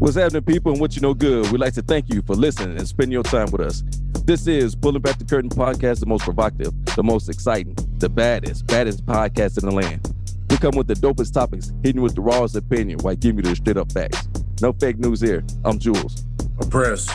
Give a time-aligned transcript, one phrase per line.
[0.00, 1.52] What's happening, people, and what you know good?
[1.52, 3.82] We'd like to thank you for listening and spending your time with us.
[4.24, 8.66] This is Pulling Back the Curtain podcast, the most provocative, the most exciting, the baddest,
[8.66, 10.10] baddest podcast in the land.
[10.48, 13.56] We come with the dopest topics, hitting with the rawest opinion while giving you the
[13.56, 14.26] straight up facts.
[14.62, 15.44] No fake news here.
[15.66, 16.24] I'm Jules.
[16.58, 17.06] I'm Press.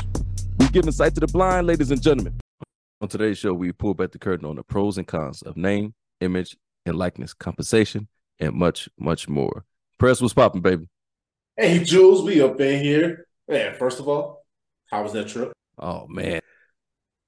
[0.59, 2.39] We give insight to the blind, ladies and gentlemen.
[3.02, 5.95] On today's show, we pull back the curtain on the pros and cons of name,
[6.22, 6.55] image,
[6.86, 9.66] and likeness compensation, and much, much more.
[9.97, 10.88] Press was popping, baby.
[11.58, 13.28] Hey, Jules, we up in here.
[13.48, 14.45] Man, first of all,
[14.92, 15.53] how was that trip?
[15.80, 16.42] Oh man,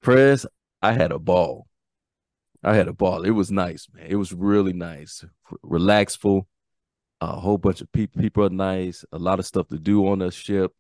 [0.02, 0.46] Press,
[0.82, 1.66] I had a ball.
[2.62, 3.24] I had a ball.
[3.24, 4.08] It was nice, man.
[4.10, 5.24] It was really nice,
[5.64, 6.46] relaxful.
[7.22, 8.22] A whole bunch of people.
[8.22, 9.06] People are nice.
[9.14, 10.74] A lot of stuff to do on the ship.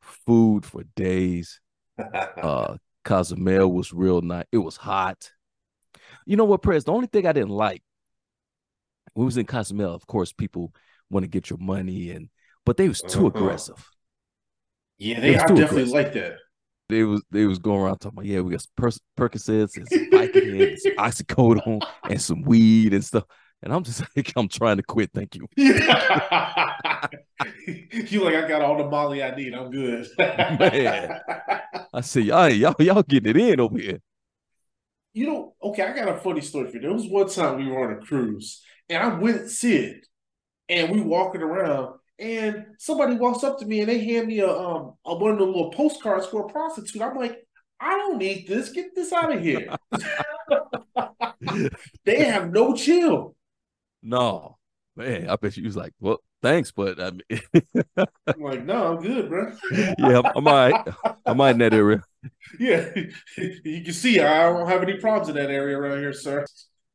[0.00, 1.60] Food for days.
[1.98, 4.46] uh, Cozumel was real nice.
[4.52, 5.32] It was hot.
[6.26, 6.84] You know what, Press?
[6.84, 7.82] The only thing I didn't like,
[9.16, 9.94] we was in Cozumel.
[9.94, 10.72] Of course, people
[11.10, 12.28] want to get your money and
[12.64, 13.38] but they was too uh-huh.
[13.38, 13.90] aggressive.
[14.98, 15.92] Yeah, they, are definitely aggressive.
[15.92, 16.36] like that.
[16.88, 20.10] They was they was going around talking about yeah we got per- Percocets and some
[20.10, 23.24] Vicodin some oxycodone and some weed and stuff.
[23.62, 25.10] And I'm just like, I'm trying to quit.
[25.12, 25.48] Thank you.
[25.56, 25.72] you
[28.22, 29.54] like, I got all the Molly I need.
[29.54, 30.06] I'm good.
[30.18, 31.20] Man,
[31.92, 34.00] I see y'all, y'all, y'all getting it in over here.
[35.14, 36.82] You know, okay, I got a funny story for you.
[36.82, 40.04] There was one time we were on a cruise, and I went Sid,
[40.68, 44.50] and we walking around, and somebody walks up to me and they hand me a
[44.50, 47.02] um a, one of the little postcards for a prostitute.
[47.02, 47.46] I'm like,
[47.80, 48.70] I don't need this.
[48.70, 49.74] Get this out of here.
[52.04, 53.34] they have no chill.
[54.02, 54.58] No,
[54.96, 55.28] man.
[55.28, 57.40] I bet you was like, well, thanks, but I mean,
[57.96, 59.52] I'm like, no, I'm good, bro.
[59.72, 60.88] yeah, I'm, I'm all right.
[61.26, 62.02] I'm all right in that area.
[62.58, 62.90] Yeah,
[63.64, 66.46] you can see I don't have any problems in that area around here, sir.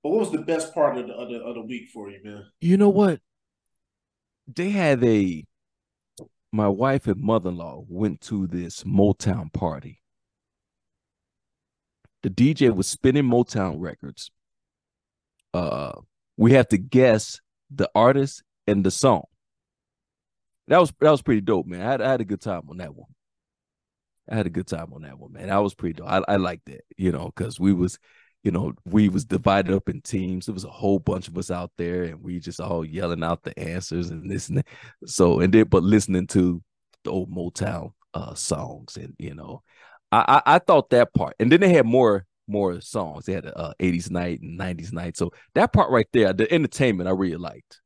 [0.01, 2.19] But what was the best part of the, of the, of the week for you,
[2.23, 2.45] man?
[2.61, 3.19] You know what?
[4.55, 5.45] They had a
[6.51, 10.01] my wife and mother-in-law went to this Motown party.
[12.23, 14.31] The DJ was spinning Motown records.
[15.53, 15.93] Uh
[16.37, 19.23] we have to guess the artist and the song.
[20.67, 21.81] That was that was pretty dope, man.
[21.81, 23.09] I had, I had a good time on that one.
[24.29, 25.47] I had a good time on that one, man.
[25.47, 26.07] That was pretty dope.
[26.07, 27.97] I, I liked that, you know, because we was
[28.43, 30.45] you know, we was divided up in teams.
[30.45, 33.43] There was a whole bunch of us out there, and we just all yelling out
[33.43, 34.67] the answers and this and that.
[35.05, 36.61] So, and then, but listening to
[37.03, 39.63] the old Motown uh, songs, and you know,
[40.11, 43.25] I, I, I thought that part, and then they had more more songs.
[43.25, 45.15] They had a uh, 80s night and 90s night.
[45.15, 47.79] So that part right there, the entertainment, I really liked.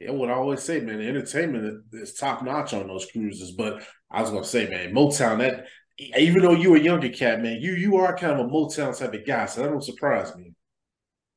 [0.00, 3.52] Yeah, what I always say, man, the entertainment is top notch on those cruises.
[3.52, 5.66] But I was gonna say, man, Motown that
[6.00, 9.12] even though you're a younger cat, man, you you are kind of a Motown type
[9.12, 10.54] of guy, so that don't surprise me.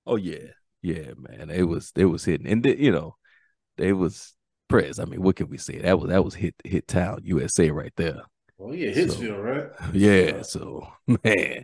[0.06, 0.52] Oh yeah,
[0.82, 1.50] yeah, man.
[1.50, 3.18] It was it was hitting, and you know,
[3.78, 4.34] they was
[4.70, 5.00] press.
[5.00, 5.80] I mean, what can we say?
[5.80, 8.22] That was that was hit hit town USA right there.
[8.60, 9.94] Oh yeah, Hitsville, so, right?
[9.94, 10.42] Yeah.
[10.44, 10.88] So
[11.24, 11.64] man,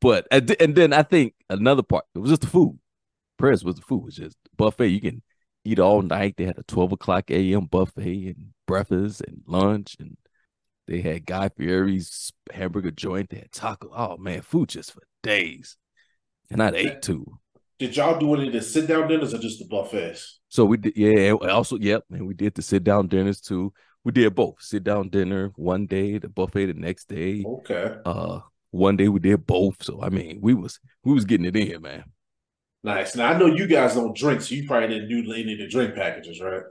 [0.00, 2.78] but and then I think another part it was just the food.
[3.38, 4.00] Press was the food.
[4.00, 4.88] It was just buffet.
[4.88, 5.22] You can
[5.64, 6.34] eat all night.
[6.36, 7.64] They had a twelve o'clock a.m.
[7.66, 10.16] buffet and breakfast and lunch and
[10.90, 13.30] they had Guy Fieri's hamburger joint.
[13.30, 13.92] They had taco.
[13.94, 15.76] Oh man, food just for days.
[16.50, 17.38] And I ate too.
[17.78, 20.40] Did y'all do any of the sit down dinners or just the buffets?
[20.48, 21.30] So we did, yeah.
[21.30, 23.72] Also, yep, and we did the sit down dinners too.
[24.02, 27.44] We did both sit down dinner one day, the buffet the next day.
[27.46, 27.94] Okay.
[28.04, 28.40] Uh,
[28.72, 29.84] one day we did both.
[29.84, 32.02] So I mean, we was we was getting it in, man.
[32.82, 33.14] Nice.
[33.14, 35.68] Now I know you guys don't drink, so you probably didn't do any of the
[35.68, 36.62] drink packages, right?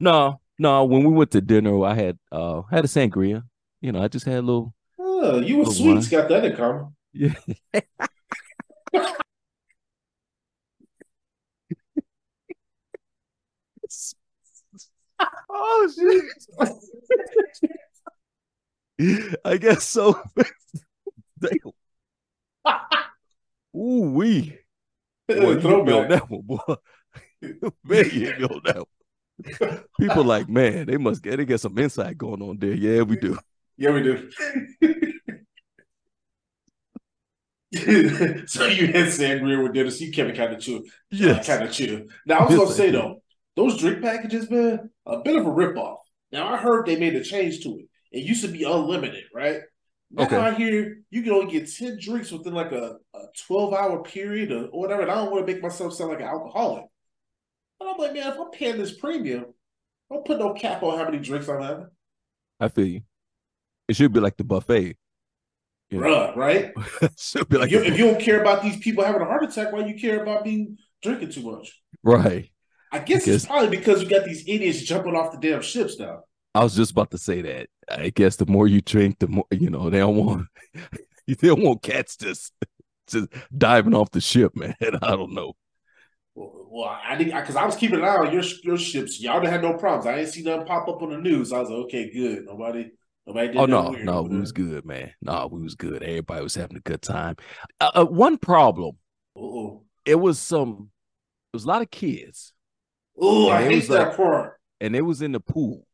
[0.00, 0.86] No, no.
[0.86, 3.42] When we went to dinner, I had uh had a sangria
[3.80, 4.74] you know, I just had a little.
[4.98, 6.94] Oh, you and Sweets got that in common.
[7.12, 7.34] Yeah.
[15.50, 16.24] oh shit!
[19.44, 20.20] I guess so.
[23.76, 24.58] Ooh wee.
[25.28, 26.58] Boy, hit me on that one, boy.
[27.84, 29.80] man, you hit me on that one.
[30.00, 32.74] People like, man, they must get they get some insight going on there.
[32.74, 33.38] Yeah, we do.
[33.78, 34.30] Yeah, we do.
[38.46, 40.82] so you had sangria with dinner, so you kept it kind of chill.
[41.10, 41.46] Yes.
[41.46, 42.02] kind of chill.
[42.26, 43.22] Now I was Yes, gonna say though,
[43.56, 45.98] those drink packages, man, a bit of a ripoff.
[46.32, 47.86] Now I heard they made a change to it.
[48.10, 49.60] It used to be unlimited, right?
[50.10, 50.38] Now Okay.
[50.40, 54.50] I hear you can only get 10 drinks within like a, a 12 hour period
[54.52, 55.02] or whatever.
[55.02, 56.84] And I don't want to make myself sound like an alcoholic.
[57.78, 59.46] But I'm like, man, if I'm paying this premium,
[60.10, 61.88] don't put no cap on how many drinks I'm having.
[62.60, 63.02] I feel you.
[63.88, 64.96] It should be like the buffet.
[65.90, 66.00] You?
[66.00, 66.72] Bruh, right?
[67.18, 69.44] should be like if, you, if you don't care about these people having a heart
[69.44, 71.80] attack, why you care about being drinking too much?
[72.02, 72.50] right.
[72.90, 75.98] I guess I it's probably because you got these idiots jumping off the damn ships
[75.98, 76.20] now.
[76.54, 77.68] I was just about to say that.
[77.90, 79.90] I guess the more you drink, the more you know.
[79.90, 80.46] They don't want
[81.26, 82.52] they don't want cats just
[83.08, 84.74] just diving off the ship, man.
[85.02, 85.54] I don't know.
[86.34, 89.20] Well, well, I didn't because I was keeping an eye on your your ships.
[89.20, 90.06] Y'all didn't have no problems.
[90.06, 91.52] I didn't see nothing pop up on the news.
[91.52, 92.46] I was like, okay, good.
[92.46, 92.90] Nobody,
[93.28, 93.56] nobody did.
[93.56, 95.12] Oh no, weird no, we was good, man.
[95.22, 96.02] No, we was good.
[96.02, 97.36] Everybody was having a good time.
[97.80, 98.96] Uh, uh, one problem,
[99.36, 99.84] Uh-oh.
[100.04, 100.90] it was some,
[101.52, 102.52] it was a lot of kids,
[103.20, 104.58] Oh, I hate that like- part.
[104.80, 105.86] and it was in the pool,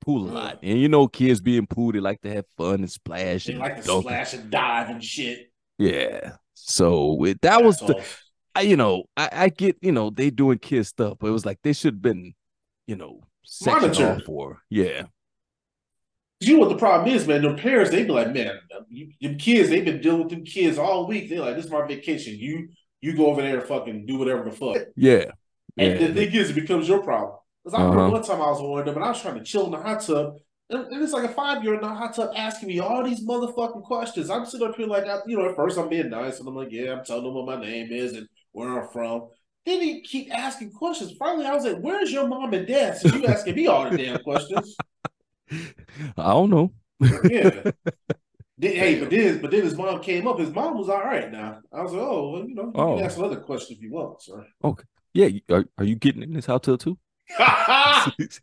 [0.00, 0.58] pool a lot.
[0.62, 3.44] And you know, kids being pool, they like to have fun and splash.
[3.46, 5.52] They and like to splash and dive and shit.
[5.78, 6.32] Yeah.
[6.54, 8.02] So it, that was the.
[8.54, 11.46] I, you know, I, I get, you know, they doing kid stuff, but it was
[11.46, 12.34] like they should have been,
[12.86, 14.58] you know, sectioned off for.
[14.68, 15.04] Yeah.
[16.40, 17.42] You know what the problem is, man?
[17.42, 18.58] Them parents, they be like, man,
[18.88, 21.28] you, them kids, they've been dealing with them kids all week.
[21.28, 22.36] They're like, this is my vacation.
[22.38, 22.68] You
[23.02, 24.76] you go over there and fucking do whatever the fuck.
[24.96, 25.26] Yeah.
[25.78, 26.06] And Yeah.
[26.08, 27.36] the thing is, it becomes your problem.
[27.64, 28.12] Because I remember Uh-huh.
[28.12, 29.70] one time I was on one of them and I was trying to chill in
[29.72, 30.34] the hot tub.
[30.70, 33.02] And, and it's like a five year old in the hot tub asking me all
[33.04, 34.30] these motherfucking questions.
[34.30, 36.54] I'm sitting up here like, I, you know, at first I'm being nice and I'm
[36.56, 39.28] like, yeah, I'm telling them what my name is and where I'm from.
[39.66, 41.12] Then he keep asking questions.
[41.18, 42.96] Finally, I was like, where's your mom and dad?
[42.96, 44.74] Since you asking me all the damn questions.
[46.16, 46.72] I don't know.
[47.28, 47.70] Yeah.
[48.62, 50.38] Hey, but then, but then his mom came up.
[50.38, 51.60] His mom was all right now.
[51.72, 52.96] I was like, oh, well, you know, you Oh.
[52.96, 54.46] can ask another question if you want, sir.
[54.62, 54.84] Okay.
[55.14, 55.28] Yeah.
[55.50, 56.98] Are, are you getting in this hotel too?
[57.38, 58.38] what,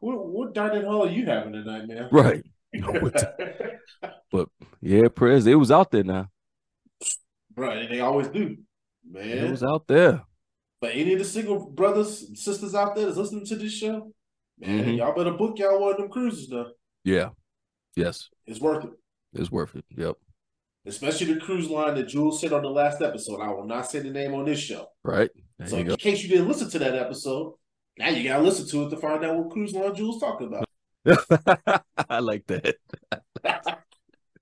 [0.00, 2.08] what, what dining hall are you having tonight, man?
[2.10, 2.42] right.
[4.32, 4.48] But
[4.80, 5.46] yeah, Press.
[5.46, 6.26] It was out there now.
[7.56, 8.56] right, they always do,
[9.08, 9.28] man.
[9.28, 10.22] It was out there.
[10.84, 14.12] But any of the single brothers and sisters out there that's listening to this show,
[14.58, 14.98] man, Mhm.
[14.98, 16.66] y'all better book y'all one of them cruises now.
[17.04, 17.30] Yeah.
[17.96, 18.28] Yes.
[18.46, 18.90] It's worth it.
[19.32, 19.86] It's worth it.
[19.96, 20.16] Yep.
[20.84, 23.40] Especially the cruise line that Jules said on the last episode.
[23.40, 24.88] I will not say the name on this show.
[25.02, 25.30] Right.
[25.58, 25.96] There So in go.
[25.96, 27.54] case you didn't listen to that episode,
[27.96, 30.68] now you gotta listen to it to find out what cruise line Jules talking about.
[32.10, 32.76] I like that.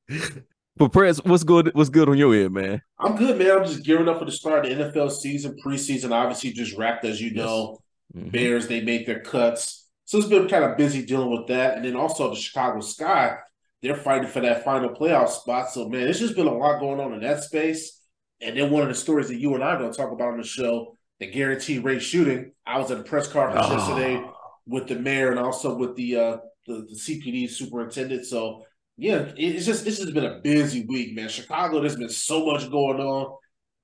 [0.77, 1.71] But Press, what's good?
[1.75, 2.83] What's good on your end, man?
[2.99, 3.51] I'm good, man.
[3.59, 5.57] I'm just gearing up for the start of the NFL season.
[5.65, 7.37] Preseason obviously just wrapped, as you Yes.
[7.47, 7.79] know.
[8.17, 8.33] Mhm.
[8.33, 9.89] Bears, they made their cuts.
[10.07, 11.77] So it's been kind of busy dealing with that.
[11.77, 13.37] And then also the Chicago Sky,
[13.83, 15.71] they're fighting for that final playoff spot.
[15.71, 18.01] So, man, it's just been a lot going on in that space.
[18.41, 20.29] And then one of the stories that you and I are going to talk about
[20.33, 22.53] on the show, the guaranteed rate shooting.
[22.67, 23.77] I was at a press conference Ah.
[23.77, 24.23] yesterday
[24.67, 26.37] with the mayor and also with the uh
[26.67, 28.25] the, the CPD superintendent.
[28.25, 28.65] So
[29.03, 31.29] yeah, it's just it's just been a busy week, man.
[31.29, 33.37] Chicago, there's been so much going on.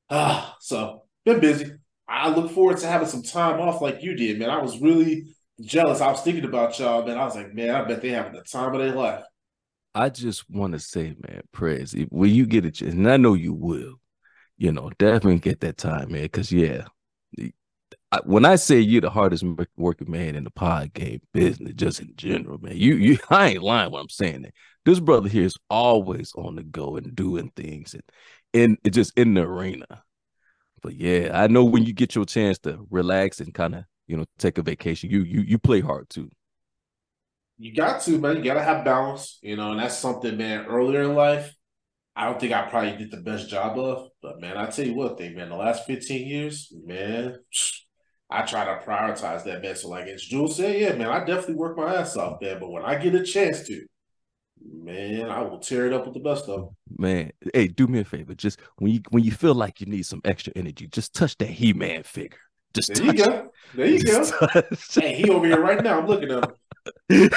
[0.09, 1.73] Ah, so been busy.
[2.09, 4.49] I look forward to having some time off like you did, man.
[4.49, 6.01] I was really jealous.
[6.01, 7.19] I was thinking about y'all, man.
[7.19, 9.25] I was like, man, I bet they having the time of their life.
[9.93, 13.35] I just want to say, man, if- When you get a chance, and I know
[13.35, 13.95] you will,
[14.57, 16.23] you know, definitely get that time, man.
[16.23, 16.85] Because yeah,
[18.11, 19.45] I, when I say you're the hardest
[19.77, 23.63] working man in the pod game business, just in general, man, you you I ain't
[23.63, 24.55] lying when I'm saying that.
[24.85, 28.03] This brother here is always on the go and doing things and
[28.55, 29.87] in it just in the arena.
[30.83, 34.17] But yeah, I know when you get your chance to relax and kind of you
[34.17, 36.31] know take a vacation, you you you play hard too.
[37.59, 38.37] You got to, man.
[38.37, 40.65] You gotta have balance, you know, and that's something, man.
[40.67, 41.53] Earlier in life,
[42.17, 44.09] I don't think I probably did the best job of.
[44.23, 47.39] But man, I tell you what, thing, man, the last 15 years, man,
[48.31, 49.75] I try to prioritize that, man.
[49.75, 52.59] So, like as Jules said, yeah, man, I definitely work my ass off, man.
[52.61, 53.87] But when I get a chance to,
[54.63, 56.77] man, I will tear it up with the best of them.
[56.99, 58.35] Man, hey, do me a favor.
[58.35, 61.49] Just when you when you feel like you need some extra energy, just touch that
[61.49, 62.39] He Man figure.
[62.75, 63.51] Just There you go.
[63.75, 64.25] There you go.
[64.25, 66.01] Touch Hey, he over here right now.
[66.01, 66.45] I'm looking at
[67.11, 67.35] him.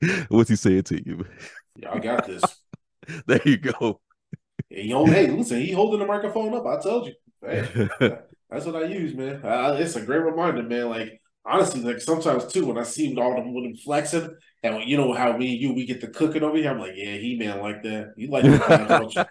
[0.28, 1.24] What's he saying to you?
[1.76, 2.42] Y'all got this.
[3.26, 4.00] There you go.
[4.70, 6.64] Hey, yo, hey, listen, he holding the microphone up.
[6.64, 7.14] I told you.
[7.44, 7.88] Hey,
[8.52, 9.40] that's what I use, man.
[9.44, 10.88] Uh, it's a great reminder, man.
[10.88, 15.12] Like honestly, like sometimes too, when I see all them women flexing, and you know
[15.12, 17.82] how we you we get the cooking over here, I'm like, yeah, he man like
[17.82, 18.12] that.
[18.16, 19.26] You like that,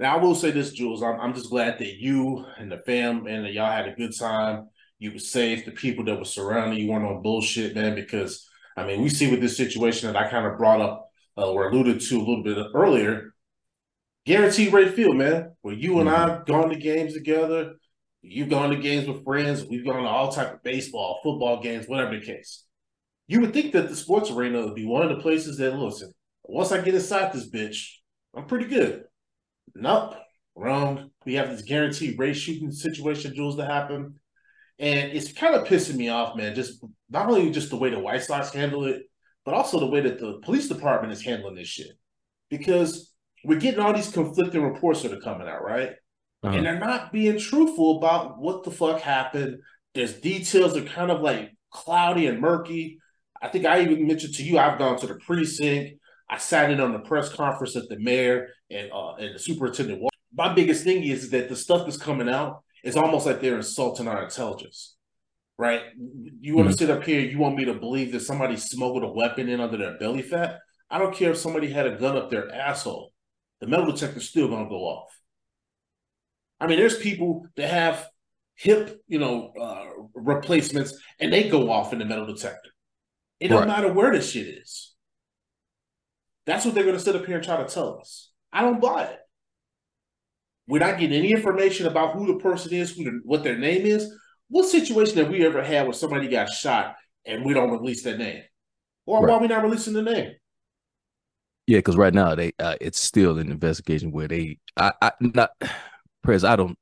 [0.00, 1.02] Now I will say this, Jules.
[1.02, 4.68] I'm, I'm just glad that you and the fam and y'all had a good time.
[4.98, 5.64] You were safe.
[5.64, 7.94] The people that were surrounding you weren't on bullshit, man.
[7.94, 11.50] Because I mean, we see with this situation that I kind of brought up uh,
[11.50, 13.33] or alluded to a little bit earlier.
[14.26, 15.52] Guaranteed rate field, man.
[15.62, 16.30] Where you and mm-hmm.
[16.30, 17.74] I've gone to games together.
[18.22, 19.64] You've gone to games with friends.
[19.64, 22.64] We've gone to all type of baseball, football games, whatever the case.
[23.26, 26.12] You would think that the sports arena would be one of the places that listen.
[26.42, 27.86] Once I get inside this bitch,
[28.34, 29.04] I'm pretty good.
[29.74, 30.14] Nope,
[30.54, 31.10] wrong.
[31.24, 34.14] We have this guaranteed rate shooting situation, Jules, to happen.
[34.78, 36.54] And it's kind of pissing me off, man.
[36.54, 39.02] Just not only just the way the White Sox handle it,
[39.44, 41.92] but also the way that the police department is handling this shit.
[42.50, 43.13] Because
[43.44, 45.90] we're getting all these conflicting reports that are coming out, right?
[46.42, 46.56] Uh-huh.
[46.56, 49.58] And they're not being truthful about what the fuck happened.
[49.94, 52.98] There's details that are kind of like cloudy and murky.
[53.40, 56.00] I think I even mentioned to you, I've gone to the precinct.
[56.28, 60.02] I sat in on the press conference at the mayor and uh, and the superintendent.
[60.34, 64.08] My biggest thing is that the stuff that's coming out is almost like they're insulting
[64.08, 64.96] our intelligence,
[65.58, 65.82] right?
[66.40, 66.78] You want to mm-hmm.
[66.78, 69.76] sit up here, you want me to believe that somebody smuggled a weapon in under
[69.76, 70.58] their belly fat?
[70.90, 73.13] I don't care if somebody had a gun up their asshole.
[73.64, 75.18] The metal detector's still going to go off.
[76.60, 78.06] I mean, there's people that have
[78.56, 82.68] hip, you know, uh, replacements, and they go off in the metal detector.
[83.40, 84.92] It don't matter where the shit is.
[86.44, 88.30] That's what they're going to sit up here and try to tell us.
[88.52, 89.18] I don't buy it.
[90.68, 93.86] We're not getting any information about who the person is, who the, what their name
[93.86, 94.14] is.
[94.48, 98.18] What situation have we ever had where somebody got shot and we don't release their
[98.18, 98.42] name?
[99.06, 99.30] Or right.
[99.30, 100.32] why are we not releasing the name?
[101.66, 105.50] Yeah, because right now they uh, it's still an investigation where they I, I not
[106.22, 106.78] press I don't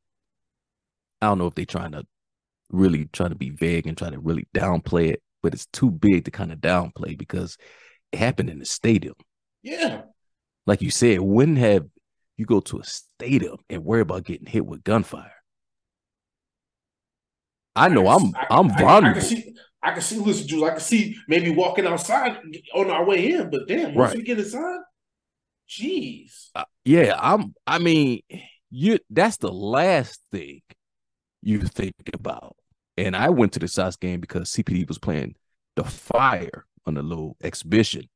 [1.20, 2.04] I don't know if they're trying to
[2.70, 6.24] really trying to be vague and try to really downplay it, but it's too big
[6.24, 7.56] to kind of downplay because
[8.10, 9.14] it happened in the stadium.
[9.62, 10.02] Yeah.
[10.66, 11.86] Like you said, when have
[12.36, 15.32] you go to a stadium and worry about getting hit with gunfire?
[17.76, 19.06] I know I am I'm, I'm vulnerable.
[19.06, 22.38] I, I, can see, I can see, listen, Jules, I can see maybe walking outside
[22.74, 24.16] on our way in, but damn, once right.
[24.16, 24.80] we get inside,
[25.68, 26.50] jeez.
[26.54, 27.54] Uh, yeah, I'm.
[27.66, 28.20] I mean,
[28.70, 28.98] you.
[29.10, 30.62] That's the last thing
[31.42, 32.56] you think about.
[32.96, 35.34] And I went to the Sox game because CPD was playing
[35.76, 38.08] the fire on the little exhibition,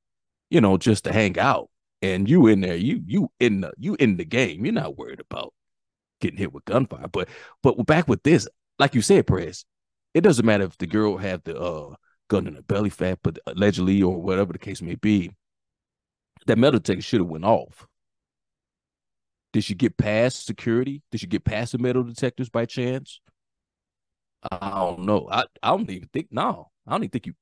[0.50, 1.70] you know, just to hang out.
[2.02, 4.64] And you in there, you you in the you in the game.
[4.64, 5.54] You're not worried about
[6.20, 7.08] getting hit with gunfire.
[7.10, 7.28] But
[7.62, 8.46] but back with this,
[8.78, 9.64] like you said, Press,
[10.16, 11.94] it doesn't matter if the girl had the uh,
[12.28, 15.30] gun in her belly fat, but allegedly or whatever the case may be,
[16.46, 17.86] that metal detector should have went off.
[19.52, 21.02] Did she get past security?
[21.12, 23.20] Did she get past the metal detectors by chance?
[24.50, 25.28] I don't know.
[25.30, 26.70] I, I don't even think no.
[26.86, 27.34] I don't even think you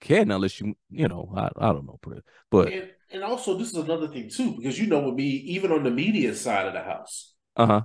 [0.00, 1.98] can unless you you know I, I don't know
[2.50, 5.70] but and, and also this is another thing too because you know with me even
[5.72, 7.82] on the media side of the house uh-huh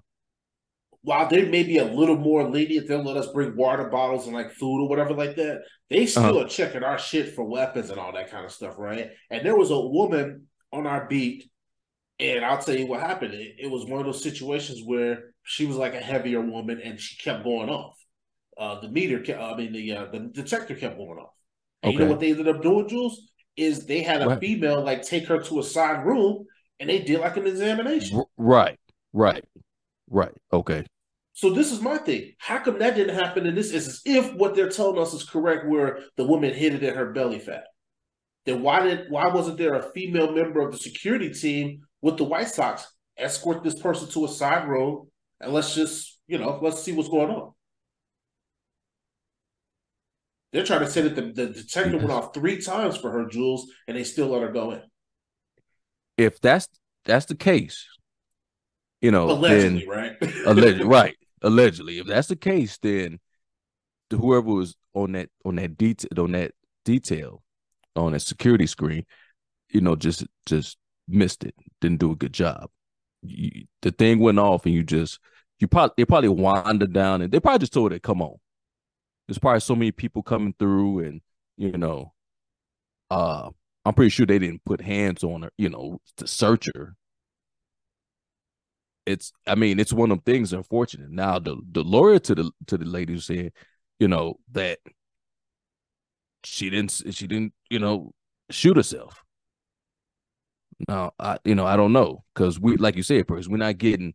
[1.06, 4.36] while they may be a little more lenient they'll let us bring water bottles and
[4.36, 6.08] like food or whatever like that they uh-huh.
[6.08, 6.46] still uh-huh.
[6.46, 9.56] are checking our shit for weapons and all that kind of stuff right and there
[9.56, 11.50] was a woman on our beat
[12.20, 13.34] and I'll tell you what happened.
[13.34, 17.00] It, it was one of those situations where she was like a heavier woman and
[17.00, 17.98] she kept going off.
[18.58, 21.34] Uh, the meter, I mean, the uh, the detector kept going off.
[21.84, 22.00] And okay.
[22.00, 23.22] you know what they ended up doing, Jules?
[23.58, 24.40] Is they had a what?
[24.40, 26.46] female like take her to a side room
[26.80, 28.24] and they did like an examination.
[28.38, 28.80] Right,
[29.12, 29.44] right,
[30.10, 30.34] right.
[30.54, 30.86] Okay.
[31.36, 32.32] So this is my thing.
[32.38, 34.02] How come that didn't happen in this instance?
[34.06, 37.40] If what they're telling us is correct, where the woman hid it in her belly
[37.40, 37.66] fat,
[38.46, 42.24] then why did why wasn't there a female member of the security team with the
[42.24, 42.88] White Sox
[43.18, 45.08] escort this person to a side road
[45.42, 47.52] and let's just you know let's see what's going on?
[50.54, 53.70] They're trying to say that the, the detective went off three times for her, Jules,
[53.90, 54.82] and they still let her go in.
[56.18, 56.70] If that's
[57.04, 57.86] that's the case,
[59.02, 60.14] you know, allegedly, then, right?
[60.46, 61.16] allegedly, right?
[61.46, 63.20] Allegedly, if that's the case, then
[64.12, 66.52] whoever was on that on that detail on that
[66.84, 67.44] detail
[67.96, 69.06] on that security screen,
[69.70, 72.70] you know, just just missed it, didn't do a good job.
[73.22, 75.20] You, the thing went off, and you just
[75.60, 78.38] you probably they probably wandered down, and they probably just told it, "Come on."
[79.28, 81.22] there's probably so many people coming through and
[81.58, 82.14] you know
[83.10, 83.50] uh
[83.86, 86.96] i'm pretty sure they didn't put hands on her you know to search her
[89.06, 92.52] it's i mean it's one of them things unfortunate now the the lawyer to the
[92.68, 93.52] to the lady who said
[94.00, 94.80] you know that
[96.44, 98.12] she didn't she didn't you know
[98.50, 99.24] shoot herself
[100.88, 103.78] now i you know i don't know because we like you said first we're not
[103.78, 104.14] getting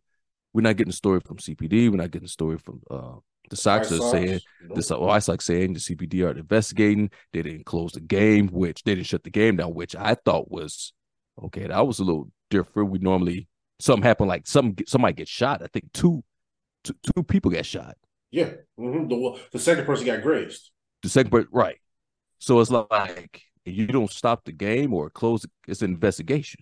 [0.53, 1.89] we're not getting a story from CPD.
[1.89, 3.13] We're not getting a story from uh,
[3.49, 4.41] the Sox are saying
[4.75, 7.09] the So- White Sox saying the CPD are investigating.
[7.31, 10.51] They didn't close the game, which they didn't shut the game down, which I thought
[10.51, 10.91] was
[11.41, 11.67] okay.
[11.67, 12.91] That was a little different.
[12.91, 13.47] We normally
[13.81, 15.61] something happened, like some somebody gets shot.
[15.61, 16.23] I think two
[16.83, 17.97] two, two people got shot.
[18.31, 18.51] Yeah.
[18.77, 20.71] hmm The, the second person got grazed.
[21.03, 21.77] The second part, right?
[22.39, 25.45] So it's like you don't stop the game or close.
[25.67, 26.61] It's an investigation.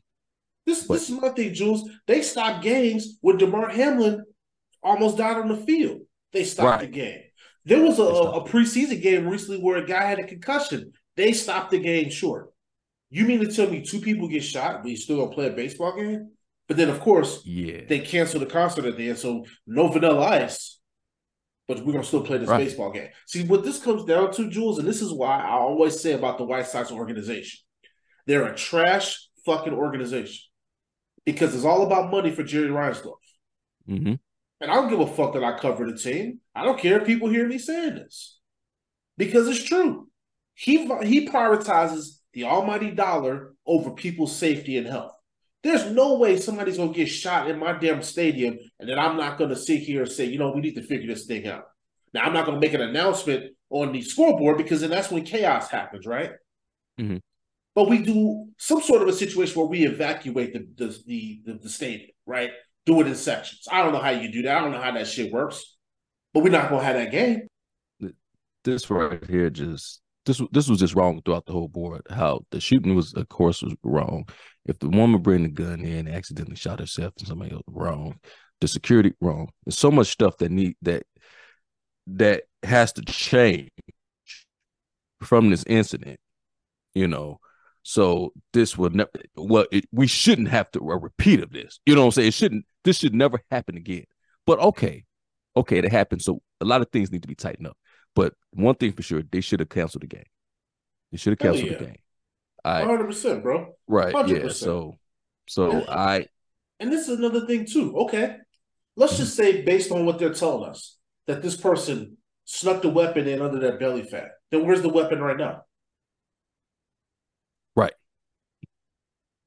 [0.65, 1.89] This But- this is my thing, Jules.
[2.07, 4.23] They stopped games when Damar Hamlin
[4.83, 6.01] almost died on the field.
[6.31, 7.21] They stopped the game.
[7.65, 10.23] There was a, They a, stopped a preseason game recently where a guy had a
[10.27, 10.93] concussion.
[11.15, 12.49] They stopped the game short.
[13.09, 15.51] You mean to tell me two people get shot, but you still gonna play a
[15.51, 16.31] baseball game?
[16.69, 20.21] But then, of course, Yeah, they canceled the concert at the end, so no Vanilla
[20.43, 20.79] Ice.
[21.67, 22.63] But we're gonna still play this Right.
[22.63, 23.09] baseball game.
[23.27, 26.37] See what this comes down to, Jules, and this is why I always say about
[26.37, 27.59] the White Sox organization.
[28.27, 30.45] They're a trash fucking organization.
[31.25, 33.17] Because it's all about money for Jerry Reinsdorf.
[33.85, 34.13] hmm
[34.61, 36.39] And I don't give a fuck that I cover the team.
[36.55, 38.39] I don't care if people hear me saying this.
[39.17, 40.09] Because it's true.
[40.53, 45.13] He he prioritizes the almighty dollar over people's safety and health.
[45.63, 49.37] There's no way somebody's gonna get shot in my damn stadium and then I'm not
[49.37, 51.65] gonna sit here and say, you know, we need to figure this thing out.
[52.13, 55.69] Now I'm not gonna make an announcement on the scoreboard because then that's when chaos
[55.69, 56.31] happens, right?
[56.99, 57.19] Mhm.
[57.75, 61.53] But we do some sort of a situation where we evacuate the the, the the
[61.63, 62.51] the stadium, right?
[62.85, 63.67] Do it in sections.
[63.71, 64.57] I don't know how you do that.
[64.57, 65.77] I don't know how that shit works.
[66.33, 67.47] But we're not gonna have that game.
[68.63, 72.01] this right here just this this was just wrong throughout the whole board.
[72.09, 74.27] How the shooting was, of course, was wrong.
[74.65, 78.19] If the woman bring the gun in accidentally shot herself and somebody else, wrong.
[78.61, 79.49] The security wrong.
[79.65, 81.03] There's so much stuff that need that
[82.07, 83.71] that has to change
[85.21, 86.19] from this incident.
[86.93, 87.39] You know,
[87.83, 89.09] so this would never.
[89.35, 91.79] Well, it, we shouldn't have to a repeat of this.
[91.85, 92.27] You know what I'm saying?
[92.27, 92.65] It shouldn't.
[92.83, 94.05] This should never happen again.
[94.45, 95.05] But okay,
[95.55, 96.21] okay, it happened.
[96.21, 97.77] So a lot of things need to be tightened up.
[98.19, 100.25] But one thing for sure, they should have canceled the game.
[101.09, 101.77] They should have canceled yeah.
[101.77, 101.95] the game.
[102.65, 103.75] I 100%, bro.
[103.87, 104.39] right, yeah.
[104.39, 104.51] 100%.
[104.51, 104.97] So,
[105.47, 106.25] so I
[106.81, 107.95] And this is another thing too.
[107.99, 108.35] Okay,
[108.97, 113.25] let's just say based on what they're telling us that this person snuck the weapon
[113.25, 114.31] in under their belly fat.
[114.51, 115.61] Then where's the weapon right now?
[117.77, 117.93] Right.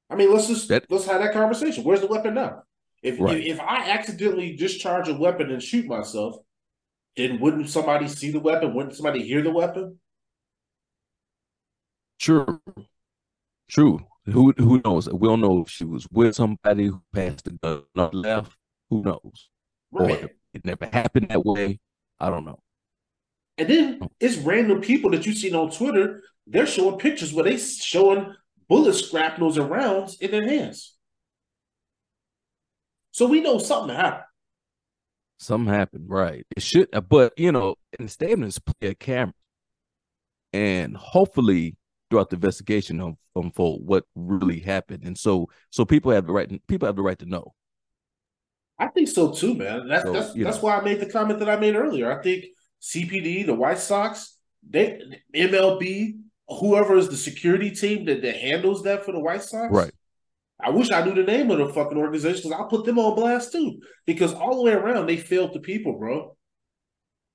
[0.09, 1.83] I mean, let's just That- let's have that conversation.
[1.83, 2.63] Where's the weapon now?
[3.03, 3.37] If, Right.
[3.37, 6.37] if if I accidentally discharge a weapon and shoot myself,
[7.15, 8.73] then wouldn't somebody see the weapon?
[8.73, 9.99] Wouldn't somebody hear the weapon?
[12.23, 12.61] true,
[13.69, 13.99] true.
[14.25, 15.09] Who who knows?
[15.09, 18.57] We don't know if she was with somebody who passed the gun or left.
[18.89, 19.49] Who knows?
[19.91, 21.79] Or it never happened that way.
[22.19, 22.59] I don't know.
[23.57, 26.23] And then it's random people that you've seen on Twitter.
[26.47, 28.33] They're showing pictures where they showing
[28.69, 30.95] bullet scrapnels and rounds in their hands.
[33.11, 34.23] So we know something happened.
[35.43, 36.45] Something happened, right?
[36.55, 39.33] It should, uh, but you know, in the statement is play a camera,
[40.51, 41.75] and hopefully
[42.09, 46.33] throughout the investigation um, um, unfold what really happened, and so so people have the
[46.33, 47.53] right people have the right to know.
[48.79, 49.87] I think so too, man.
[49.87, 50.51] That's So, that's know.
[50.59, 52.11] why I made the comment that I made earlier.
[52.11, 52.45] I think
[52.81, 55.01] CPD, the White Sox, they
[55.35, 59.73] MLB, whoever is the security team that, that handles that for the White Sox.
[59.73, 59.91] Right.
[60.63, 63.15] I wish I knew the name of the fucking organization because I'll put them on
[63.15, 63.79] blast too.
[64.05, 66.37] Because all the way around, they failed the people, bro.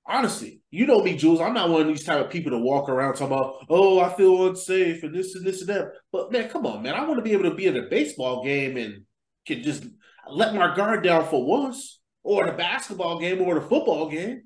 [0.05, 1.39] Honestly, you know me, Jules.
[1.39, 4.11] I'm not one of these type of people to walk around talking about, oh, I
[4.15, 5.91] feel unsafe and this and this and that.
[6.11, 6.95] But man, come on, man.
[6.95, 9.03] I want to be able to be at a baseball game and
[9.45, 9.85] can just
[10.27, 14.41] let my guard down for once, or the basketball game or the football game.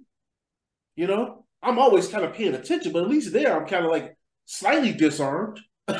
[0.97, 3.91] You know, I'm always kind of paying attention, but at least there I'm kind of
[3.91, 5.59] like slightly disarmed.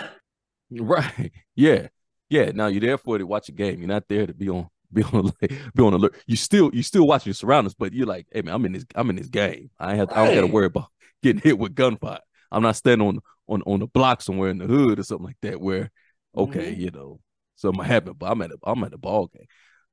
[0.76, 1.32] Right.
[1.54, 1.90] Yeah.
[2.30, 2.52] Yeah.
[2.54, 3.80] Now you're there for it to watch a game.
[3.80, 6.16] You're not there to be on be on be on alert.
[6.28, 8.86] You still you still watching your surroundings, but you're like, hey man, I'm in this
[8.96, 9.70] I'm in this game.
[9.80, 10.88] I have I don't gotta worry about
[11.24, 12.20] getting hit with gunfire.
[12.52, 15.38] I'm not standing on on on the block somewhere in the hood or something like
[15.42, 15.92] that where
[16.36, 16.78] okay, Mhm.
[16.78, 17.20] you know,
[17.56, 19.48] something happened, but I'm at a I'm at a ball game.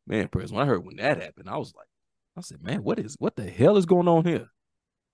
[0.06, 1.86] Man, Press, when I heard when that happened, I was like,
[2.36, 4.48] I said, man, what is what the hell is going on here?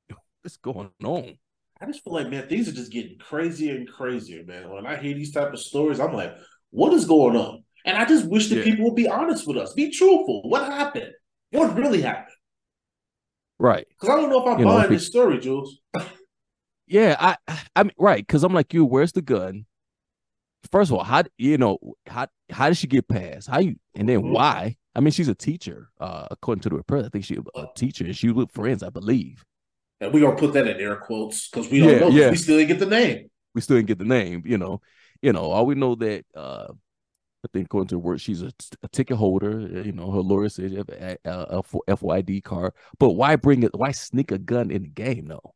[0.43, 1.39] What's going on?
[1.81, 4.71] I just feel like, man, things are just getting crazier and crazier, man.
[4.71, 6.35] When I hear these type of stories, I'm like,
[6.77, 7.65] what is going on?
[7.87, 8.65] And I just wish that Yeah.
[8.65, 10.43] people would be honest with us, be truthful.
[10.49, 11.13] What happened?
[11.53, 12.35] What really happened?
[13.59, 13.87] Right.
[13.89, 15.79] Because I don't know if I'm You buying it- this story, Jules.
[16.89, 17.37] Yeah, I
[17.75, 19.67] I mean right, because I'm like you, where's the gun?
[20.71, 23.49] First of all, how you know how how did she get past?
[23.49, 24.31] How you and then Mhm.
[24.31, 24.77] why?
[24.95, 27.05] I mean, she's a teacher, uh, according to the report.
[27.05, 29.45] I think she's a teacher and she with friends, I believe.
[30.01, 32.09] And we're gonna put that in air quotes because we don't Yeah, know.
[32.09, 32.31] yeah.
[32.31, 33.31] We still didn't get the name.
[33.57, 34.81] We still didn't get the name, you know.
[35.23, 36.69] You know, all we know that uh
[37.45, 38.51] I think according to the word, she's a,
[38.83, 39.61] a, ticket holder.
[39.61, 41.63] You know, her lawyer says you have a, a, a
[41.97, 42.73] FOID card.
[42.99, 43.71] But why bring it?
[43.73, 45.55] Why sneak a gun in the game though?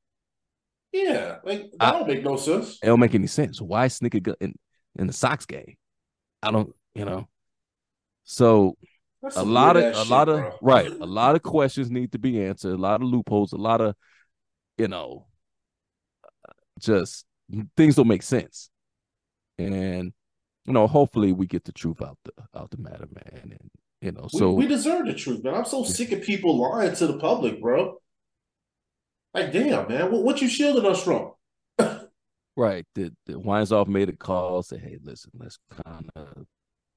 [0.92, 2.79] Yeah, like that I, don't make no sense.
[2.83, 3.61] It don't make any sense.
[3.61, 4.55] Why sneak a gun in
[4.99, 5.77] in the Sox game?
[6.42, 7.29] I don't, you know.
[8.25, 8.77] So
[9.35, 10.59] a lot of a shit, lot of bro.
[10.62, 12.73] right, a lot of questions need to be answered.
[12.73, 13.53] A lot of loopholes.
[13.53, 13.94] A lot of,
[14.79, 15.27] you know,
[16.79, 17.25] just
[17.77, 18.69] things don't make sense.
[19.61, 20.12] And
[20.66, 23.57] you know, hopefully we get the truth out the out the matter, man.
[23.59, 23.70] And
[24.01, 25.55] you know, so we, we deserve the truth, man.
[25.55, 27.99] I'm so sick of people lying to the public, bro.
[29.35, 31.33] Like, damn, man, what, what you shielding us from?
[32.57, 32.85] right.
[32.94, 36.46] The the Reinsdorf made a call, say, hey, listen, let's kind of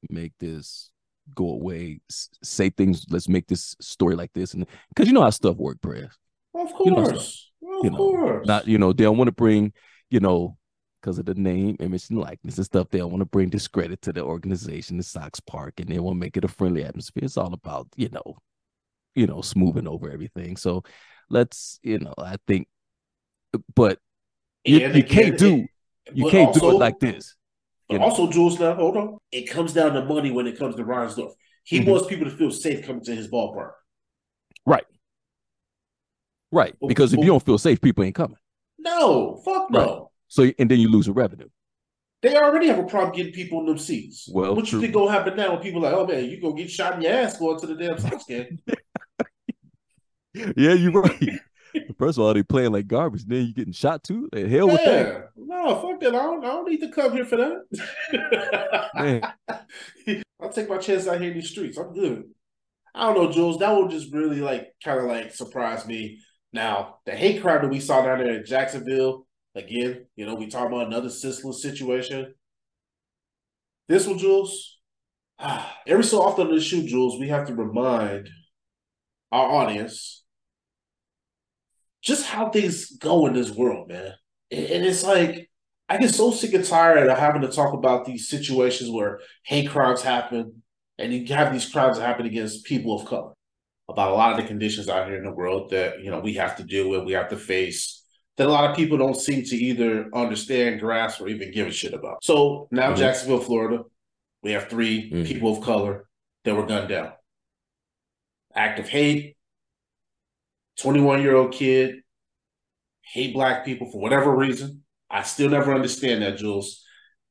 [0.09, 0.91] make this
[1.35, 4.53] go away, say things, let's make this story like this.
[4.53, 6.09] And because you know how stuff work, press.
[6.53, 7.51] Of course.
[7.61, 8.47] You know, of you know, course.
[8.47, 9.73] Not, you know, they don't want to bring,
[10.09, 10.57] you know,
[11.03, 12.87] because of the name, image, and likeness and stuff.
[12.89, 16.15] They don't want to bring discredit to the organization, the Sox Park, and they want
[16.15, 17.25] to make it a friendly atmosphere.
[17.25, 18.37] It's all about, you know,
[19.13, 20.55] you know, smoothing over everything.
[20.55, 20.83] So
[21.29, 22.67] let's, you know, I think,
[23.75, 23.99] but
[24.63, 25.55] you, you again, can't do,
[26.05, 27.35] it, you can't also, do it like this.
[27.89, 28.05] But know?
[28.05, 29.17] also, Jules, now hold on.
[29.31, 31.33] It comes down to money when it comes to Reinsdorf.
[31.65, 31.91] He mm-hmm.
[31.91, 33.71] wants people to feel safe coming to his ballpark.
[34.65, 34.85] Right.
[36.51, 36.75] Right.
[36.87, 38.37] Because if you don't feel safe, people ain't coming.
[38.79, 39.79] No, fuck no.
[39.79, 40.02] Right.
[40.33, 41.47] So and then you lose a revenue.
[42.23, 44.27] They already have a problem getting people in them seats.
[44.33, 44.79] Well, what true.
[44.79, 47.03] you think gonna happen now when people like, oh man, you gonna get shot in
[47.03, 48.57] your ass going to the damn Sox game?
[50.33, 51.39] yeah, you're right.
[51.99, 53.25] First of all, they playing like garbage.
[53.25, 54.27] Then you getting shot too.
[54.33, 54.73] Like, hell yeah.
[54.73, 55.29] with that.
[55.35, 56.15] No, fuck that.
[56.15, 57.61] I don't, I don't need to come here for
[58.95, 59.31] that.
[60.41, 61.77] I'll take my chance out here in these streets.
[61.77, 62.23] I'm good.
[62.95, 63.59] I don't know, Jules.
[63.59, 66.21] That would just really like kind of like surprise me.
[66.51, 70.47] Now, the hate crime that we saw down there in Jacksonville, again, you know, we
[70.47, 72.33] talk about another senseless situation.
[73.87, 74.79] This one, Jules,
[75.39, 78.29] ah, every so often in the shoot, Jules, we have to remind
[79.31, 80.23] our audience
[82.01, 84.13] just how things go in this world, man.
[84.51, 85.49] And it's like
[85.89, 89.69] I get so sick and tired of having to talk about these situations where hate
[89.69, 90.63] crimes happen,
[90.97, 93.33] and you have these crimes that happen against people of color.
[93.89, 96.35] About a lot of the conditions out here in the world that you know we
[96.35, 98.02] have to deal with, we have to face,
[98.37, 101.71] that a lot of people don't seem to either understand, grasp, or even give a
[101.71, 102.23] shit about.
[102.23, 102.95] So now, mm-hmm.
[102.95, 103.83] Jacksonville, Florida,
[104.41, 105.23] we have 3 mm-hmm.
[105.23, 106.05] people of color
[106.43, 107.11] that were gunned down.
[108.55, 109.37] Act of hate,
[110.79, 112.01] 21 year old kid,
[113.01, 114.83] hate black people for whatever reason.
[115.09, 116.83] I still never understand that, Jules.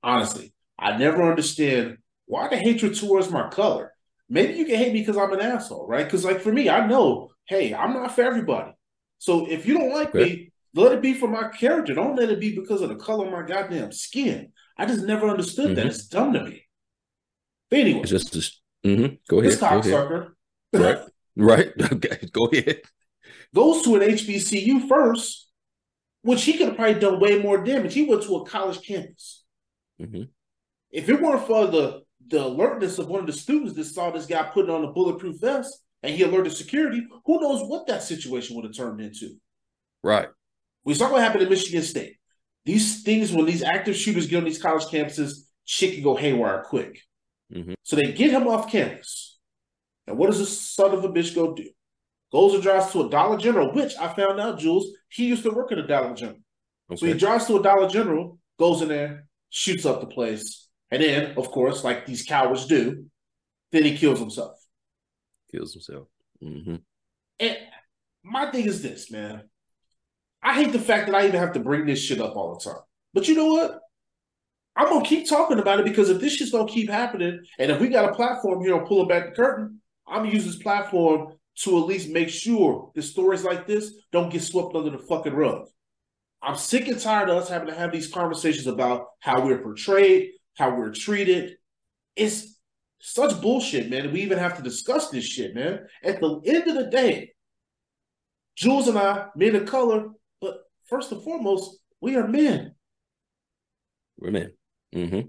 [0.03, 3.93] Honestly, I never understand why the hatred towards my color.
[4.29, 6.05] Maybe you can hate me because I'm an asshole, right?
[6.05, 8.73] Because, like, for me, I know, hey, I'm not for everybody.
[9.19, 10.25] So if you don't like okay.
[10.25, 11.95] me, let it be for my character.
[11.95, 14.53] Don't let it be because of the color of my goddamn skin.
[14.79, 15.75] I just never understood mm-hmm.
[15.75, 15.87] that.
[15.87, 16.65] It's dumb to me.
[17.71, 19.15] But anyway, it's just, just mm-hmm.
[19.29, 19.53] go ahead.
[19.53, 20.31] This cocksucker.
[20.73, 20.99] Right.
[21.37, 21.73] right.
[21.93, 22.29] Okay.
[22.33, 22.83] Go ahead
[23.55, 25.51] goes to an HBCU first,
[26.23, 27.95] which he could have probably done way more damage.
[27.95, 29.45] He went to a college campus.
[30.01, 30.25] Mm-hmm.
[30.91, 34.27] If it weren't for the the alertness of one of the students that saw this
[34.27, 38.55] guy putting on a bulletproof vest and he alerted security, who knows what that situation
[38.55, 39.35] would have turned into?
[40.05, 40.29] Right.
[40.85, 42.17] We saw what happened in Michigan State.
[42.65, 46.63] These things, when these active shooters get on these college campuses, shit can go haywire
[46.63, 47.01] quick.
[47.53, 47.75] Mm-hmm.
[47.83, 49.39] So they get him off campus.
[50.07, 51.69] And what does this son of a bitch go do?
[52.33, 55.51] goes and drives to a Dollar General, which I found out, Jules, he used to
[55.51, 56.39] work at a Dollar General.
[56.91, 56.99] Okay.
[56.99, 61.03] So he drives to a Dollar General, goes in there, shoots up the place, and
[61.03, 63.05] then, of course, like these cowards do,
[63.71, 64.59] then he kills himself.
[65.51, 66.09] Kills himself.
[66.43, 66.77] Mm-hmm.
[67.39, 67.59] And
[68.23, 69.43] my thing is this, man.
[70.43, 72.71] I hate the fact that I even have to bring this shit up all the
[72.71, 72.83] time.
[73.15, 73.81] But you know what?
[74.75, 77.81] I'm gonna keep talking about it because if this shit's gonna keep happening, and if
[77.81, 81.35] we got a platform here on pulling back the curtain, I'm gonna use this platform
[81.61, 85.35] to at least make sure the stories like this don't get swept under the fucking
[85.35, 85.69] rug.
[86.41, 90.33] I'm sick and tired of us having to have these conversations about how we're portrayed,
[90.57, 91.57] how we're treated.
[92.17, 92.59] It's
[92.99, 94.13] such bullshit, man.
[94.13, 95.87] We even have to discuss this shit, man.
[96.03, 97.35] At the end of the day,
[98.57, 100.11] Jules and I, men of color,
[100.93, 102.75] first and foremost, we are men.
[104.19, 104.53] We're men.
[104.95, 105.29] Mm-hmm.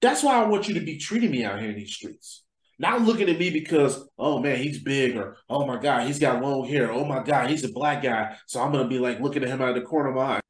[0.00, 2.44] That's why I want you to be treating me out here in these streets.
[2.78, 6.40] Not looking at me because, oh man, he's big, or oh my God, he's got
[6.40, 6.90] long hair.
[6.90, 8.36] Oh my God, he's a black guy.
[8.46, 10.40] So I'm gonna be like looking at him out of the corner of my eye.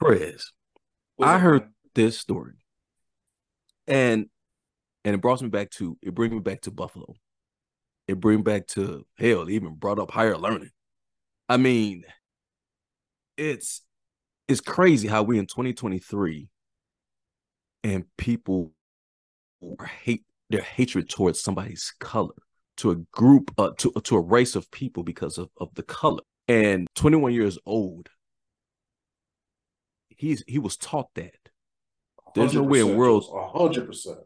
[0.00, 0.52] Press,
[1.20, 2.54] I heard this story.
[3.86, 4.26] And
[5.04, 7.14] and it brought me back to it brings me back to Buffalo.
[8.08, 10.70] It bring back to hell, even brought up higher learning.
[11.48, 12.02] I mean,
[13.36, 13.82] it's
[14.48, 16.48] it's crazy how we in 2023
[17.84, 18.72] and people
[20.04, 22.34] hate their hatred towards somebody's color,
[22.76, 26.22] to a group, uh, to to a race of people because of of the color.
[26.48, 28.08] And 21 years old,
[30.08, 31.34] he's he was taught that.
[32.34, 34.18] There's no way in the world, hundred percent.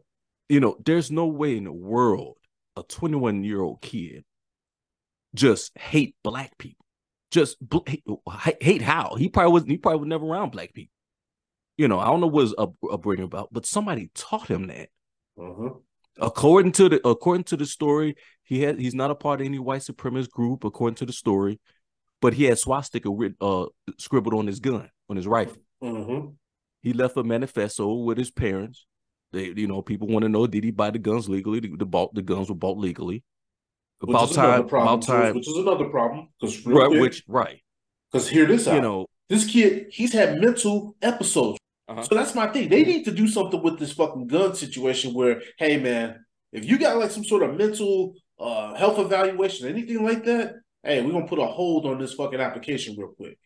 [0.49, 2.37] You know, there's no way in the world
[2.77, 4.23] a 21 year old kid
[5.33, 6.85] just hate black people.
[7.31, 7.57] Just
[8.61, 9.63] hate, how he probably was.
[9.65, 10.93] He probably was never around black people.
[11.77, 14.89] You know, I don't know what his up, upbringing about, but somebody taught him that.
[15.39, 15.69] Uh-huh.
[16.19, 19.59] According to the according to the story, he had he's not a part of any
[19.59, 20.63] white supremacist group.
[20.63, 21.59] According to the story,
[22.21, 23.65] but he had swastika written, uh,
[23.99, 25.61] scribbled on his gun on his rifle.
[25.83, 26.29] Mm-hmm.
[26.81, 28.85] He left a manifesto with his parents.
[29.31, 31.59] They, you know, people want to know did he buy the guns legally?
[31.59, 33.23] The, the bought the guns were bought legally.
[34.01, 37.59] About time, problem, about time, which is another problem because right, which right,
[38.11, 38.75] because hear this out.
[38.75, 41.57] You know, this kid, he's had mental episodes.
[41.87, 42.03] Uh-huh.
[42.03, 42.69] So that's my thing.
[42.69, 45.13] They need to do something with this fucking gun situation.
[45.13, 50.03] Where, hey man, if you got like some sort of mental uh, health evaluation, anything
[50.03, 53.39] like that, hey, we're gonna put a hold on this fucking application real quick.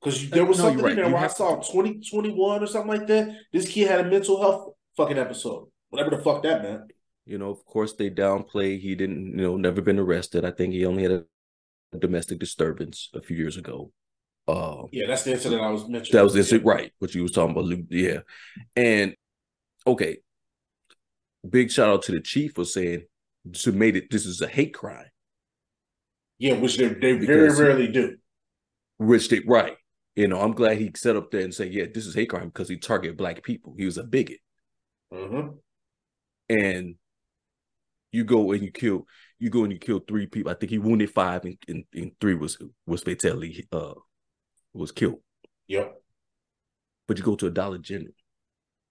[0.00, 0.90] Because there was no, something right.
[0.92, 1.72] in there you where I saw to...
[1.72, 3.34] 2021 or something like that.
[3.52, 5.68] This kid had a mental health fucking episode.
[5.90, 6.92] Whatever the fuck that meant.
[7.28, 10.46] You know, of course they downplay he didn't, you know, never been arrested.
[10.46, 13.92] I think he only had a domestic disturbance a few years ago.
[14.46, 16.16] Uh, yeah, that's the incident I was mentioning.
[16.16, 16.90] That was the incident, right?
[17.00, 18.20] What you was talking about, yeah.
[18.74, 19.14] And
[19.86, 20.18] okay,
[21.48, 23.02] big shout out to the chief for saying
[23.52, 24.10] to made it.
[24.10, 25.10] This is a hate crime.
[26.38, 28.16] Yeah, which they they very rarely do.
[28.96, 29.76] Which they right.
[30.16, 32.46] You know, I'm glad he set up there and said, "Yeah, this is hate crime"
[32.48, 33.74] because he targeted black people.
[33.76, 34.40] He was a bigot.
[35.12, 35.56] Mm-hmm.
[36.48, 36.94] And
[38.12, 39.06] you go and you kill,
[39.38, 40.50] you go and you kill three people.
[40.50, 43.94] I think he wounded five, and, and, and three was was fatally uh
[44.72, 45.20] was killed.
[45.68, 45.94] Yep.
[47.06, 48.12] But you go to a Dollar General.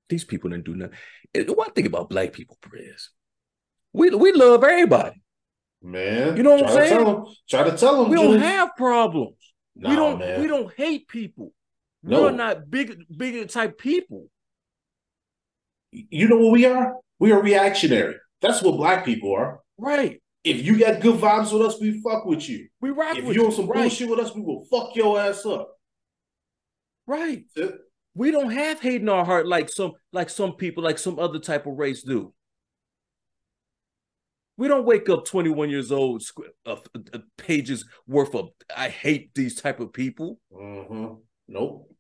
[0.10, 0.98] These people didn't do nothing.
[1.34, 3.10] And one thing about black people, Press,
[3.94, 5.22] we we love everybody.
[5.82, 7.06] Man, you know what I'm saying?
[7.06, 9.36] Them, try to tell them we don't have problems.
[9.76, 10.20] Nah, we don't.
[10.20, 10.42] Man.
[10.42, 11.54] We don't hate people.
[12.04, 12.24] No.
[12.24, 14.28] We're not big, big type people.
[15.92, 16.96] You know what we are?
[17.20, 18.16] We are reactionary.
[18.42, 19.62] That's what black people are.
[19.78, 20.22] Right.
[20.44, 22.68] If you got good vibes with us, we fuck with you.
[22.80, 23.42] We rock if with you.
[23.42, 23.82] If you on some right.
[23.82, 25.74] bullshit with us, we will fuck your ass up.
[27.06, 27.44] Right.
[28.14, 31.40] We don't have hate in our heart like some like some people, like some other
[31.40, 32.34] type of race do.
[34.58, 36.24] We don't wake up 21 years old,
[36.66, 40.40] uh, uh, pages worth of I hate these type of people.
[40.52, 41.14] Mm-hmm.
[41.48, 41.92] Nope.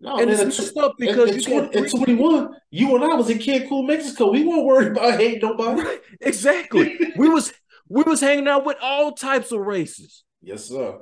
[0.00, 3.30] No, and man, it's messed up because at, you at 21, you and I was
[3.30, 4.30] in Cancun, Mexico.
[4.30, 5.82] We weren't worried about hating nobody.
[5.82, 6.00] Right.
[6.20, 6.98] Exactly.
[7.16, 7.52] we was
[7.88, 10.24] we was hanging out with all types of races.
[10.42, 10.98] Yes, sir.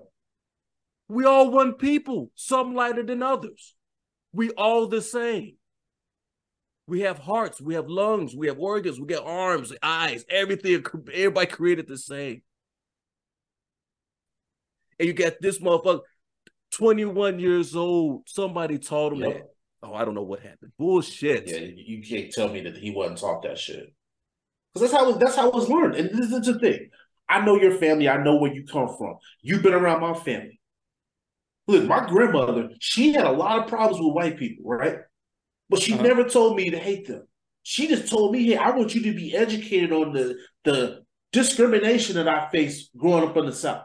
[1.09, 3.75] We all one people, some lighter than others.
[4.33, 5.57] We all the same.
[6.87, 10.85] We have hearts, we have lungs, we have organs, we get arms, eyes, everything.
[11.13, 12.43] Everybody created the same.
[14.99, 16.01] And you got this motherfucker,
[16.73, 18.29] 21 years old.
[18.29, 19.35] Somebody told him yep.
[19.35, 19.49] that.
[19.85, 20.73] Oh, I don't know what happened.
[20.79, 21.49] Bullshit.
[21.49, 23.93] Yeah, you can't tell me that he wasn't taught that shit.
[24.73, 25.97] Because that's how it, that's how it was learned.
[25.97, 26.89] And this is the thing.
[27.29, 28.09] I know your family.
[28.09, 29.17] I know where you come from.
[29.41, 30.61] You've been around my family.
[31.67, 34.99] Look, my grandmother, she had a lot of problems with white people, right?
[35.69, 36.03] But she uh-huh.
[36.03, 37.27] never told me to hate them.
[37.63, 42.17] She just told me, hey, I want you to be educated on the, the discrimination
[42.17, 43.85] that I faced growing up in the South.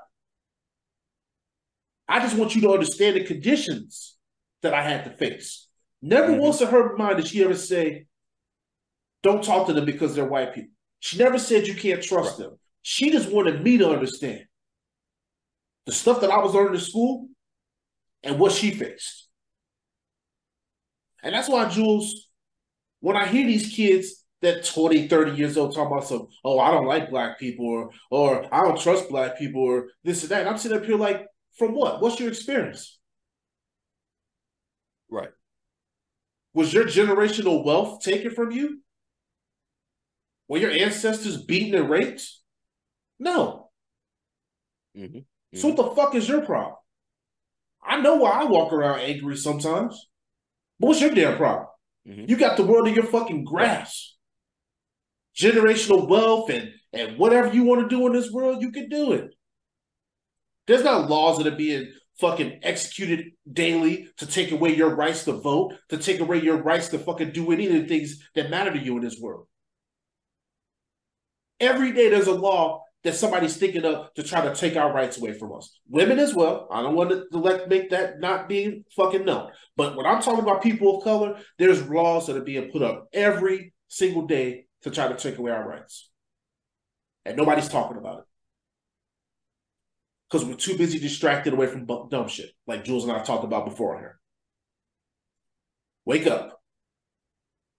[2.08, 4.18] I just want you to understand the conditions
[4.62, 5.68] that I had to face.
[6.02, 6.42] Never mm-hmm.
[6.42, 8.06] once in her mind did she ever say,
[9.24, 10.72] don't talk to them because they're white people.
[11.00, 12.50] She never said you can't trust right.
[12.50, 12.60] them.
[12.82, 14.46] She just wanted me to understand
[15.86, 17.28] the stuff that I was learning in school
[18.24, 19.28] and what she faced.
[21.24, 22.30] And that's why, Jules,
[23.00, 26.72] when I hear these kids that 20, 30 years old talking about some, oh, I
[26.72, 30.42] don't like black people or or I don't trust black people or this and that.
[30.42, 31.26] And I'm sitting up here like,
[31.58, 32.02] from what?
[32.02, 33.00] What's your experience?
[35.10, 35.30] Right.
[36.54, 38.82] Was your generational wealth taken from you?
[40.48, 42.28] Were your ancestors beaten and raped?
[43.20, 43.70] No.
[44.98, 45.18] Mm-hmm.
[45.18, 45.58] Mm-hmm.
[45.58, 46.76] So what the fuck is your problem?
[47.84, 50.08] I know why I walk around angry sometimes.
[50.80, 51.68] But what's your damn problem?
[52.08, 52.26] Mm-hmm.
[52.28, 54.14] You got the world in your fucking grasp.
[55.36, 59.14] Generational wealth and, and whatever you want to do in this world, you can do
[59.14, 59.34] it.
[60.68, 65.34] There's not laws that are being fucking executed daily to take away your rights to
[65.34, 68.72] vote, to take away your rights to fucking do any of the things that matter
[68.74, 69.48] to you in this world.
[71.60, 75.18] Every day there's a law that somebody's thinking of to try to take our rights
[75.18, 75.80] away from us.
[75.88, 76.68] Women as well.
[76.72, 79.52] I don't want to let make that not be fucking known.
[79.76, 83.08] But when I'm talking about people of color, there's laws that are being put up
[83.14, 86.10] every single day to try to take away our rights.
[87.26, 88.26] And nobody's talking about it.
[90.30, 93.66] Because we're too busy distracted away from dumb shit, like Jules and I talked about
[93.66, 94.20] before here.
[96.06, 96.62] Wake up.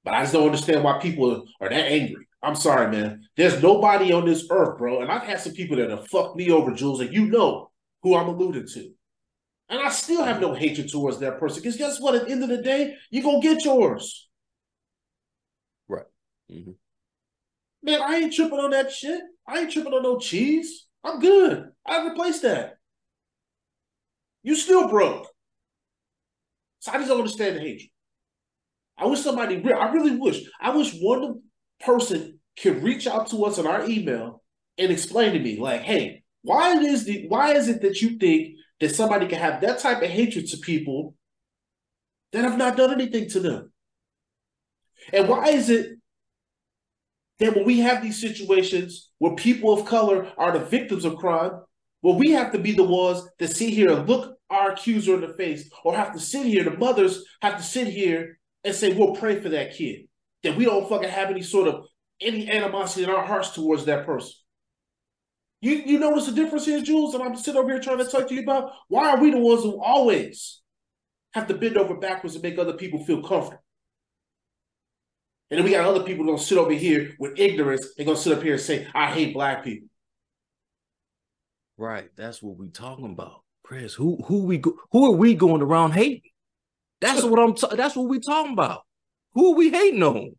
[0.04, 2.26] But I just don't understand why people are that angry.
[2.42, 3.24] I'm sorry, man.
[3.36, 5.02] There's nobody on this earth, bro.
[5.02, 7.70] And I've had some people that have fucked me over, Jules, and you know
[8.02, 8.90] who I'm alluding to.
[9.68, 11.62] And I still have no hatred towards that person.
[11.62, 12.14] Because guess what?
[12.14, 14.28] At the end of the day, you're going to get yours.
[15.88, 16.06] Right.
[16.50, 16.70] Mm-hmm.
[17.82, 19.20] Man, I ain't tripping on that shit.
[19.46, 20.86] I ain't tripping on no cheese.
[21.04, 21.70] I'm good.
[21.88, 22.76] I replaced that.
[24.42, 25.26] You still broke.
[26.80, 27.90] So I just don't understand the hatred.
[28.96, 31.42] I wish somebody, I really wish, I wish one
[31.80, 34.42] person could reach out to us on our email
[34.76, 38.16] and explain to me, like, hey, why it is the why is it that you
[38.18, 41.14] think that somebody can have that type of hatred to people
[42.32, 43.72] that have not done anything to them?
[45.12, 45.98] And why is it
[47.38, 51.52] that when we have these situations where people of color are the victims of crime,
[52.02, 55.20] well, we have to be the ones that sit here and look our accuser in
[55.20, 58.94] the face, or have to sit here, the mothers have to sit here and say,
[58.94, 60.08] we'll pray for that kid
[60.42, 61.84] that we don't fucking have any sort of
[62.20, 64.32] any animosity in our hearts towards that person.
[65.60, 68.28] You you notice the difference here, Jules, and I'm sitting over here trying to talk
[68.28, 70.60] to you about why are we the ones who always
[71.32, 73.62] have to bend over backwards and make other people feel comfortable?
[75.50, 77.94] And then we got other people gonna sit over here with ignorance.
[77.96, 79.88] They're gonna sit up here and say, I hate black people.
[81.78, 82.10] Right.
[82.16, 83.42] That's what we talking about.
[83.62, 86.22] Chris, who who we go, who are we going around hating?
[87.00, 87.54] That's what I'm.
[87.54, 88.82] Ta- that's what we talking about.
[89.34, 90.32] Who we hating on?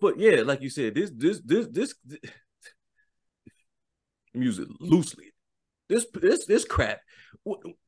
[0.00, 2.20] But yeah, like you said, this this this this, this
[4.34, 5.32] music loosely.
[5.88, 7.00] This this this crap.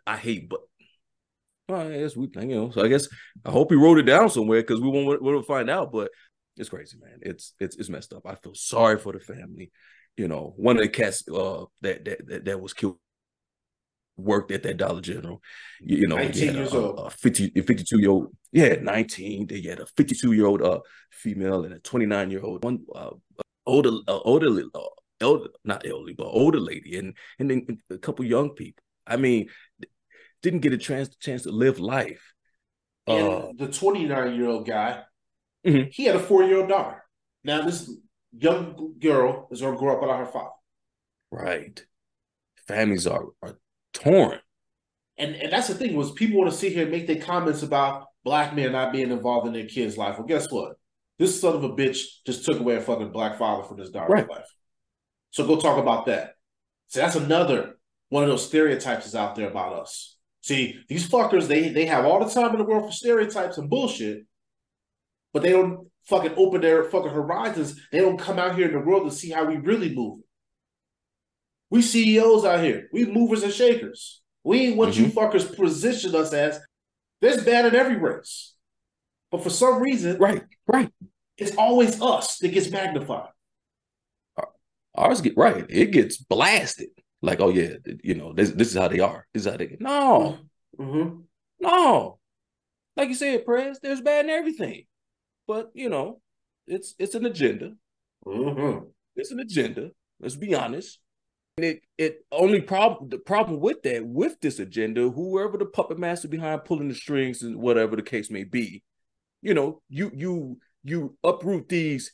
[0.07, 0.61] I hate, but
[1.69, 2.71] well, I guess we you know.
[2.71, 3.09] So I guess
[3.45, 5.93] I hope he wrote it down somewhere because we won't want to find out.
[5.93, 6.11] But
[6.57, 7.19] it's crazy, man.
[7.23, 8.23] It's it's it's messed up.
[8.25, 9.73] I feel sorry for the family.
[10.21, 12.99] You know, one of the cats uh, that, that that that was killed
[14.19, 15.41] worked at that Dollar General.
[15.81, 16.99] You, you know, 19 years a, old.
[17.07, 19.47] A 50, 52 year old, yeah, 19.
[19.47, 20.81] They had a 52 year old uh,
[21.11, 23.13] female and a 29 year old, one uh,
[23.65, 24.81] older, uh, older, uh,
[25.23, 28.85] elder, not elderly, but older lady, and and then a couple young people.
[29.07, 29.49] I mean,
[30.43, 32.35] didn't get a chance chance to live life.
[33.07, 35.03] And uh, the 29 year old guy,
[35.67, 35.89] mm-hmm.
[35.91, 37.03] he had a four year old daughter.
[37.43, 37.91] Now this
[38.33, 40.51] young girl is going to grow up without her father.
[41.31, 41.85] Right.
[42.67, 43.57] Families are are
[43.93, 44.39] torn.
[45.19, 47.63] And and that's the thing was people want to sit here and make their comments
[47.63, 50.19] about black men not being involved in their kids' life.
[50.19, 50.77] Well, guess what?
[51.19, 54.11] This son of a bitch just took away a fucking black father from his daughter's
[54.11, 54.31] right.
[54.31, 54.47] life.
[55.31, 56.35] So go talk about that.
[56.89, 60.17] So that's another one of those stereotypes is out there about us.
[60.43, 63.69] See, these fuckers, they they have all the time in the world for stereotypes and
[63.69, 64.25] bullshit,
[65.33, 67.81] but they don't fucking open their fucking horizons.
[67.93, 70.21] They don't come out here in the world to see how we really move.
[71.71, 72.89] We CEOs out here.
[72.93, 74.21] We movers and shakers.
[74.43, 75.05] We ain't what mm-hmm.
[75.05, 76.59] you fuckers position us as.
[77.21, 78.55] There's bad in every race.
[79.31, 80.91] But for some reason, right, right,
[81.37, 83.29] it's always us that gets magnified.
[84.95, 85.65] Ours get right.
[85.69, 86.89] It gets blasted.
[87.23, 89.27] Like, oh yeah, you know, this this is how they are.
[89.33, 89.81] This is how they get.
[89.81, 90.39] No,
[90.79, 91.21] mm-hmm.
[91.61, 92.19] no.
[92.97, 94.87] Like you said, Press, there's bad in everything.
[95.51, 96.21] But you know,
[96.69, 97.73] it's it's an agenda.
[98.25, 98.85] Mm-hmm.
[99.17, 99.91] It's an agenda.
[100.21, 101.01] Let's be honest
[101.57, 105.99] And it it only problem the problem with that with this agenda, whoever the puppet
[105.99, 108.85] master behind pulling the strings and whatever the case may be,
[109.43, 112.13] you know, you you you uproot these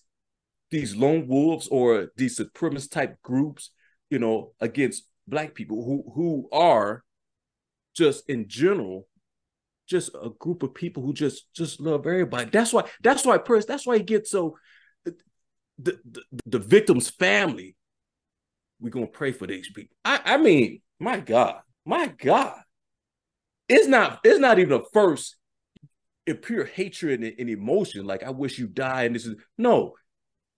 [0.71, 3.71] these lone wolves or these supremacist type groups,
[4.09, 7.05] you know, against black people who who are
[7.95, 9.09] just in general
[9.87, 12.51] just a group of people who just just love everybody.
[12.51, 14.57] That's why that's why Prince, that's why he gets so
[15.05, 15.17] the,
[15.79, 17.77] the, the victim's family
[18.81, 19.97] we're gonna pray for these people.
[20.05, 22.61] I, I mean, my God, my God.
[23.69, 25.37] It's not, it's not even a first
[26.27, 29.95] in pure hatred and, and, emotion, like I wish you die, and this is no.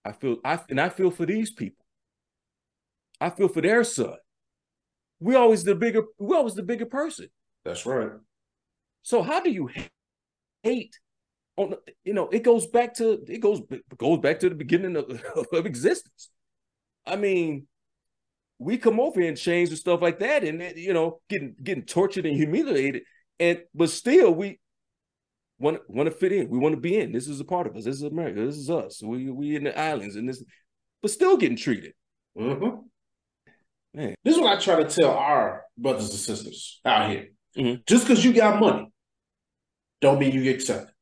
[0.05, 1.85] I feel I and I feel for these people.
[3.21, 4.15] I feel for their son.
[5.19, 7.27] We always the bigger, we always the bigger person.
[7.65, 8.11] That's right.
[9.01, 9.69] So how do you
[10.63, 10.97] hate
[11.57, 13.61] on you know it goes back to it goes
[13.97, 15.05] goes back to the beginning of,
[15.53, 16.29] of existence.
[17.05, 17.67] I mean,
[18.59, 21.85] we come over here and change and stuff like that, and you know, getting getting
[21.85, 23.03] tortured and humiliated,
[23.39, 24.59] and but still we
[25.59, 26.49] want want to fit in.
[26.49, 27.11] We want to be in.
[27.11, 27.85] This is a part of us.
[27.85, 28.45] This is America.
[28.45, 29.01] This is us.
[29.01, 30.43] We we in the islands, and this,
[31.01, 31.93] but still getting treated.
[32.37, 32.81] Mm-hmm.
[33.93, 34.15] Man.
[34.23, 37.29] This is what I try to tell our brothers and sisters out here.
[37.57, 37.85] Mhm.
[37.85, 38.91] Just because you got money,
[40.01, 40.93] don't mean you get accepted.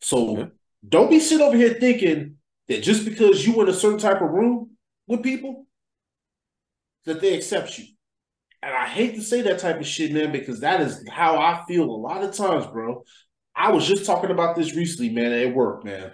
[0.00, 0.50] So
[0.86, 2.36] don't be sitting over here thinking
[2.68, 5.66] that just because you in a certain type of room with people,
[7.04, 7.86] that they accept you.
[8.62, 11.64] And I hate to say that type of shit, man, because that is how I
[11.66, 13.04] feel a lot of times, bro.
[13.54, 16.12] I was just talking about this recently, man, at work, man.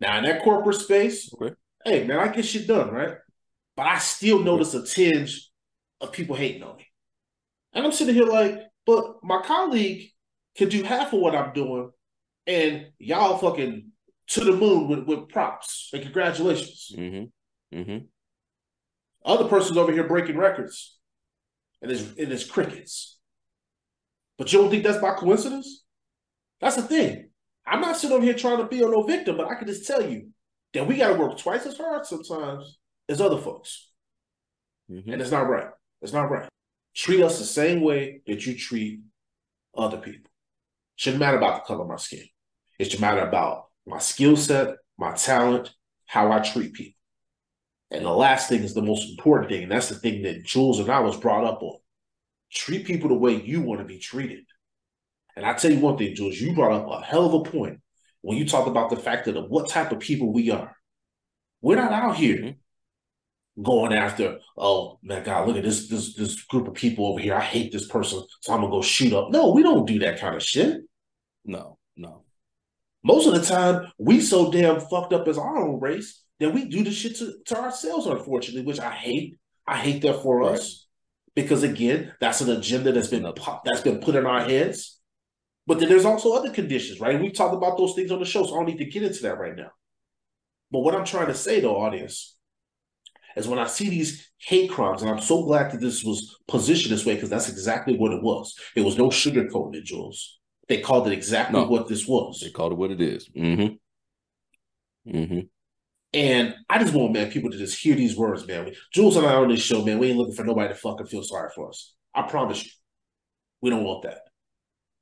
[0.00, 1.54] Now in that corporate space, Okay.
[1.84, 3.16] hey man, I get shit done, right?
[3.76, 5.50] But I still notice a tinge
[6.00, 6.86] of people hating on me.
[7.72, 10.12] And I'm sitting here like, but my colleague
[10.56, 11.90] can do half of what I'm doing,
[12.46, 13.90] and y'all fucking
[14.28, 16.90] to the moon with, with props and congratulations.
[16.96, 17.78] Mm-hmm.
[17.78, 17.98] Mm-hmm.
[19.26, 20.98] Other person's over here breaking records,
[21.82, 23.18] and it's and it's crickets.
[24.38, 25.84] But you don't think that's by coincidence?
[26.62, 27.28] That's the thing.
[27.66, 29.86] I'm not sitting over here trying to be a no victim, but I can just
[29.86, 30.30] tell you
[30.72, 33.90] that we got to work twice as hard sometimes as other folks,
[34.90, 35.12] Mm-hmm.
[35.12, 35.68] and it's not right.
[36.00, 36.48] It's not right.
[36.94, 39.00] Treat us the same way that you treat
[39.76, 40.30] other people.
[40.96, 42.24] Shouldn't matter about the color of my skin.
[42.78, 45.72] It should matter about my skill set, my talent,
[46.06, 46.98] how I treat people.
[47.90, 50.78] And the last thing is the most important thing, and that's the thing that Jules
[50.78, 51.78] and I was brought up on.
[52.52, 54.44] Treat people the way you want to be treated.
[55.36, 57.80] And I tell you one thing, Jules, you brought up a hell of a point
[58.22, 60.76] when you talk about the fact that of what type of people we are.
[61.60, 62.58] We're not out here mm-hmm.
[63.62, 67.34] Going after, oh my God, look at this this this group of people over here.
[67.34, 69.30] I hate this person, so I'm gonna go shoot up.
[69.30, 70.82] No, we don't do that kind of shit.
[71.44, 72.22] No, no.
[73.02, 76.66] Most of the time, we so damn fucked up as our own race that we
[76.66, 79.36] do the shit to, to ourselves, unfortunately, which I hate.
[79.66, 80.52] I hate that for Right.
[80.52, 80.86] us.
[81.34, 85.00] Because again, that's an agenda that's been pop, that's been put in our heads.
[85.66, 87.20] But then there's also other conditions, right?
[87.20, 89.22] We've talked about those things on the show, so I don't need to get into
[89.22, 89.70] that right now.
[90.70, 92.37] But what I'm trying to say, though, audience,
[93.38, 96.92] is when I see these hate crimes, and I'm so glad that this was positioned
[96.92, 98.54] this way because that's exactly what it was.
[98.74, 100.38] It was no sugarcoating it, Jules.
[100.68, 101.66] They called it exactly No.
[101.66, 102.40] what this was.
[102.40, 103.28] They called it what it is.
[103.30, 103.74] Mm-hmm.
[105.16, 105.40] Mm-hmm.
[106.14, 108.72] And I just want, man, people to just hear these words, man.
[108.92, 111.22] Jules and I on this show, man, we ain't looking for nobody to fucking feel
[111.22, 111.94] sorry for us.
[112.14, 112.70] I promise you.
[113.60, 114.20] We don't want that.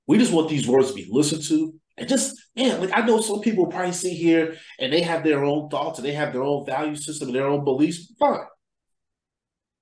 [0.06, 1.74] We just want these words to be listened to.
[1.96, 5.44] And just, man, like I know some people probably sit here and they have their
[5.44, 8.12] own thoughts and they have their own value system and their own beliefs.
[8.18, 8.46] Fine.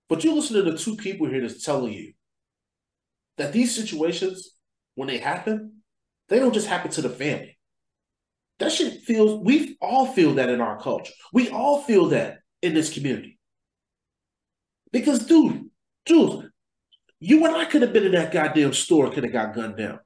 [0.08, 2.12] But you listen to the two people here that's telling you
[3.36, 4.50] that these situations,
[4.94, 5.82] when they happen,
[6.28, 7.58] they don't just happen to the family.
[8.58, 11.12] That shit feels, we all feel that in our culture.
[11.32, 13.38] We all feel that in this community.
[14.92, 15.70] Because, dude,
[16.06, 16.50] dude,
[17.18, 19.98] you and I could have been in that goddamn store, could have got gunned down.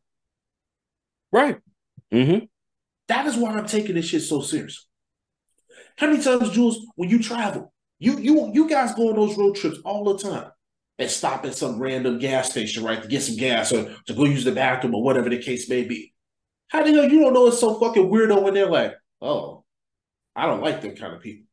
[1.31, 1.59] Right.
[2.12, 2.47] Mm-hmm.
[3.09, 4.87] That is why I'm taking this shit so serious.
[5.97, 9.57] How many times, Jules, when you travel, you you you guys go on those road
[9.57, 10.51] trips all the time
[10.99, 14.25] and stop at some random gas station, right, to get some gas or to go
[14.25, 16.13] use the bathroom or whatever the case may be.
[16.69, 19.65] How the hell you don't know it's so fucking weirdo when they're like, oh,
[20.37, 21.47] I don't like them kind of people.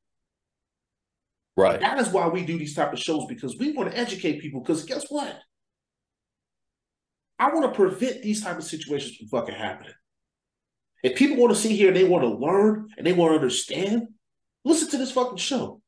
[1.58, 1.80] Right.
[1.80, 4.62] That is why we do these type of shows because we want to educate people.
[4.62, 5.40] Because guess what?
[7.40, 9.94] I want to prevent these type of situations from fucking happening.
[11.06, 13.36] If people want to see here and they want to learn and they want to
[13.36, 14.08] understand,
[14.64, 15.80] listen to this fucking show.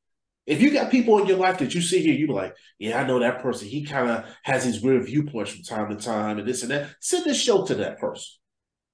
[0.45, 3.01] If you got people in your life that you see here, you be like, yeah,
[3.01, 3.67] I know that person.
[3.67, 6.91] He kind of has these weird viewpoints from time to time and this and that.
[7.01, 8.27] Send this show to that person.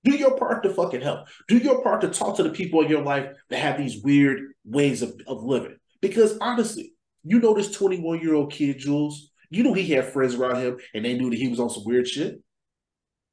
[0.05, 1.27] Do your part to fucking help.
[1.49, 4.39] Do your part to talk to the people in your life that have these weird
[4.63, 5.75] ways of, of living.
[6.01, 6.93] Because honestly,
[7.25, 10.77] you know this 21 year old kid, Jules, you know he had friends around him
[10.93, 12.41] and they knew that he was on some weird shit.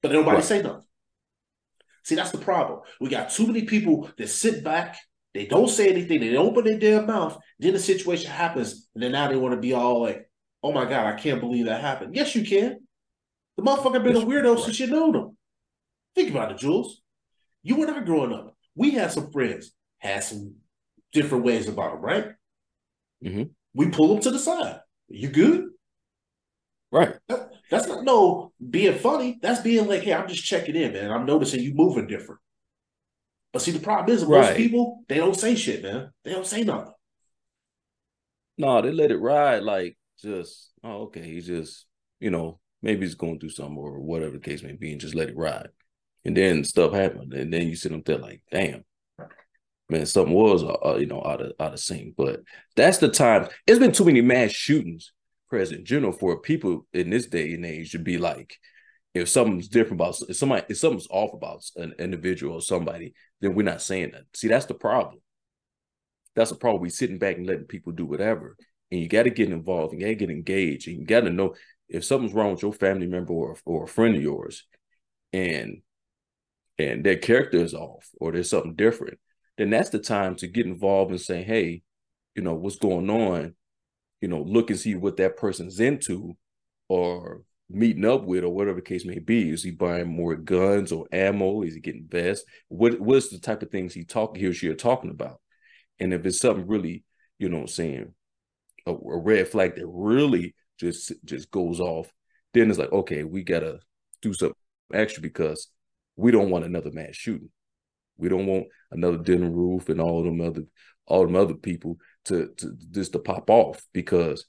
[0.03, 0.45] But nobody Right.
[0.45, 0.83] say nothing.
[2.05, 2.81] See, that's the problem.
[3.01, 4.97] We got too many people that sit back,
[5.35, 7.39] they don't say anything, they don't open their damn mouth.
[7.59, 10.29] Then the situation happens, and then now they want to be all like,
[10.63, 12.15] oh my God, I can't believe that happened.
[12.15, 12.81] Yes, you can.
[13.57, 14.65] The motherfucker been a weirdo right.
[14.65, 15.37] since you know them.
[16.15, 17.03] Think about it, Jules.
[17.63, 20.55] You and I growing up, we had some friends, had some
[21.13, 22.29] different ways about them, right?
[23.23, 23.51] Mhm.
[23.75, 24.81] We pull them to the side.
[25.09, 25.67] You good?
[26.91, 27.17] Right.
[27.71, 29.39] That's not no being funny.
[29.41, 31.11] That's being like, hey, I'm just checking in, man.
[31.11, 32.41] I'm noticing you moving different.
[33.53, 34.57] But see, the problem is, most Right.
[34.57, 36.11] people they don't say shit, man.
[36.25, 36.93] They don't say nothing.
[38.59, 41.87] No, they let it ride like just, oh, okay, he's just,
[42.21, 45.15] you know, maybe he's going through something or whatever the case may be, and just
[45.15, 45.69] let it ride.
[46.25, 48.85] And then stuff happened, and then you sit up there like, damn,
[49.89, 52.15] man, something was, uh, uh, you know, out of out of sync.
[52.17, 52.41] But
[52.77, 53.49] that's the time.
[53.67, 55.13] It's been too many mass shootings,
[55.51, 58.57] present in general, for people in this day and age to be like,
[59.13, 63.55] if something's different about if somebody, if something's off about an individual or somebody, then
[63.55, 64.25] we're not saying that.
[64.35, 65.21] See, that's the problem.
[66.37, 66.81] That's the problem.
[66.81, 68.57] We sitting back and letting people do whatever,
[68.91, 71.21] and you got to get involved and you got to get engaged and you got
[71.21, 71.55] to know
[71.89, 74.67] if something's wrong with your family member or, or a friend of yours
[75.33, 75.83] and
[76.79, 79.19] and their character is off or there's something different
[79.59, 81.83] then that's the time to get involved and say hey
[82.35, 83.55] you know what's going on
[84.21, 86.37] you know look and see what that person's into
[86.89, 89.51] or meeting up with or whatever the case may be.
[89.51, 91.63] Is he buying more guns or ammo?
[91.63, 92.45] Is he getting vests?
[92.69, 95.41] What what's the type of things he talk he or she are talking about?
[95.99, 97.05] And if it's something really
[97.39, 98.13] you know i'm saying
[98.87, 102.11] a, a red flag that really just just goes off,
[102.55, 103.81] then it's like, okay, we gotta
[104.23, 104.57] do something
[104.93, 105.69] extra because
[106.17, 107.51] we don't want another mass shooting.
[108.17, 110.65] We don't want another Dylann Roof and all them other
[111.07, 111.97] all them other people
[112.31, 114.47] to, to just to pop off because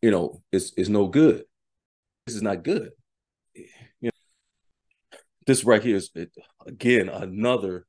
[0.00, 1.44] you know it's it's no good.
[2.26, 2.90] This is not good.
[3.54, 3.66] You
[4.02, 4.10] know,
[5.46, 6.10] this right here is
[6.66, 7.86] again another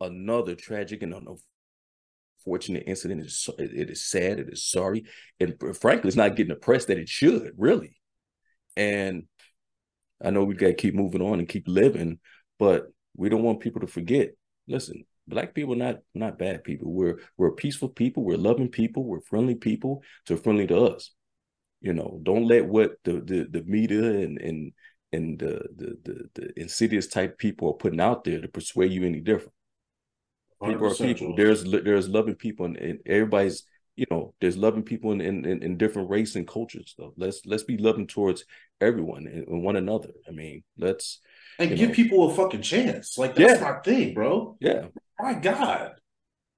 [0.00, 1.14] another tragic and
[2.44, 3.20] unfortunate incident.
[3.20, 4.38] It is, it is sad.
[4.38, 5.04] It is sorry.
[5.40, 7.96] And frankly, it's not getting the press that it should, really.
[8.76, 9.24] And
[10.22, 12.18] I know we got to keep moving on and keep living,
[12.58, 14.30] but we don't want people to forget.
[14.66, 16.92] Listen, black people not not bad people.
[16.92, 18.24] We're we're peaceful people.
[18.24, 19.04] We're loving people.
[19.04, 20.02] We're friendly people.
[20.26, 21.12] So friendly to us.
[21.80, 24.72] You know, don't let what the the, the media and and
[25.12, 29.06] and the, the the the insidious type people are putting out there to persuade you
[29.06, 29.52] any different.
[30.64, 31.36] People are people.
[31.36, 33.62] There's there's loving people, and, and, everybody's
[33.94, 36.94] you know there's loving people in, in in different race and cultures.
[36.96, 38.44] So let's let's be loving towards
[38.80, 40.10] everyone and, and one another.
[40.26, 41.20] I mean, let's
[41.58, 41.94] and give know.
[41.94, 43.16] people a fucking chance.
[43.16, 43.70] Like that's yeah.
[43.70, 44.56] my thing, bro.
[44.60, 44.86] Yeah.
[45.20, 45.92] My God,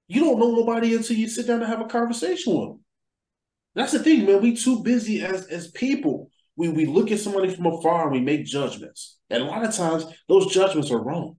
[0.09, 2.81] you don't know nobody until you sit down and have a conversation with them.
[3.75, 4.43] That's the thing, man.
[4.43, 6.31] We too busy as as people.
[6.57, 9.75] We we look at somebody from afar and we make judgments, and a lot of
[9.75, 11.37] times those judgments are wrong.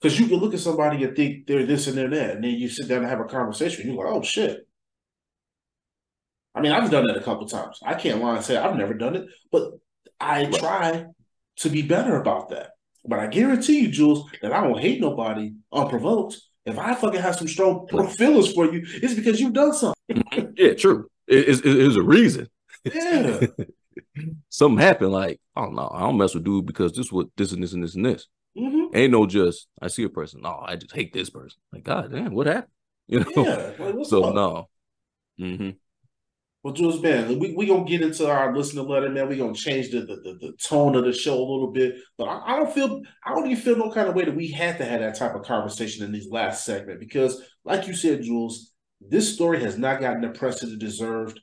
[0.00, 2.52] Because you can look at somebody and think they're this and they're that, and then
[2.52, 4.66] you sit down and have a conversation, and you're like, oh shit.
[6.54, 7.80] I mean, I've done that a couple times.
[7.84, 9.72] I can't lie and say I've never done it, but
[10.20, 11.06] I try
[11.56, 12.70] to be better about that.
[13.04, 16.40] But I guarantee you, Jules, that I won't hate nobody unprovoked.
[16.66, 17.86] If I fucking have some strong
[18.16, 20.54] feelings for you, it's because you've done something.
[20.56, 21.08] yeah, true.
[21.26, 22.48] It, it, it was a reason.
[22.84, 23.46] Yeah.
[24.48, 25.12] something happened.
[25.12, 27.82] Like, oh no, I don't mess with dude because this what this and this and
[27.82, 28.26] this and this.
[28.56, 28.96] Mm-hmm.
[28.96, 30.42] Ain't no just I see a person.
[30.44, 31.58] Oh, I just hate this person.
[31.72, 32.68] Like, God damn, what happened?
[33.06, 33.26] You know.
[33.36, 33.72] Yeah.
[33.78, 34.34] Like, so up?
[34.34, 34.68] no.
[35.38, 35.70] Mm-hmm.
[36.64, 39.28] Well, Jules, man, we we gonna get into our listener letter, man.
[39.28, 42.24] We gonna change the, the the, the tone of the show a little bit, but
[42.24, 44.78] I, I, don't feel I don't even feel no kind of way that we had
[44.78, 48.72] to have that type of conversation in these last segment because, like you said, Jules,
[48.98, 51.38] this story has not gotten the press that it deserved.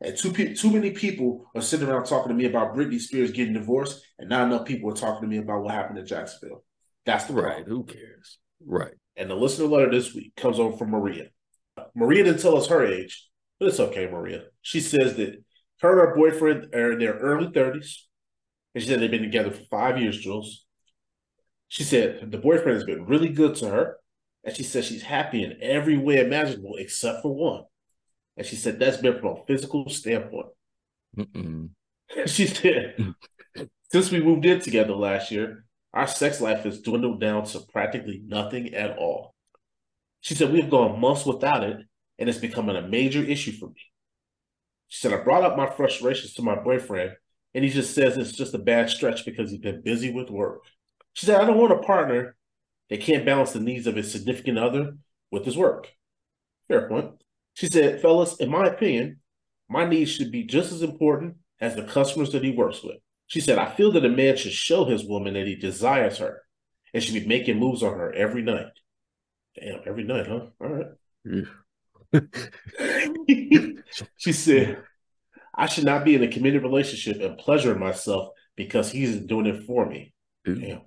[0.00, 3.52] And too too many people are sitting around talking to me about Britney Spears getting
[3.52, 6.64] divorced, and not enough people are talking to me about what happened in Jacksonville.
[7.04, 7.64] That's the right.
[7.66, 8.38] Who cares?
[8.64, 8.94] Right.
[9.16, 11.26] And the listener letter this week comes over from Maria.
[11.94, 13.28] Maria didn't tell us her age,
[13.62, 14.42] but it's okay, Maria.
[14.60, 15.40] She says that
[15.82, 17.94] her and her boyfriend are in their early 30s.
[18.74, 20.66] And she said they've been together for five years, Jules.
[21.68, 23.98] She said the boyfriend has been really good to her.
[24.42, 27.62] And she says she's happy in every way imaginable except for one.
[28.36, 30.48] And she said that's been from a physical standpoint.
[32.26, 33.14] She said,
[33.92, 38.22] since we moved in together last year, our sex life has dwindled down to practically
[38.26, 39.34] nothing at all.
[40.20, 41.78] She said, We have gone months without it,
[42.22, 43.80] and it's becoming a major issue for me.
[44.86, 47.14] She said, I brought up my frustrations to my boyfriend,
[47.52, 50.62] and he just says it's just a bad stretch because he's been busy with work.
[51.14, 52.36] She said, I don't want a partner
[52.90, 54.98] that can't balance the needs of his significant other
[55.32, 55.88] with his work.
[56.68, 57.10] Fair point.
[57.54, 59.18] She said, Fellas, in my opinion,
[59.68, 62.98] my needs should be just as important as the customers that he works with.
[63.26, 66.42] She said, I feel that a man should show his woman that he desires her
[66.94, 68.70] and should be making moves on her every night.
[69.60, 70.42] Damn, every night, huh?
[70.60, 70.86] All right.
[74.16, 74.82] She said,
[75.54, 79.64] I should not be in a committed relationship and pleasuring myself because he's doing it
[79.64, 80.12] for me.
[80.44, 80.82] Damn.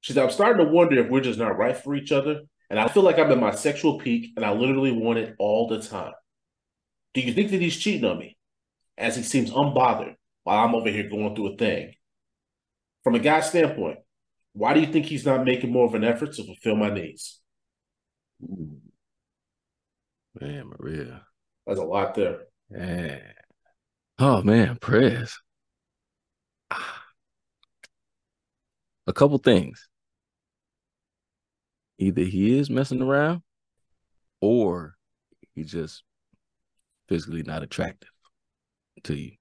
[0.00, 2.42] She said, I'm starting to wonder if we're just not right for each other.
[2.70, 5.68] And I feel like I'm at my sexual peak and I literally want it all
[5.68, 6.12] the time.
[7.14, 8.36] Do you think that he's cheating on me?
[8.98, 10.14] As he seems unbothered
[10.44, 11.94] while I'm over here going through a thing.
[13.04, 13.98] From a guy's standpoint,
[14.52, 17.40] why do you think he's not making more of an effort to fulfill my needs?
[18.42, 18.80] Ooh.
[20.40, 21.22] Man, Maria.
[21.66, 22.40] That's a lot there.
[22.70, 23.18] Yeah.
[24.18, 25.38] Oh man, prayers.
[29.06, 29.88] A couple things.
[31.98, 33.42] Either he is messing around
[34.40, 34.96] or
[35.54, 36.02] he's just
[37.08, 38.10] physically not attractive
[39.04, 39.32] to you.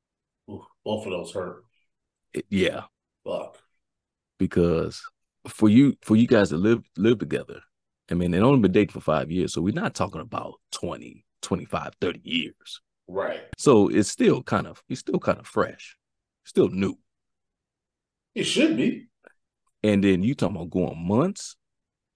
[0.47, 1.63] Both of those hurt.
[2.49, 2.83] Yeah.
[3.25, 3.57] Fuck.
[4.37, 5.01] Because
[5.47, 7.61] for you for you guys to live live together,
[8.09, 11.25] I mean, they only been dating for five years, so we're not talking about 20,
[11.41, 12.81] 25, 30 years.
[13.07, 13.41] Right.
[13.57, 15.97] So it's still kind of it's still kind of fresh,
[16.43, 16.97] still new.
[18.33, 19.07] It should be.
[19.83, 21.55] And then you talking about going months?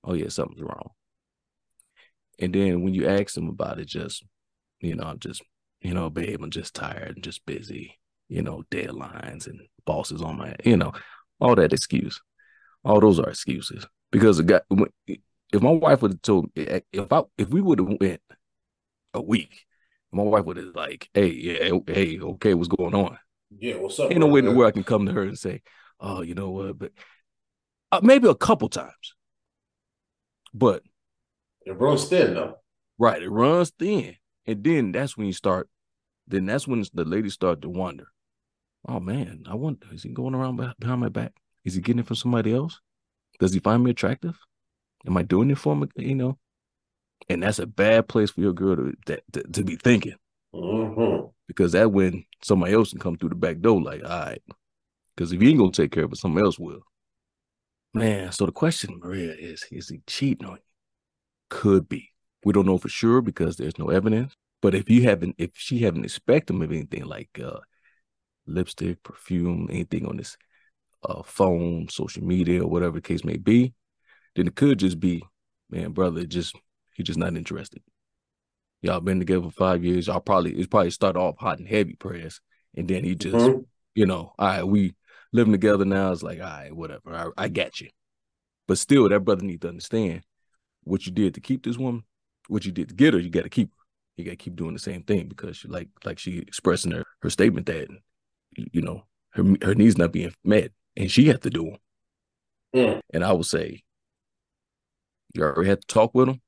[0.04, 0.92] Oh yeah, something's wrong.
[2.40, 4.24] And then when you ask them about it, just
[4.80, 5.44] you know, I'm just
[5.82, 8.00] you know, babe, I'm just tired and just busy.
[8.28, 10.94] You know, deadlines and bosses on my, you know,
[11.40, 12.22] all that excuse.
[12.84, 14.62] All those are excuses because the guy,
[15.52, 18.22] if my wife would have told me, eh, if I if we would have went
[19.14, 19.66] a week,
[20.12, 23.18] my wife would have like, hey, yeah, hey, okay, what's going on?
[23.58, 24.12] Yeah, what's up?
[24.12, 25.62] Ain't no way where I can come to her and say,
[26.00, 26.92] oh, you know what, but
[27.92, 29.16] uh, maybe a couple times,
[30.54, 30.84] but
[31.66, 32.56] it runs thin though.
[32.98, 35.70] Right, it runs thin, and then that's when you start.
[36.28, 38.06] Then that's when the ladies start to wonder,
[38.88, 41.34] oh man, I wonder, is he going around behind my back?
[41.66, 42.80] Is he getting it from somebody else?
[43.40, 44.38] Does he find me attractive?
[45.08, 45.90] Am I doing it for him?
[45.96, 46.38] You know,
[47.30, 50.16] and that's a bad place for your girl to to, to be thinking,
[50.54, 51.28] mm-hmm.
[51.48, 54.42] because that when somebody else can come through the back door, like, all right,
[55.16, 56.82] because if you ain't gonna take care of it, somebody else will.
[57.94, 60.64] Man, so the question, Maria, is: Is he cheating on you?
[61.50, 62.10] Could be.
[62.44, 64.34] We don't know for sure because there's no evidence.
[64.62, 67.60] But if you haven't, if she haven't expected him of anything like uh,
[68.46, 70.38] lipstick, perfume, anything on this
[71.04, 73.74] uh, phone, social media, or whatever the case may be,
[74.40, 75.22] then it could just be,
[75.70, 76.56] man, brother, just
[76.94, 77.82] he just not interested.
[78.82, 80.08] Y'all been together for five years.
[80.08, 82.40] Y'all probably it's probably started off hot and heavy prayers,
[82.74, 83.60] and then he just, mm-hmm.
[83.96, 84.96] you know, all right, we
[85.34, 86.14] living together now.
[86.14, 87.90] It's like, all right, whatever, I, I got you.
[88.66, 90.22] But still, that brother need to understand
[90.86, 92.06] what you did to keep this woman,
[92.48, 93.20] what you did to get her.
[93.20, 93.84] You got to keep her.
[94.16, 97.04] You got to keep doing the same thing because she like like she expressing her
[97.24, 97.90] her statement that
[98.56, 101.78] you know her her needs not being met and she had to do them.
[102.74, 103.02] Mm.
[103.14, 103.84] And I would say,
[105.34, 106.42] you already had to talk with them.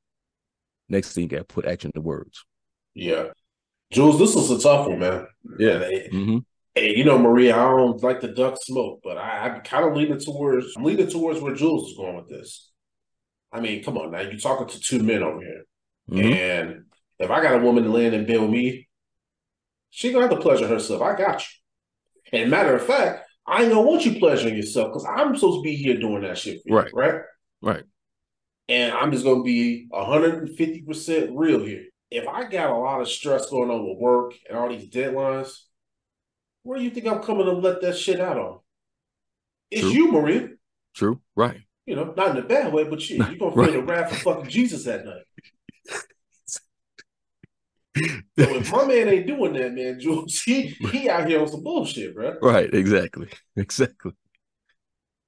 [0.89, 2.43] Next thing you got to put action to words.
[2.93, 3.27] Yeah,
[3.91, 5.27] Jules, this is a tough one, man.
[5.59, 5.79] Yeah.
[6.11, 6.37] mm-hmm.
[6.73, 9.95] Hey, you know, Maria, I don't like the duck smoke, but I, I'm kind of
[9.95, 12.71] leaning towards I'm leaning towards where Jules is going with this.
[13.51, 15.63] I mean, come on now, you're talking to two men over here,
[16.09, 16.33] mm-hmm.
[16.33, 16.85] and
[17.19, 18.87] if I got a woman to land and bill me,
[19.89, 21.01] she gonna have to pleasure herself.
[21.01, 22.39] I got you.
[22.39, 25.63] And matter of fact, I ain't gonna want you pleasuring yourself because I'm supposed to
[25.63, 26.87] be here doing that shit right.
[26.91, 27.21] You, right?
[27.61, 27.83] Right.
[28.71, 31.83] And I'm just gonna be 150% real here.
[32.09, 35.51] If I got a lot of stress going on with work and all these deadlines,
[36.63, 38.59] where do you think I'm coming to let that shit out on?
[39.71, 39.91] It's True.
[39.91, 40.49] you, Maria.
[40.95, 41.19] True.
[41.35, 41.59] Right.
[41.85, 43.73] You know, not in a bad way, but shit, you're gonna feel right.
[43.73, 45.25] the wrath of fucking Jesus that night.
[47.97, 51.61] so if my man ain't doing that, man, Jules, he he out here on some
[51.61, 52.37] bullshit, bro.
[52.41, 54.13] Right, exactly, exactly.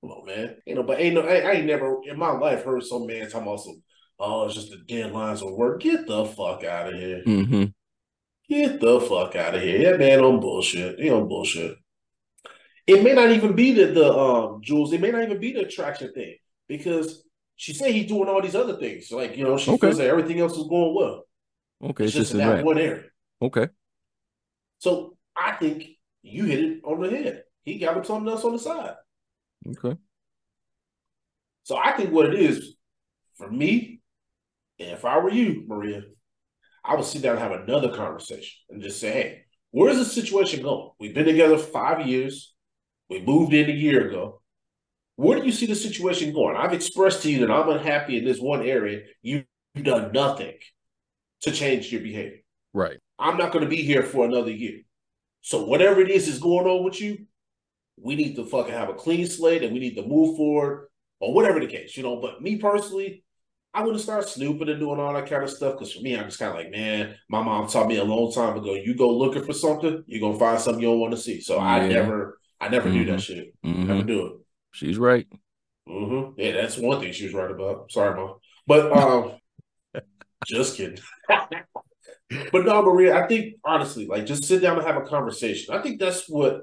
[0.04, 0.58] Come on, man.
[0.66, 3.30] You know, but ain't no, I, I ain't never in my life heard some man
[3.30, 3.82] talking about some.
[4.20, 5.82] Oh, it's just the deadlines of work.
[5.82, 7.24] Get the fuck out of here.
[7.26, 7.64] Mm-hmm.
[8.50, 9.92] Get the fuck out of here.
[9.92, 11.00] That man on bullshit.
[11.00, 11.78] He on bullshit.
[12.86, 14.92] It may not even be the the um Jules.
[14.92, 16.36] It may not even be the attraction thing
[16.68, 17.24] because
[17.56, 19.10] she said he's doing all these other things.
[19.10, 19.88] Like you know, she okay.
[19.88, 21.24] feels like everything else is going well.
[21.82, 23.04] Okay, it's, just, just in that, one area.
[23.42, 23.70] Okay.
[24.80, 25.86] So I think
[26.24, 27.44] you hit it on the head.
[27.64, 28.96] He got him something else on the side.
[29.68, 29.98] Okay.
[31.64, 32.76] So I think what it is
[33.38, 34.02] for me,
[34.80, 36.02] and if I were you, Maria,
[36.84, 39.42] I would sit down and have another conversation and just say, hey,
[39.72, 40.90] where's the situation going?
[41.00, 42.54] We've been together five years.
[43.10, 44.42] We moved in a year ago.
[45.16, 46.58] Where do you see the situation going?
[46.58, 49.04] I've expressed to you that I'm unhappy in this one area.
[49.22, 49.46] You've
[49.82, 50.56] done nothing
[51.42, 52.40] to change your behavior.
[52.74, 52.98] Right.
[53.20, 54.82] I'm not going to be here for another year.
[55.42, 57.28] So whatever it is is going on with you,
[58.02, 60.88] we need to fucking have a clean slate and we need to move forward
[61.20, 62.18] or whatever the case, you know.
[62.18, 63.24] But me personally,
[63.74, 66.26] I wouldn't start snooping and doing all that kind of stuff because for me, I'm
[66.26, 69.10] just kind of like, man, my mom taught me a long time ago, you go
[69.10, 71.42] looking for something, you're gonna find something you don't want to see.
[71.42, 71.64] So yeah.
[71.64, 73.00] I never, I never mm-hmm.
[73.00, 73.54] do that shit.
[73.66, 73.88] Mm-hmm.
[73.88, 74.34] Never do it.
[74.74, 75.28] She's right.
[75.88, 76.40] Mm-hmm.
[76.40, 77.92] Yeah, that's one thing she was right about.
[77.92, 78.36] Sorry, mom.
[78.68, 79.32] But um,
[80.46, 81.00] just kidding.
[81.28, 85.74] but no, Maria, I think honestly, like just sit down and have a conversation.
[85.74, 86.62] I think that's what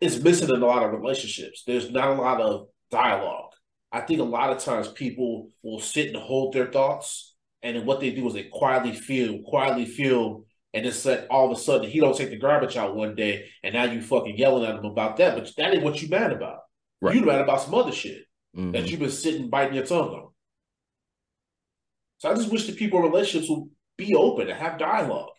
[0.00, 1.64] is missing in a lot of relationships.
[1.66, 3.52] There's not a lot of dialogue.
[3.90, 7.86] I think a lot of times people will sit and hold their thoughts, and then
[7.86, 10.44] what they do is they quietly feel, quietly feel,
[10.74, 13.46] and it's like all of a sudden he don't take the garbage out one day,
[13.62, 15.34] and now you fucking yelling at him about that.
[15.34, 16.58] But that ain't what you mad about.
[17.00, 17.14] Right.
[17.14, 18.24] You mad about some other shit
[18.56, 18.72] mm-hmm.
[18.72, 20.28] that you've been sitting biting your tongue on.
[22.18, 25.30] So I just wish that people in relationships would be open and have dialogue.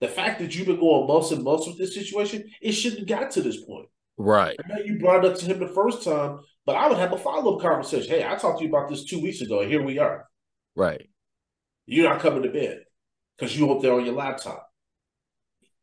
[0.00, 3.20] The fact that you've been going months and months with this situation, it shouldn't have
[3.20, 3.88] got to this point.
[4.18, 4.56] Right.
[4.62, 7.12] I know you brought it up to him the first time, but I would have
[7.12, 8.10] a follow up conversation.
[8.10, 10.26] Hey, I talked to you about this two weeks ago, and here we are.
[10.74, 11.08] Right.
[11.86, 12.82] You're not coming to bed
[13.36, 14.68] because you up there on your laptop.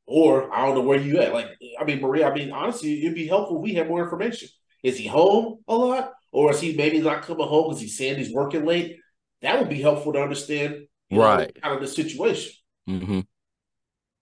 [0.05, 1.33] Or I don't know where you at.
[1.33, 1.47] Like,
[1.79, 4.49] I mean, Maria, I mean, honestly, it'd be helpful if we had more information.
[4.83, 6.11] Is he home a lot?
[6.31, 8.97] Or is he maybe not coming home because he's saying he's working late?
[9.41, 11.57] That would be helpful to understand, you know, Right.
[11.61, 12.51] kind of the situation.
[12.87, 13.19] Mm-hmm.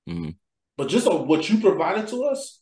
[0.09, 0.29] Mm-hmm.
[0.77, 2.61] But just on what you provided to us,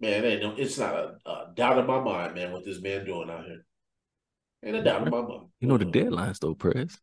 [0.00, 3.04] man, ain't no, it's not a, a doubt in my mind, man, what this man
[3.04, 3.64] doing out here.
[4.64, 5.48] Ain't a doubt in my mind.
[5.60, 5.92] You know the Uh-uh.
[5.92, 6.98] deadlines though, Press.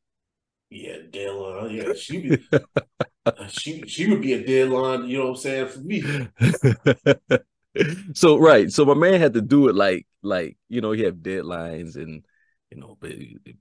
[0.69, 1.71] Yeah, deadline.
[1.71, 2.47] Yeah, she be,
[3.49, 5.07] she she would be a deadline.
[5.07, 6.03] You know what I'm saying for me.
[8.13, 11.15] so right, so my man had to do it like like you know he have
[11.15, 12.25] deadlines and
[12.71, 13.11] you know, but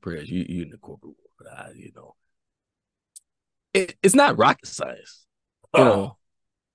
[0.00, 2.14] Press, you you in the corporate world, I, you know,
[3.74, 5.26] it, it's not rocket science.
[5.76, 5.96] You uh-uh.
[5.96, 6.16] know,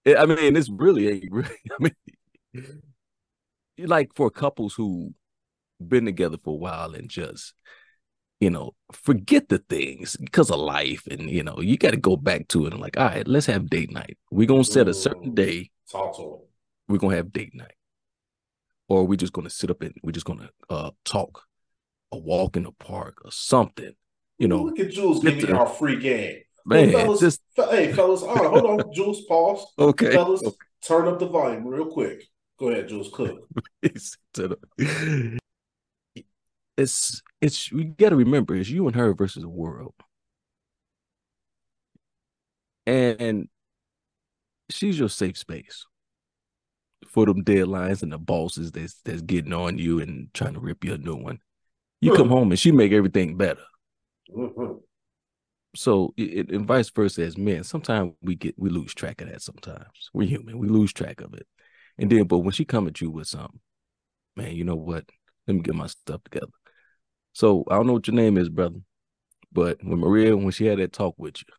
[0.05, 1.49] It- I mean, it's really ain't really.
[1.71, 1.95] I mean,
[3.77, 5.13] like for couples who
[5.87, 7.53] been together for a while and just
[8.39, 12.15] you know forget the things because of life and you know you got to go
[12.15, 14.93] back to it and like all right let's have date night we're gonna set a
[14.93, 16.39] certain day talk to him.
[16.87, 17.73] we're gonna have date night
[18.89, 21.43] or we're just gonna sit up and we're just gonna uh talk
[22.11, 23.93] a walk in the park or something
[24.37, 26.41] you know look at Jules giving y'all free game.
[26.65, 29.65] man hey, fellas, just fe- hey, fellas, all right, hold on, Jules, pause.
[29.79, 30.43] okay Fellas,
[30.83, 32.23] turn up the volume real quick.
[32.61, 33.47] Go ahead, Jules, cook.
[36.77, 39.93] It's it's you got to remember it's you and her versus the world.
[42.85, 43.49] And and
[44.69, 45.85] she's your safe space
[47.07, 50.83] for them deadlines and the bosses that's that's getting on you and trying to rip
[50.85, 51.39] you a new one.
[51.99, 53.63] You come home and she make everything better.
[54.31, 54.81] Mhm.
[55.75, 59.41] so it, and vice versa as men sometimes we get we lose track of that
[59.41, 60.09] sometimes.
[60.13, 61.47] We're human we lose track of it
[62.01, 63.59] and then but when she come at you with something
[64.35, 65.05] man you know what
[65.47, 66.51] let me get my stuff together
[67.31, 68.79] so i don't know what your name is brother
[69.53, 71.53] but when maria when she had that talk with you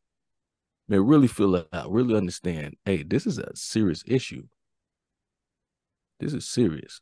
[0.88, 4.42] man really feel it out really understand hey this is a serious issue
[6.20, 7.00] this is serious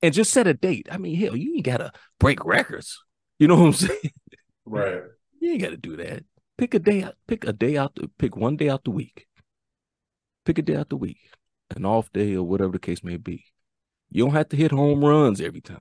[0.00, 3.02] and just set a date i mean hell you ain't gotta break records
[3.38, 4.12] you know what i'm saying
[4.64, 5.02] Right.
[5.40, 6.24] you ain't got to do that.
[6.56, 7.16] Pick a day out.
[7.26, 7.98] Pick a day out.
[8.18, 9.26] Pick one day out the week.
[10.44, 11.18] Pick a day out the week,
[11.76, 13.44] an off day or whatever the case may be.
[14.10, 15.80] You don't have to hit home runs every time.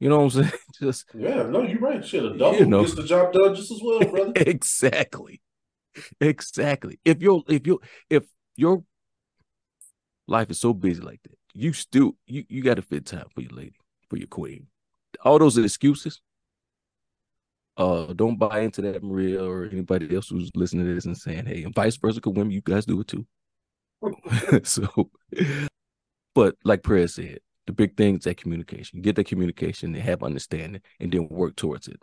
[0.00, 0.52] You know what I'm saying?
[0.80, 2.04] Just Yeah, no, you're right.
[2.04, 2.82] Shit, a double You know.
[2.82, 4.32] gets the job done just as well, brother.
[4.36, 5.40] exactly,
[6.20, 7.00] exactly.
[7.04, 8.24] If your if your if
[8.56, 8.84] your
[10.28, 13.40] life is so busy like that, you still you you got to fit time for
[13.40, 13.74] your lady,
[14.08, 14.68] for your queen.
[15.24, 16.20] All those are excuses.
[17.76, 21.46] Uh, don't buy into that, Maria, or anybody else who's listening to this and saying,
[21.46, 23.26] "Hey," and vice versa, because women, you guys do it too.
[24.62, 25.10] so,
[26.34, 29.02] but like Press said, the big thing is that communication.
[29.02, 32.00] Get that communication and have understanding, and then work towards it.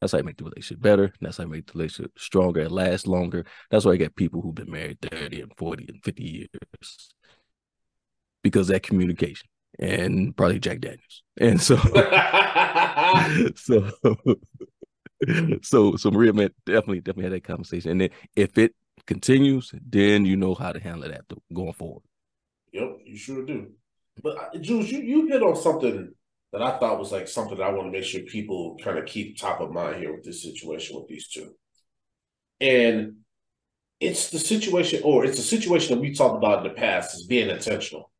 [0.00, 1.12] That's how you make the relationship better.
[1.20, 3.44] That's how you make the relationship stronger and last longer.
[3.70, 6.48] That's why I got people who've been married 30 and 40 and 50 years
[8.42, 11.22] because that communication and probably Jack Daniels.
[11.38, 11.76] And so,
[13.54, 13.90] so,
[15.62, 16.32] so, so Maria,
[16.66, 17.92] definitely, definitely had that conversation.
[17.92, 18.74] And then if it
[19.06, 22.02] continues, then you know how to handle that going forward.
[22.72, 23.72] Yep, you sure do.
[24.22, 26.12] But uh, Jules, you, you hit on something
[26.52, 29.06] that I thought was like something that I want to make sure people kind of
[29.06, 31.54] keep top of mind here with this situation with these two.
[32.60, 33.16] And
[34.00, 37.26] it's the situation, or it's a situation that we talked about in the past is
[37.26, 38.10] being intentional.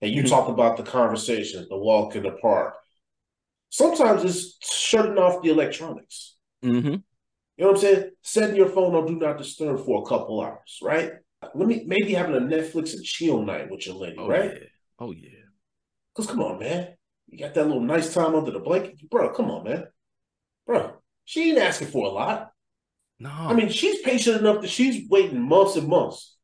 [0.00, 0.28] And you Mhm.
[0.28, 2.74] talked about the conversation, the walk in the park.
[3.70, 6.36] Sometimes it's shutting off the electronics.
[6.62, 6.96] Mm-hmm.
[7.56, 8.10] You know what I'm saying?
[8.22, 11.12] Setting your phone on do not disturb for a couple hours, right?
[11.54, 14.52] Let me maybe having a Netflix and chill night with your lady, Oh right?
[14.54, 14.68] yeah.
[14.98, 15.28] Oh yeah.
[16.14, 16.94] Cause come on, man.
[17.28, 19.08] You got that little nice time under the blanket.
[19.10, 19.84] Bro, come on, man.
[20.66, 20.94] Bro,
[21.24, 22.50] she ain't asking for a lot.
[23.18, 23.30] No.
[23.30, 26.36] I mean, she's patient enough that she's waiting months and months.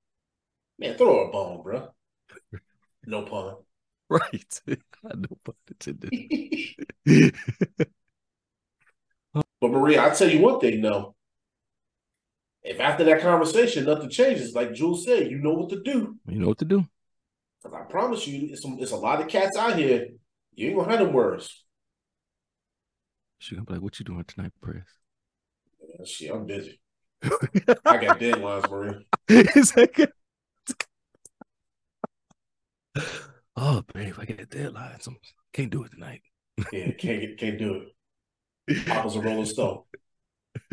[0.79, 1.89] Man, throw her a bone, bro.
[3.07, 3.57] No pun.
[4.09, 4.61] right.
[4.69, 6.13] I know pun intended.
[9.61, 11.15] But Maria, I'll tell you one thing though.
[12.63, 16.17] If after that conversation nothing changes, like Jules said, you know what to do.
[16.29, 16.85] you know what to do.
[17.63, 20.09] Cause I promise you, it's, it's a lot of cats out here.
[20.55, 21.65] You ain't gonna have them words.
[23.39, 24.83] She gonna be like, "What you doing tonight, Press?"
[25.81, 26.81] Man, shit, I'm busy.
[27.23, 29.01] I got deadlines, Maria.
[29.77, 30.13] Like-
[33.57, 35.09] oh, babe, I got deadlines.
[35.09, 35.13] I
[35.53, 36.23] can't do it tonight.
[36.73, 37.89] Yeah, can't can't do it.
[38.87, 39.83] Papa's a rolling stone.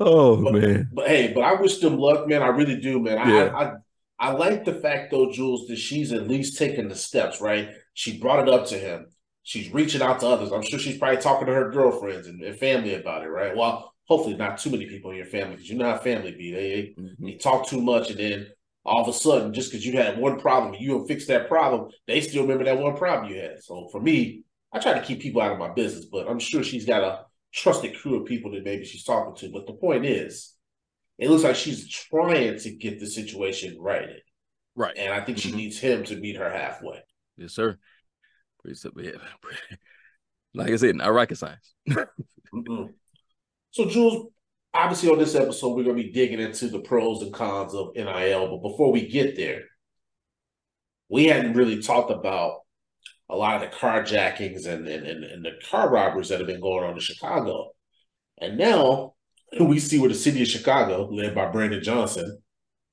[0.00, 2.42] oh But- man, But hey, but I wish them luck, man.
[2.42, 3.18] I really do, man.
[3.18, 3.44] I, Yeah.
[3.54, 3.72] I, I
[4.18, 7.68] I like the fact though, Jules, that she's at least taking the steps, right?
[7.92, 9.08] She brought it up to him.
[9.42, 10.52] She's reaching out to others.
[10.52, 13.54] I'm sure she's probably talking to her girlfriends and, and family about it, right?
[13.54, 16.50] Well, hopefully not too many people in your family because you know how family be.
[16.50, 17.14] They, Mhm.
[17.20, 18.46] they talk too much, and then
[18.86, 21.90] all of a sudden, just because you had one problem, you don't fix that problem,
[22.06, 23.62] they still remember that one problem you had.
[23.62, 24.44] So for me,
[24.76, 27.24] I try to keep people out of my business, but I'm sure she's got a
[27.54, 29.50] trusted crew of people that maybe she's talking to.
[29.50, 30.54] But the point is,
[31.18, 34.20] it looks like she's trying to get the situation righted,
[34.74, 34.94] Right.
[34.98, 35.56] and I think she Mhm.
[35.56, 37.00] needs him to meet her halfway.
[37.38, 37.78] Yes, sir.
[38.60, 39.02] Pretty simple.
[39.02, 39.12] Yeah.
[40.54, 41.74] Like I said, not rocket science.
[43.72, 44.30] So, Jules,
[44.72, 47.94] obviously on this episode, we're going to be digging into the pros and cons of
[47.94, 48.48] NIL.
[48.48, 49.64] But before we get there,
[51.10, 52.60] we hadn't really talked about
[53.28, 56.60] a lot of the carjackings and, and, and, and the car robberies that have been
[56.60, 57.70] going on in Chicago.
[58.38, 59.14] And now
[59.60, 62.38] we see where the city of Chicago, led by Brandon Johnson,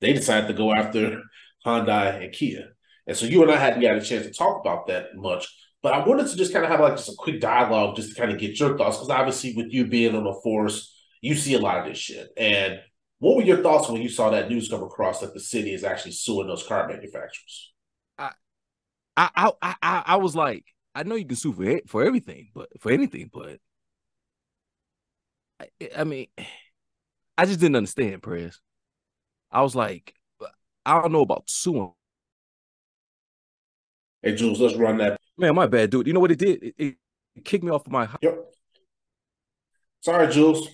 [0.00, 1.22] they decided to go after
[1.64, 2.70] Hyundai and Kia.
[3.06, 5.46] And so you and I hadn't got a chance to talk about that much.
[5.82, 8.14] But I wanted to just kind of have like just a quick dialogue just to
[8.14, 8.96] kind of get your thoughts.
[8.96, 12.28] Because obviously, with you being on the force, you see a lot of this shit.
[12.38, 12.80] And
[13.18, 15.84] what were your thoughts when you saw that news come across that the city is
[15.84, 17.73] actually suing those car manufacturers?
[19.16, 22.50] I, I, I, I, was like, I know you can sue for it, for everything,
[22.54, 23.58] but for anything, but
[25.60, 26.26] I, I mean,
[27.38, 28.60] I just didn't understand, Press.
[29.50, 30.14] I was like,
[30.86, 31.92] I don't know about suing.
[34.22, 35.20] Hey, Jules, let's run that.
[35.36, 36.06] Man, my bad, dude.
[36.06, 36.62] You know what it did?
[36.62, 38.08] It, it kicked me off of my.
[38.22, 38.38] Yep.
[40.00, 40.68] Sorry, Jules.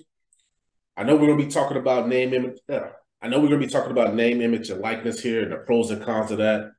[0.96, 2.58] I know we're going to be talking about name, image.
[2.68, 2.76] Yeah.
[2.76, 2.90] Uh,
[3.22, 5.56] I know we're going to be talking about name, image, and likeness here and the
[5.56, 6.72] pros and cons of that.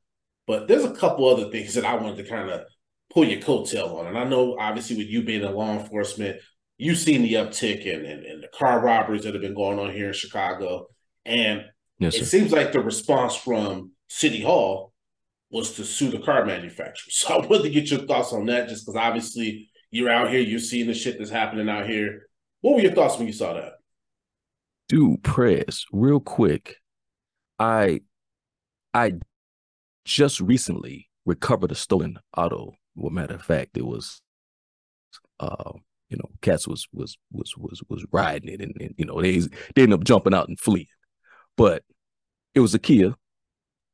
[0.47, 2.61] But there's a couple other things that I wanted to kind of
[3.13, 4.07] pull your coattail on.
[4.07, 6.37] And I know, obviously, with you being in law enforcement,
[6.77, 9.91] you've seen the uptick in, in, in the car robberies that have been going on
[9.91, 10.87] here in Chicago.
[11.25, 11.65] And
[11.99, 14.91] Yes, it seems like the response from City Hall
[15.51, 17.05] was to sue the car manufacturers.
[17.11, 20.39] So I wanted to get your thoughts on that, just because obviously you're out here,
[20.39, 22.27] you're seeing the shit that's happening out here.
[22.61, 23.73] What were your thoughts when you saw that?
[24.89, 26.77] Dude, press real quick.
[27.59, 28.01] I,
[28.93, 29.13] I
[30.05, 32.73] just recently recovered a stolen auto.
[32.95, 34.21] Well, matter of fact, it was,
[35.39, 35.71] uh,
[36.09, 39.39] you know, cats was was was was was riding it, and, and you know they
[39.75, 40.87] they ended up jumping out and fleeing,
[41.57, 41.83] but
[42.55, 43.15] it was a Kia,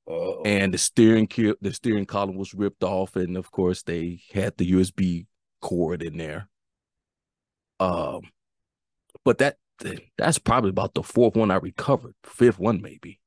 [0.10, 4.22] Uh, and the steering ki- the steering column was ripped off, and of course they
[4.34, 5.28] had the USB
[5.62, 6.50] cord in there.
[7.80, 8.22] Um,
[9.24, 9.58] but that
[10.18, 13.20] that's probably about the fourth one I recovered, fifth one maybe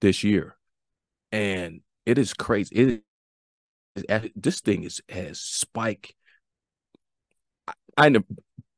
[0.00, 0.56] this year,
[1.32, 2.74] and it is crazy.
[2.74, 3.02] It
[3.96, 6.14] is, this thing is has spike.
[7.68, 8.24] I, I never,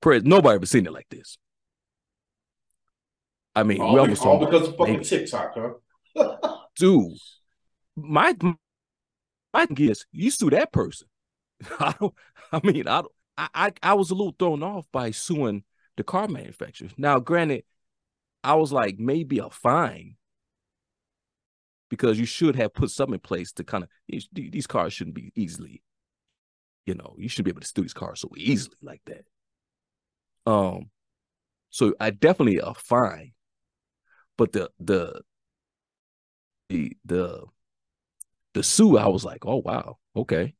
[0.05, 1.39] nobody ever seen it like this.
[3.57, 5.55] I mean, we all, almost all because of fucking TikTok,
[6.16, 6.57] huh?
[6.77, 7.16] dude,
[7.97, 8.35] my
[9.53, 11.09] my thing is you sue that person.
[11.79, 12.14] I don't.
[12.53, 13.12] I mean, I don't.
[13.39, 15.64] I, I I was a little thrown off by suing
[15.97, 16.93] the car manufacturers.
[16.97, 17.64] Now, granted,
[18.43, 20.16] I was like maybe a fine
[21.97, 25.32] because you should have put something in place to kind of these, cars shouldn't be
[25.34, 25.82] easily,
[26.86, 29.24] you know, you shouldn't be able to steal these cars so easily like that.
[30.47, 30.90] Um,
[31.70, 33.32] so I definitely a fine,
[34.36, 35.22] but the the
[36.68, 37.45] the the
[38.55, 40.55] the sue, I was like, oh wow, okay.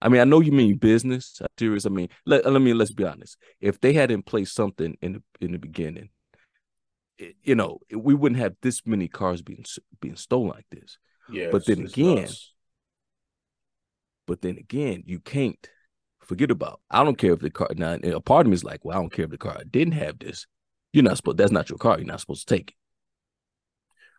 [0.00, 1.40] I mean, I know you mean business.
[1.58, 1.86] Serious.
[1.86, 3.38] I mean, let, let me let's be honest.
[3.60, 6.10] If they had in place something in the in the beginning,
[7.20, 9.64] Eh, you know, eh, we wouldn't have this many cars being
[10.00, 10.98] being stolen like this.
[11.30, 12.52] yeah, But then again- nuts.
[14.26, 15.68] But then again, you can't
[16.22, 16.80] forget about.
[16.90, 17.68] I don't care if the car.
[17.76, 19.62] Now, eh, a part of me is like, well, I don't care if the car
[19.70, 20.46] didn't have this.
[20.92, 21.36] You're not supposed.
[21.36, 21.98] That's not your car.
[21.98, 22.76] You're not supposed to take it.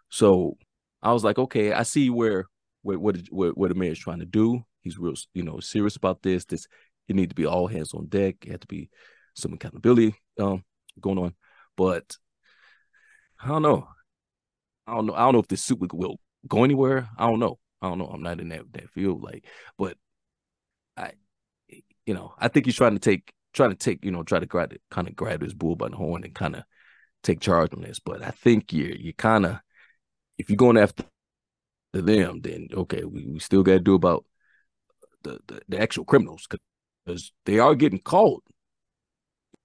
[0.10, 0.58] So
[1.02, 2.46] I was like, okay, I see where
[2.84, 4.64] where what what, what the mayor's trying to do.
[4.82, 6.46] He's real, you know, serious about this.
[6.46, 6.68] This
[7.08, 8.36] it need to be all hands on deck.
[8.46, 8.90] It had to be
[9.34, 10.64] some accountability um
[11.02, 11.34] going on.
[11.76, 12.16] But
[13.42, 13.88] I don't know.
[14.88, 15.14] I don't know.
[15.14, 17.10] I don't know if this suit will- go anywhere.
[17.18, 17.60] I don't know.
[17.82, 18.08] I don't know.
[18.08, 19.22] I'm not in that that field.
[19.24, 19.46] Like,
[19.78, 19.98] but
[20.98, 21.14] I,
[22.06, 24.46] you know, I think he's trying to take, trying to take, you know, try to
[24.46, 26.64] grab kind of grab his bull by the horn and kind of
[27.24, 28.00] take charge on this.
[28.00, 29.60] But I think you're, you kind of,
[30.38, 31.04] if you're going after
[31.94, 34.26] them, then okay, we, we still got to do about
[35.24, 36.48] the, the the actual criminals
[37.06, 38.44] because they are getting caught,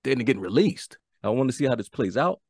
[0.05, 0.99] then they're getting released.
[1.23, 2.41] I want to see how this plays out.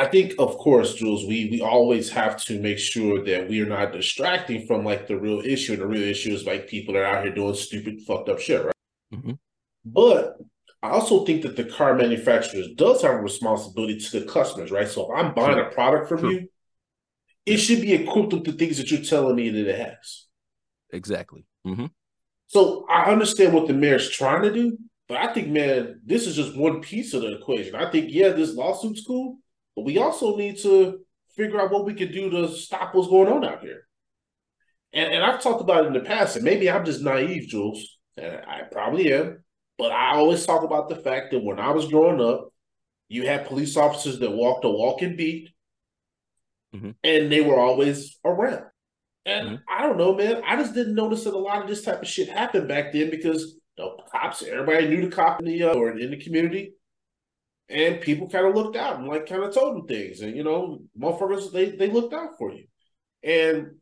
[0.00, 3.66] I think, of course, Jules, we we always have to make sure that we are
[3.66, 5.72] not distracting from like the real issue.
[5.72, 8.38] And the real issue is like people that are out here doing stupid, fucked up
[8.38, 8.74] shit, right?
[9.12, 9.38] Mhm.
[9.84, 10.36] But
[10.82, 14.86] I also think that the car manufacturers does have a responsibility to the customers, right?
[14.88, 16.48] So if I'm buying a product from you,
[17.44, 20.26] it should be equipped with the things that you're telling me that it has.
[20.92, 21.44] Exactly.
[21.64, 21.86] hmm
[22.46, 24.78] So I understand what the mayor's trying to do,
[25.08, 27.74] But I think, man, this is just one piece of the equation.
[27.74, 29.38] I think, yeah, this lawsuit's cool,
[29.78, 30.98] but we also need to
[31.36, 33.86] figure out what we can do to stop what's going on out here.
[34.92, 37.96] And, and I've talked about it in the past, and maybe I'm just naive, Jules,
[38.16, 39.44] and I probably am,
[39.78, 42.52] but I always talk about the fact that when I was growing up,
[43.08, 45.50] you had police officers that walked a walking beat,
[46.74, 46.96] Mhm.
[47.04, 48.64] and they were always around.
[49.24, 49.62] And Mhm.
[49.68, 50.42] I don't know, man.
[50.44, 53.10] I just didn't notice that a lot of this type of shit happened back then
[53.10, 56.72] because the cops, everybody knew the cop in the uh, or in the community,
[57.68, 60.44] and people kind of looked out and like kind of told them things, and you
[60.44, 62.64] know, motherfuckers they they looked out for you.
[63.22, 63.76] And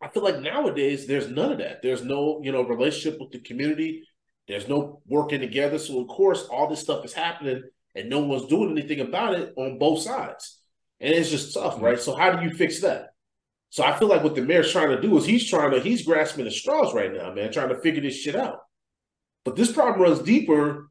[0.00, 1.82] I feel like nowadays there's none of that.
[1.82, 4.04] There's no you know relationship with the community.
[4.46, 5.78] There's no working together.
[5.78, 7.62] So of course all this stuff is happening,
[7.94, 10.60] and no one's doing anything about it on both sides,
[11.00, 11.84] and it's just tough, mm-hmm.
[11.84, 12.00] right?
[12.00, 13.08] So how do you fix that?
[13.70, 16.06] So I feel like what the mayor's trying to do is he's trying to he's
[16.06, 18.60] grasping the straws right now, man, trying to figure this shit out.
[19.44, 20.90] But this problem runs deeper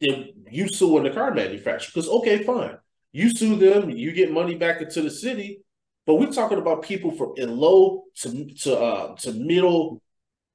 [0.00, 1.90] than you suing the car manufacturer.
[1.94, 2.76] Because okay, fine,
[3.12, 5.62] you sue them, you get money back into the city,
[6.06, 10.02] but we're talking about people from in low to to uh, to middle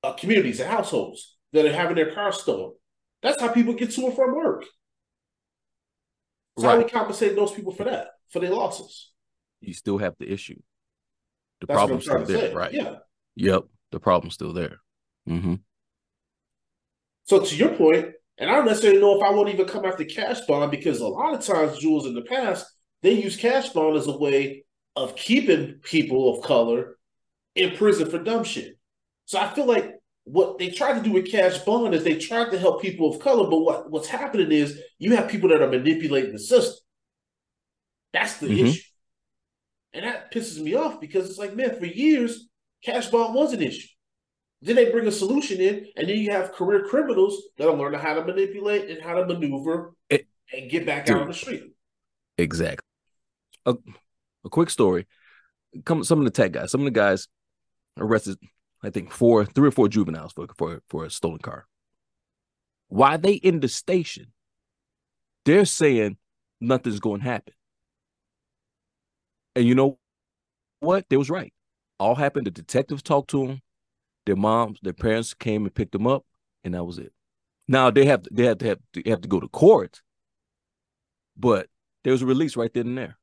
[0.03, 2.73] uh, communities and households that are having their cars stolen.
[3.21, 4.65] That's how people get to and from work.
[6.57, 6.85] So how Right.
[6.85, 9.11] we compensate those people for that for their losses?
[9.61, 10.59] You still have the issue.
[11.59, 12.53] The That's problem's still there, say.
[12.53, 12.73] right?
[12.73, 12.95] Yeah.
[13.35, 13.63] Yep.
[13.91, 14.77] The problem's still there.
[15.29, 15.55] Mm-hmm.
[17.25, 20.03] So to your point, and I don't necessarily know if I won't even come after
[20.03, 22.65] cash bond because a lot of times, Jules, in the past,
[23.01, 24.65] they use cash bond as a way
[24.95, 26.97] of keeping people of color
[27.55, 28.77] in prison for dumb shit.
[29.25, 29.91] So I feel like
[30.23, 33.19] what they tried to do with cash bond is they tried to help people of
[33.19, 36.77] color, but what, what's happening is you have people that are manipulating the system.
[38.13, 38.67] That's the Mhm.
[38.67, 38.83] issue.
[39.93, 42.47] And that pisses me off because it's like, man, for years,
[42.83, 43.87] cash bond was an issue.
[44.61, 48.13] Then they bring a solution in, and then you have career criminals that'll learn how
[48.13, 51.15] to manipulate and how to maneuver It- and get back Dude.
[51.15, 51.63] out on the street.
[52.37, 52.85] Exactly.
[53.65, 53.75] A,
[54.45, 55.07] a quick story.
[55.85, 57.27] Come some of the tech guys, some of the guys
[57.97, 58.37] arrested,
[58.83, 61.65] I think four, three or four juveniles for for for a stolen car.
[62.89, 64.33] Why they in the station?
[65.45, 66.17] They're saying
[66.59, 67.53] nothing's going to happen.
[69.55, 69.97] And you know
[70.81, 71.05] what?
[71.09, 71.53] They was right.
[71.99, 72.47] All happened.
[72.47, 73.61] The detectives talked to them.
[74.25, 76.25] Their moms, their parents came and picked them up,
[76.63, 77.13] and that was it.
[77.67, 80.01] Now they have they have to have they have to go to court,
[81.37, 81.67] but
[82.03, 83.17] there was a release right then and there,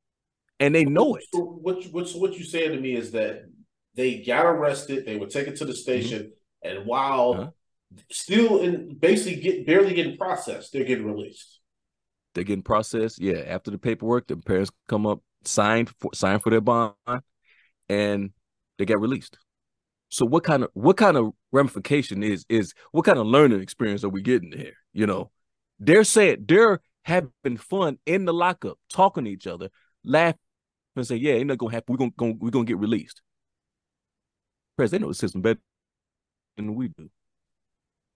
[0.61, 1.24] and they know it.
[1.34, 3.44] So what you, what, so what you saying to me is that
[3.94, 6.32] they got arrested, they were taken to the station,
[6.62, 7.51] and while Uh-huh.
[8.11, 11.61] still in basically get barely getting processed, they're getting released.
[12.34, 13.20] They're getting processed.
[13.20, 16.94] Yeah, after the paperwork, the parents come up, signed for signed for their bond,
[17.88, 18.30] and
[18.78, 19.38] they get released.
[20.11, 24.05] So what kind of what kind of ramification is is what kind of learning experience
[24.05, 24.75] are we getting here?
[24.93, 25.31] You know,
[25.79, 29.69] they're saying they're having fun in the lockup, talking to each other,
[30.05, 30.39] laughing,
[30.97, 31.93] and say, "Yeah, ain't nothing gonna happen.
[31.93, 33.21] We're gonna, gonna we're gonna get released."
[34.77, 35.61] Press, they know the system better
[36.57, 37.11] than we do,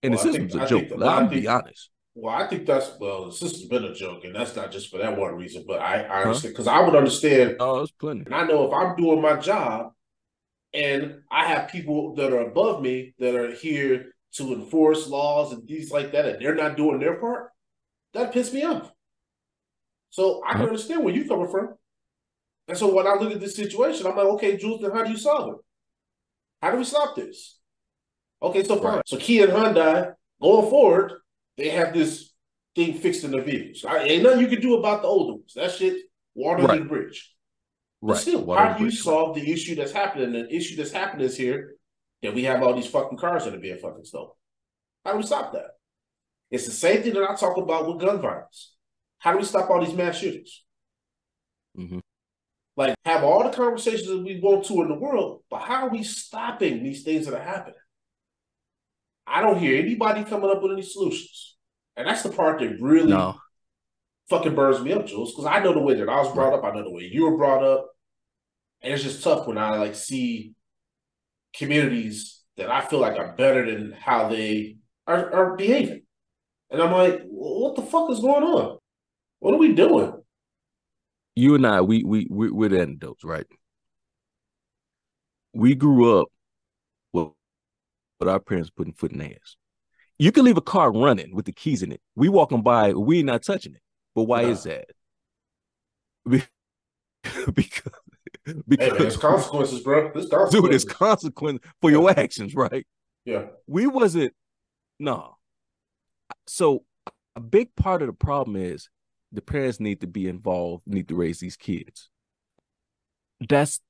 [0.03, 0.99] and Well, the I think- system's a I joke.
[0.99, 1.90] Like, I'm think- be honest.
[2.14, 4.99] Well, I think that's well, the system's been a joke, and that's not just for
[4.99, 6.28] that one reason, but I, I Huh?
[6.28, 8.24] understand because I would understand Oh, it's plenty.
[8.26, 9.93] And I know if I'm doing my job
[10.74, 15.66] and I have people that are above me that are here to enforce laws and
[15.68, 17.50] things like that, and they're not doing their part,
[18.14, 18.90] that piss me off.
[20.10, 21.74] So I can understand where you're coming from.
[22.68, 25.10] And so when I look at this situation, I'm like, okay, Jules, then how do
[25.10, 25.60] you solve it?
[26.62, 27.58] How do we stop this?
[28.42, 28.96] Okay, so fine.
[28.96, 29.08] Right.
[29.08, 31.12] So Kia and Hyundai, going forward,
[31.56, 32.32] they have this
[32.74, 33.84] thing fixed in their vehicles.
[33.86, 35.52] I, ain't nothing you can do about the older ones.
[35.54, 35.96] That shit,
[36.34, 36.78] water Right.
[36.80, 37.34] the bridge.
[38.03, 38.20] But Right.
[38.20, 39.00] still, Water how do you bridge.
[39.03, 40.32] solve the issue that's happening?
[40.32, 41.76] The issue that's happening is here
[42.22, 44.32] that we have all these fucking cars that are being fucking stolen.
[45.05, 45.76] How do we stop that?
[46.50, 48.74] It's the same thing that I talk about with gun violence.
[49.18, 50.64] How do we stop all these mass shootings?
[51.78, 52.00] Mhm.
[52.76, 55.90] Like, have all the conversations that we want to in the world, but how are
[55.90, 57.78] we stopping these things that are happening?
[59.26, 61.57] I don't hear anybody coming up with any solutions.
[61.96, 63.40] And that's the part that really No.
[64.30, 66.64] Fucking burns me up, Jules, because I know the way that I was brought up,
[66.64, 67.88] I know the way you were brought up.
[68.80, 70.54] And it's just tough when I like see
[71.54, 76.02] communities that I feel like are better than how they are, are behaving.
[76.70, 78.78] And I'm like, what the fuck is going on?
[79.38, 80.22] What are we doing?
[81.34, 83.46] you and I, we we we we're the antidotes, right?
[85.52, 86.28] We grew up
[87.12, 87.28] with,
[88.26, 89.56] our parents putting foot in the ass.
[90.18, 92.00] You can leave a car running with the keys in it.
[92.14, 93.81] We walking by, we not touching it.
[94.14, 94.48] But why Yeah.
[94.48, 94.86] is that?
[96.28, 96.42] Be-
[97.54, 97.92] because
[98.44, 100.10] Hey because there's consequences, bro.
[100.12, 100.70] There's dude, consequences.
[100.70, 102.86] there's consequence for your actions, right?
[103.24, 103.46] yeah.
[103.66, 104.34] we wasn't
[104.98, 105.36] no
[106.46, 106.84] so
[107.36, 108.88] a big part of the problem is
[109.30, 112.10] the parents need to be involved, need to raise these kids.
[113.48, 113.80] That's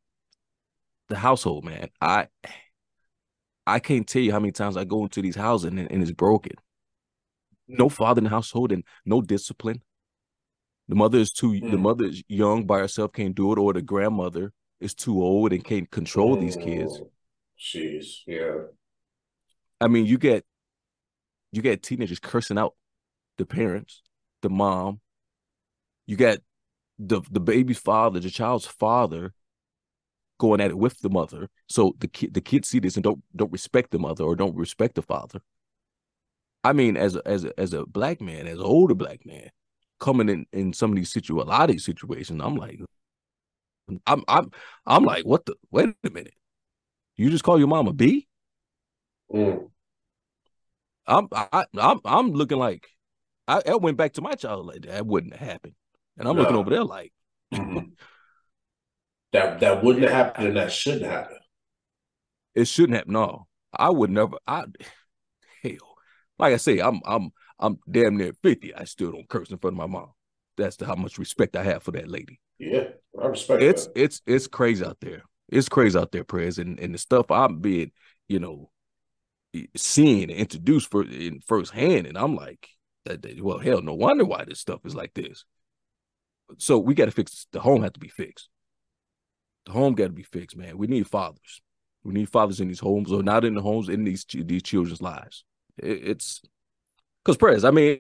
[1.09, 1.89] the household, man.
[2.01, 2.29] I
[3.67, 6.13] I can't tell you how many times I go into these houses and, and it's
[6.13, 6.53] broken.
[7.69, 7.93] No mm.
[7.93, 9.83] father in the household and no discipline.
[10.93, 11.71] The mother is too mm.
[11.71, 15.55] the mother is young by herself, can't do it, or the grandmother is too old
[15.55, 16.41] and can't control mm.
[16.41, 17.01] these kids.
[17.59, 18.65] Jeez, yeah.
[19.81, 20.45] I mean, you get
[21.51, 22.75] you get teenagers cursing out
[23.39, 24.03] the parents,
[24.43, 25.01] the mom.
[26.07, 26.43] You get
[26.99, 29.33] the the baby's father, the child's father,
[30.37, 31.49] going at it with the mother.
[31.71, 34.57] So the kid the kids see this and don't don't respect the mother or don't
[34.57, 35.41] respect the father.
[36.63, 39.49] I mean, as a, as a, as a black man, as an older black man,
[40.03, 42.81] coming in in some of these situ a lot of these situations, I'm like,
[44.05, 44.51] I'm I'm
[44.85, 45.55] I'm like, what the?
[45.71, 46.35] Wait a minute,
[47.17, 48.27] you just call your mom a B?
[49.33, 49.71] Mm.
[51.07, 52.89] I'm I, I'm I'm looking like
[53.47, 55.75] I, I went back to my child like that wouldn't have happened,
[56.19, 56.43] and I'm no.
[56.43, 57.13] looking over there like
[57.55, 57.91] mm-hmm.
[59.33, 61.39] that that wouldn't have happened and that shouldn't happen.
[62.55, 63.13] It shouldn't happen.
[63.13, 64.37] No, I would never.
[64.47, 64.65] I
[65.63, 65.97] hell,
[66.39, 67.31] like I say, I'm I'm
[67.63, 68.75] I'm damn near fifty.
[68.75, 70.11] I still don't curse in front of my mom.
[70.57, 72.41] That's the, how much respect I have for that lady.
[72.59, 72.89] Yeah,
[73.21, 73.63] I respect.
[73.63, 73.93] It's that.
[73.97, 75.23] it's it's crazy out there.
[75.49, 77.93] It's crazy out there, prayers and and the stuff I'm being,
[78.29, 78.71] you know,
[79.77, 82.69] seeing and introduced for in firsthand, and I'm like,
[83.41, 85.45] well, hell, no wonder why this stuff is like this.
[86.59, 87.47] So we got to fix this.
[87.53, 87.83] the home.
[87.83, 88.49] Had to be fixed.
[89.67, 90.77] The home got to be fixed, man.
[90.77, 91.63] We need fathers.
[92.03, 95.01] We need fathers in these homes, or not in the homes, in these these children's
[95.01, 95.45] lives.
[95.79, 96.43] It, it's
[97.25, 97.65] because prayers.
[97.65, 97.99] I mean,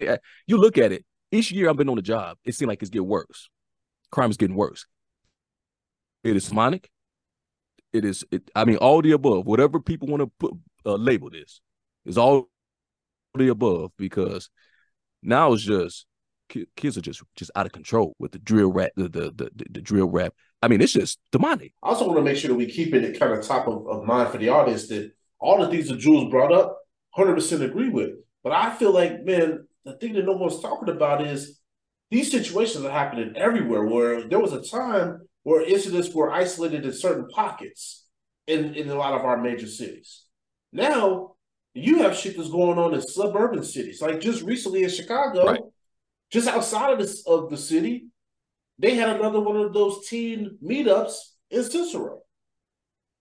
[0.00, 1.04] you look at it.
[1.30, 3.48] Each year I've been on the job, it seems like it's getting worse.
[4.10, 4.86] Crime is getting worse.
[6.22, 6.90] It is demonic.
[7.92, 8.24] It is.
[8.30, 9.46] It, I mean, all the above.
[9.46, 11.60] Whatever people want to put uh, label this
[12.04, 12.48] is all
[13.34, 14.50] the above because
[15.22, 16.06] now it's just
[16.76, 19.80] kids are just just out of control with the drill rap, the the the, the
[19.80, 20.34] drill rap.
[20.60, 21.72] I mean, it's just demonic.
[21.82, 24.04] I also want to make sure that we keep it kind of top of, of
[24.04, 26.78] mind for the audience that all the things that Jules brought up,
[27.10, 28.10] hundred percent agree with.
[28.42, 31.60] But I feel like, man, the thing that no one's talking about is
[32.10, 33.84] these situations are happening everywhere.
[33.84, 38.06] Where there was a time where incidents were isolated in certain pockets
[38.46, 40.24] in in a lot of our major cities.
[40.72, 41.34] Now
[41.74, 44.02] you have shit that's going on in suburban cities.
[44.02, 45.60] Like just recently in Chicago, right.
[46.30, 48.06] just outside of the, of the city,
[48.78, 51.14] they had another one of those teen meetups
[51.50, 52.20] in Cicero.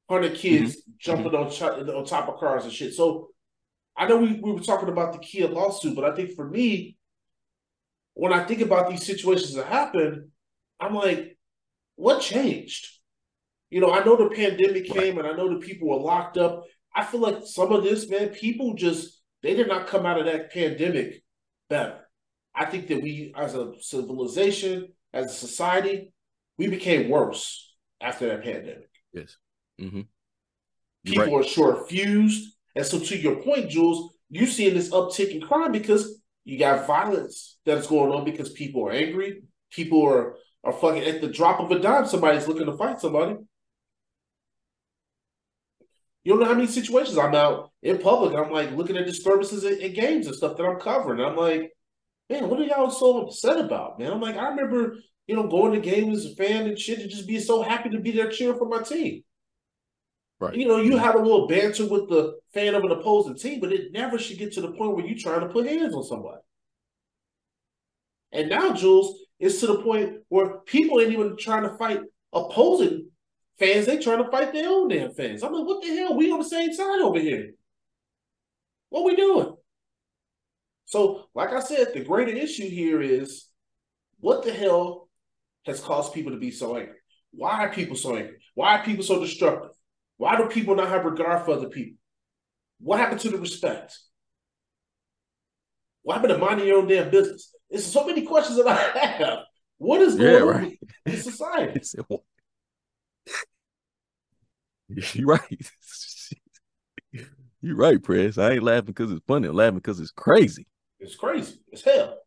[0.09, 0.91] Hundred kids mm-hmm.
[0.99, 1.89] jumping mm-hmm.
[1.89, 2.93] on, on top of cars and shit.
[2.93, 3.29] So
[3.97, 6.97] I know we, we were talking about the Kia lawsuit, but I think for me,
[8.13, 10.31] when I think about these situations that happen,
[10.79, 11.37] I'm like,
[11.95, 12.87] what changed?
[13.69, 16.65] You know, I know the pandemic came and I know the people were locked up
[16.93, 20.25] I feel like some of this, man, people just they did not come out of
[20.25, 21.23] that pandemic
[21.69, 21.99] better.
[22.53, 26.11] I think that we, as a civilization, as a society,
[26.57, 28.89] we became worse after that pandemic.
[29.13, 29.37] Yes.
[29.79, 30.01] Mm-hmm.
[31.05, 31.33] People right.
[31.33, 32.55] are short fused.
[32.75, 36.87] And so, to your point, Jules, you seeing this uptick in crime because you got
[36.87, 39.43] violence that's going on because people are angry.
[39.71, 43.35] People are, are fucking at the drop of a dime, somebody's looking to fight somebody.
[46.23, 49.63] You don't know how many situations I'm out in public I'm like looking at disturbances
[49.63, 51.19] in, games and stuff that I'm covering.
[51.19, 51.71] I'm like,
[52.29, 54.11] man, what are y'all so upset about, man?
[54.11, 57.09] I'm like, I remember, you know, going to games as a fan and shit and
[57.09, 59.23] just being so happy to be there cheering for my team.
[60.41, 60.55] Right.
[60.55, 63.71] You know, you have a little banter with the fan of an opposing team, but
[63.71, 66.41] it never should get to the point where you're trying to put hands on somebody.
[68.31, 71.99] And now, Jules, it's to the point where people ain't even trying to fight
[72.33, 73.11] opposing
[73.59, 75.43] fans, they trying to fight their own damn fans.
[75.43, 76.17] I'm like, what the hell?
[76.17, 77.51] We on the same side over here.
[78.89, 79.55] What we doing?
[80.85, 83.47] So, like I said, the greater issue here is
[84.19, 85.07] what the hell
[85.67, 86.95] has caused people to be so angry?
[87.31, 88.37] Why are people so angry?
[88.55, 89.71] Why are people so destructive?
[90.21, 91.97] Why do people not have regard for other people?
[92.79, 93.97] What happened to the respect?
[96.03, 97.51] What happened to minding your own damn business?
[97.71, 99.39] There's so many questions that I have.
[99.79, 100.79] What is going yeah, right.
[101.07, 101.81] on in society?
[105.13, 105.71] You're right.
[107.61, 108.37] You're right, Press.
[108.37, 109.47] I ain't laughing because it's funny.
[109.47, 110.67] I'm laughing because it's crazy.
[110.99, 111.55] It's crazy.
[111.71, 112.19] It's hell.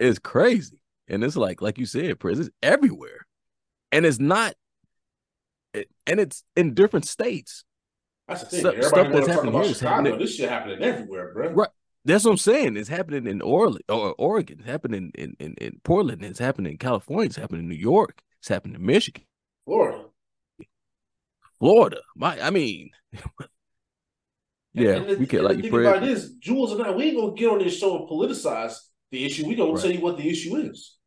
[0.00, 0.82] It's crazy.
[1.06, 3.24] And it's like, like you said, Press, it's everywhere.
[3.92, 4.54] And it's not,
[6.06, 7.64] and it's in different states.
[8.28, 8.60] That's the thing.
[8.60, 10.18] Stuff that's happening here is happening.
[10.18, 11.50] This shit happening everywhere, bro.
[11.50, 11.68] Right.
[12.04, 12.76] That's what I'm saying.
[12.76, 14.58] It's happening in Orly, or Oregon.
[14.60, 16.22] It's happening in, in, in Portland.
[16.24, 17.26] It's happening in California.
[17.26, 18.22] It's happening in New York.
[18.38, 19.24] It's happening in Michigan.
[19.64, 20.04] Florida.
[21.58, 21.98] Florida.
[22.14, 22.90] My, I mean,
[24.74, 26.02] Yeah, and the, we and like thing about Fred.
[26.02, 28.76] it is, Jules and I, we ain't gonna get on this show and politicize
[29.10, 29.46] the issue.
[29.46, 29.80] We gonna Right.
[29.82, 30.98] tell you what the issue is.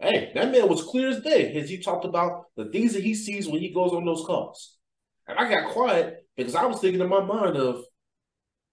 [0.00, 3.14] Hey, that man was clear as day as he talked about the things that he
[3.14, 4.76] sees when he goes on those calls.
[5.28, 7.84] And I got quiet because I was thinking in my mind of,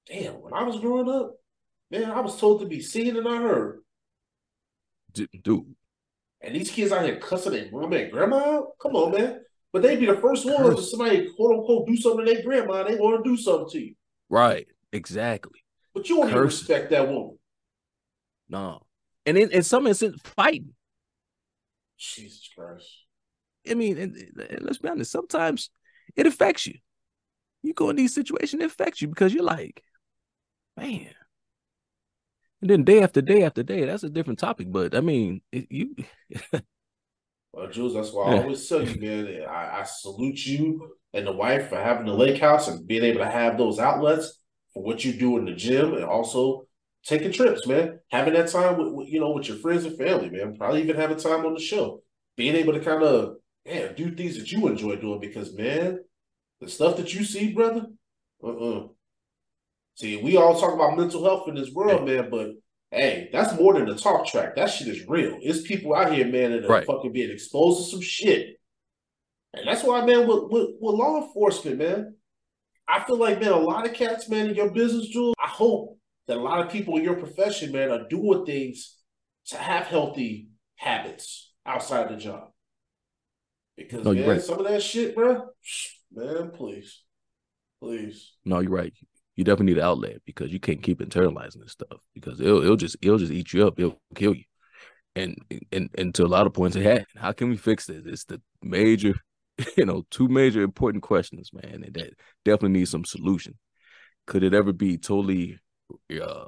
[0.08, 1.36] damn, when I was growing up,
[1.92, 3.80] man, I was told to be seen and not heard.
[5.12, 5.76] Dude,
[6.42, 8.68] And these kids out here cussing their mama and grandma out?
[8.82, 9.42] Come on, man.
[9.74, 12.84] But they'd be the first ones if somebody quote unquote do something to their grandma,
[12.84, 13.96] they want to do something to you.
[14.30, 14.68] right?
[14.94, 15.64] Exactly.
[15.94, 17.38] But you don't respect that woman.
[18.50, 18.82] No,
[19.26, 20.74] and in, in some instance, fighting.
[21.98, 22.88] Jesus Christ.
[23.70, 25.12] I mean, and, and let's be honest.
[25.12, 25.70] Sometimes
[26.16, 26.76] it affects you.
[27.64, 29.84] You go in these situations, it affects you because you're like,
[30.78, 31.10] man.
[32.62, 34.72] And then day after day after day, that's a different topic.
[34.72, 35.96] But I mean, it, you,
[37.58, 39.44] Well, Jules, that's why I always tell you, man.
[39.50, 43.22] I, I salute you and the wife for having the lake house and being able
[43.22, 44.40] to have those outlets
[44.76, 46.67] for what you do in the gym and also
[47.08, 48.00] taking trips, man.
[48.12, 50.56] Having that time with, with you know with your friends and family, man.
[50.56, 52.02] Probably even having time on the show.
[52.36, 56.00] Being able to kind of yeah do things that you enjoy doing because man,
[56.62, 57.88] the stuff that you see, brother.
[58.44, 58.88] Uh-uh.
[59.96, 62.52] See, we all talk about mental health in this world, man, but
[62.92, 64.56] Hey, that's more than a talk track.
[64.56, 65.38] That shit is real.
[65.42, 66.86] It's people out here, man, that are Right.
[66.86, 68.56] fucking being exposed to some shit.
[69.54, 72.16] And that's why, man, with, with, with law enforcement, man,
[72.88, 75.98] I feel like, man, a lot of cats, man, in your business, Jules, I hope
[76.28, 78.98] that a lot of people in your profession, man, are doing things
[79.48, 82.50] to have healthy habits outside the job.
[83.76, 84.42] Because, No, man, right.
[84.42, 85.50] some of that shit, bro,
[86.12, 87.04] man, please.
[87.80, 88.34] Please.
[88.44, 88.94] no, you're right.
[89.36, 92.76] You definitely need an outlet because you can't keep internalizing this stuff because it'll it'll
[92.76, 93.80] just it'll just eat you up.
[93.80, 94.46] It'll kill you.
[95.16, 95.38] And
[95.72, 97.06] and and to a lot of points, it had.
[97.16, 98.04] How can we fix this?
[98.08, 99.14] It's the major,
[99.78, 102.14] you know, two major important questions, man, and that
[102.44, 103.54] definitely needs some solution.
[104.26, 105.60] Could it ever be totally
[106.22, 106.46] uh,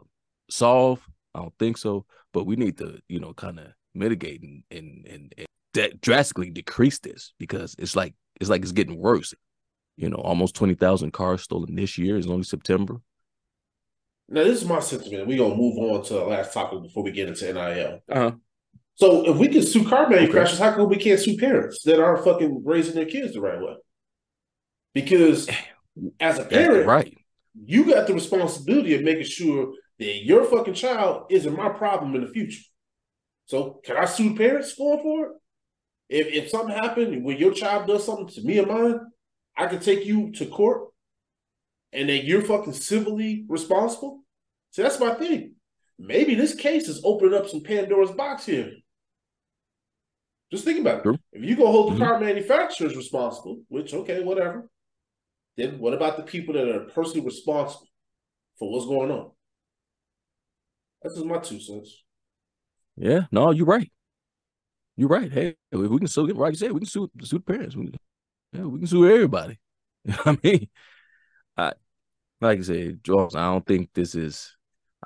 [0.50, 1.04] solved?
[1.36, 2.06] I don't think so.
[2.34, 6.50] But we need to, you know, kind of mitigate and and and, and that drastically
[6.50, 9.34] decrease this because it's like it's like it's getting worse.
[9.98, 12.18] You know, almost twenty thousand cars stolen this year.
[12.18, 13.02] It's only September.
[14.32, 15.28] Now, this is my sentiment.
[15.28, 18.00] We're going to move on to the last topic before we get into NIL.
[18.08, 18.32] Uh-huh.
[18.94, 22.24] So if we can sue car manufacturers, how come we can't sue parents that aren't
[22.24, 23.76] fucking raising their kids the right way?
[24.94, 25.50] Because
[26.20, 27.18] as a parent, right.
[27.56, 32.22] You got the responsibility of making sure that your fucking child isn't my problem in
[32.22, 32.64] the future.
[33.46, 35.32] So can I sue parents going for it?
[36.10, 39.00] If if something happened when your child does something to me or mine,
[39.58, 40.90] I can take you to court
[41.92, 44.24] and then you're fucking civilly responsible.
[44.72, 45.56] See, that's my thing.
[45.98, 48.72] Maybe this case is opening up some Pandora's box here.
[50.52, 51.04] Just think about it.
[51.04, 51.18] True.
[51.32, 52.08] If you go hold the Mhm.
[52.08, 54.70] car manufacturers responsible, which okay, whatever.
[55.60, 57.88] Then what about the people that are personally responsible
[58.58, 59.32] for what's going on?
[61.02, 62.02] That's just my two cents.
[62.96, 63.92] Yeah, no, you're right.
[64.96, 65.32] You're right.
[65.32, 67.76] Hey, we can sue, like you said, we can sue, sue the parents.
[67.76, 67.92] We,
[68.54, 69.60] yeah, we can sue everybody.
[70.26, 70.70] I mean,
[71.58, 71.74] I
[72.40, 73.36] like I said, Jones.
[73.36, 74.56] I don't think this is.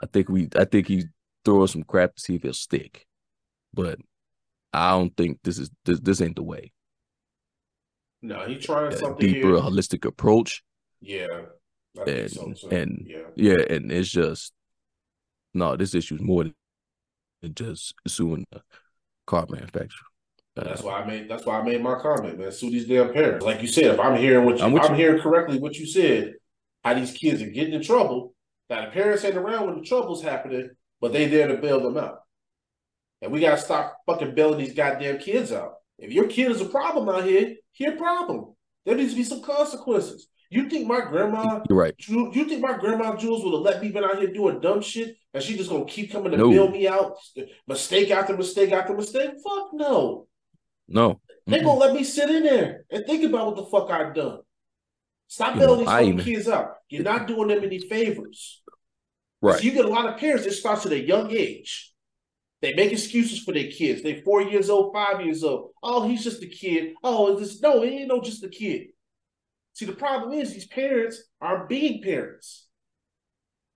[0.02, 0.50] I think we.
[0.56, 1.06] I think he
[1.44, 3.08] throw us some crap to see if it'll stick,
[3.74, 3.98] but
[4.72, 6.00] I don't think this is this.
[6.00, 6.74] This ain't the way.
[8.24, 9.58] No, he trying A something deeper, here.
[9.58, 10.64] holistic approach,
[11.02, 11.28] Yeah,
[12.06, 14.54] think so and yeah, yeah, and it's just
[15.54, 15.76] no.
[15.76, 16.46] This issue is more
[17.42, 18.62] than just suing the
[19.28, 20.08] car manufacturer.
[20.56, 21.30] Uh, that's why I made.
[21.30, 22.52] That's why I made my comment, man.
[22.54, 23.46] Sue these damn parents.
[23.46, 24.98] Like you said, if I'm hearing what you, I'm I'm, you.
[24.98, 26.36] hearing correctly what you said,
[26.84, 28.34] how these kids are getting in trouble.
[28.70, 30.70] That the parents ain't around when the trouble's happening,
[31.02, 32.20] but they there to bail them out.
[33.22, 35.74] And we gotta stop fucking bailing these goddamn kids out.
[35.98, 38.56] If your kid is a problem out here, he a problem.
[38.86, 40.28] There needs to be some consequences.
[40.50, 41.98] You think my grandma You're right.
[41.98, 44.82] Ju- you think my grandma Jules would have let me been out here doing dumb
[44.82, 46.50] shit and she just gonna keep coming to No.
[46.52, 47.16] bail me out,
[47.68, 49.32] mistake after mistake after mistake?
[49.44, 50.28] Fuck no.
[50.88, 51.64] No, They Mm-mm.
[51.64, 54.40] gonna let me sit in there and think about what the fuck I've done.
[55.28, 56.74] Stop bailing these fucking even- kids out.
[56.90, 58.62] You're not doing them any favors.
[59.42, 59.58] right.
[59.58, 61.93] So you get a lot of parents It starts at a young age.
[62.64, 64.02] They make excuses for their kids.
[64.04, 65.72] They four years old, five years old.
[65.84, 66.94] Oh, he's just a kid.
[67.04, 68.88] Oh, this no, he ain't no just a kid.
[69.74, 72.70] See, the problem is these parents are being parents.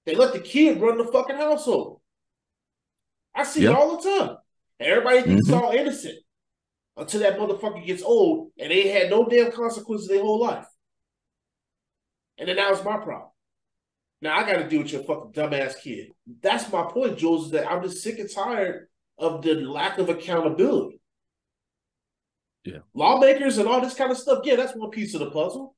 [0.06, 2.00] They let the kid run the fucking household.
[3.36, 3.72] I see Yeah.
[3.72, 4.38] it all the time.
[4.80, 5.40] Everybody thinks Mhm.
[5.40, 6.20] it's all innocent
[6.96, 10.66] until that motherfucker gets old and they had no damn consequences their whole life.
[12.38, 13.32] And then that was my problem.
[14.22, 16.10] Now I got to deal with your fucking dumbass kid.
[16.42, 17.46] That's my point, Jules.
[17.46, 18.88] Is that I'm just sick and tired
[19.18, 21.00] of the lack of accountability.
[22.64, 22.80] Yeah.
[22.94, 24.40] Lawmakers and all this kind of stuff.
[24.44, 25.76] Yeah, that's one piece of the puzzle.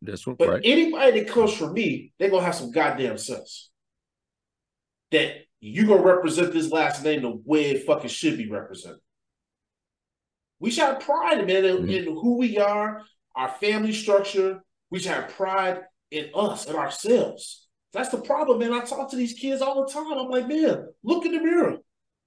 [0.00, 0.36] That's one.
[0.36, 0.62] But right.
[0.64, 3.70] anybody that comes from me, they're gonna have some goddamn sense.
[5.10, 9.00] That you gonna represent this last name the way it fucking should be represented.
[10.60, 11.96] We should have pride, man, in, Mhm.
[11.96, 13.04] in who we are,
[13.34, 14.62] our family structure.
[14.90, 17.66] We should have pride in us and ourselves.
[17.92, 18.72] That's the problem, man.
[18.72, 20.12] I talk to these kids all the time.
[20.12, 21.78] I'm like, man, look in the mirror.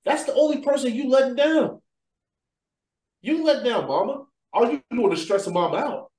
[0.06, 1.82] That's the only person you letting down.
[3.22, 4.24] You let down, mama.
[4.54, 6.12] All you doing is stressing mama out.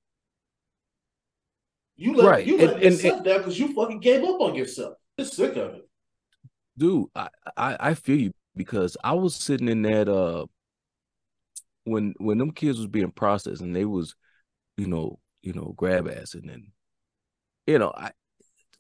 [1.97, 2.47] You let Right.
[2.47, 4.95] you And- letting and- yourself down because you fucking gave up on yourself.
[5.17, 5.89] You're sick of it.
[6.79, 10.47] dude I, I i feel you because i was sitting in that uh
[11.85, 14.15] when when them kids was being processed and they was
[14.79, 16.73] you know you know grab ass and then
[17.67, 18.11] you know i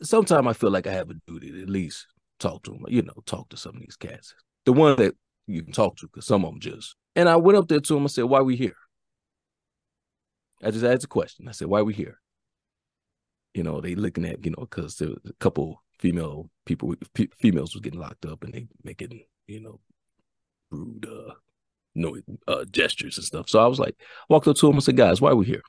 [0.02, 2.06] sometimes i feel like i have a duty to at least
[2.42, 4.34] talk to them you know talk to some of these cats.
[4.66, 5.14] The one that
[5.46, 7.96] you can talk to because some of them just and i went up there to
[7.96, 8.74] him and said why we here?
[10.64, 11.48] I just asked a question.
[11.48, 12.18] I said why we here?
[13.54, 17.28] You know they looking at you know because there was a couple female people fe-
[17.38, 19.80] females was getting locked up and they making you know
[20.70, 21.34] rude uh
[21.94, 22.16] no
[22.48, 23.48] uh gestures and stuff.
[23.48, 23.96] So i was like
[24.28, 25.62] walked up to him and said guys why we here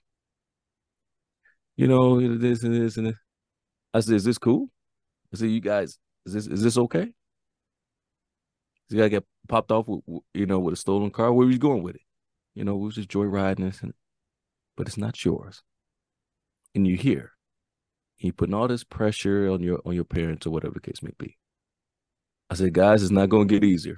[1.76, 3.18] you know this and this and this
[3.94, 4.70] i said is this cool
[5.34, 7.12] i said you guys is this is this okay
[8.90, 10.02] this guy get popped off with
[10.34, 12.02] you know with a stolen car where was you going with it
[12.56, 13.94] you know we was just joyriding this and
[14.76, 15.62] but it's not yours
[16.76, 17.34] and you hear,
[18.16, 21.04] here you putting all this pressure on your on your parents or whatever the case
[21.04, 21.38] may be.
[22.50, 23.98] I said, guys, it's not going to get easier.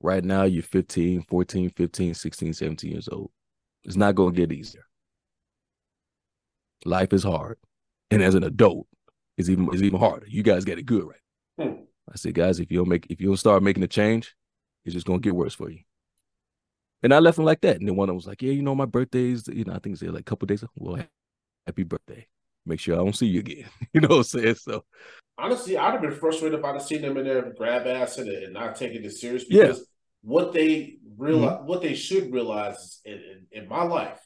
[0.00, 3.30] Right now, you're 15, 14, 15, 16, 17 years old.
[3.84, 4.84] It's not going to get easier.
[6.84, 7.58] Life is hard.
[8.10, 8.86] And as an adult,
[9.38, 10.26] it's even it's even harder.
[10.28, 11.18] You guys got it good right.
[11.68, 11.82] Hmm.
[12.12, 14.34] I said, guys, if you don't make if you don't start making a change,
[14.84, 15.80] it's just gonna get worse for you.
[17.02, 17.76] And I left him like that.
[17.76, 19.78] And then one of them was like, Yeah, you know, my birthday's, you know, I
[19.78, 20.64] think it's like a couple days.
[20.76, 21.02] Well,
[21.66, 22.26] happy birthday.
[22.64, 23.64] Make sure I don't see you again.
[23.92, 24.54] you know what I'm saying?
[24.56, 24.84] So
[25.38, 28.28] Honestly, I'd have been frustrated if I'd have seen them in there grab ass and,
[28.28, 29.62] and not taking it serious Yeah.
[29.62, 29.86] because
[30.22, 34.20] what they realize, what they should realize is in, in, in my life,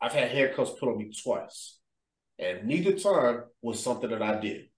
[0.00, 1.75] I've had handcuffs put on me twice,
[2.38, 4.68] and neither time was something that I did.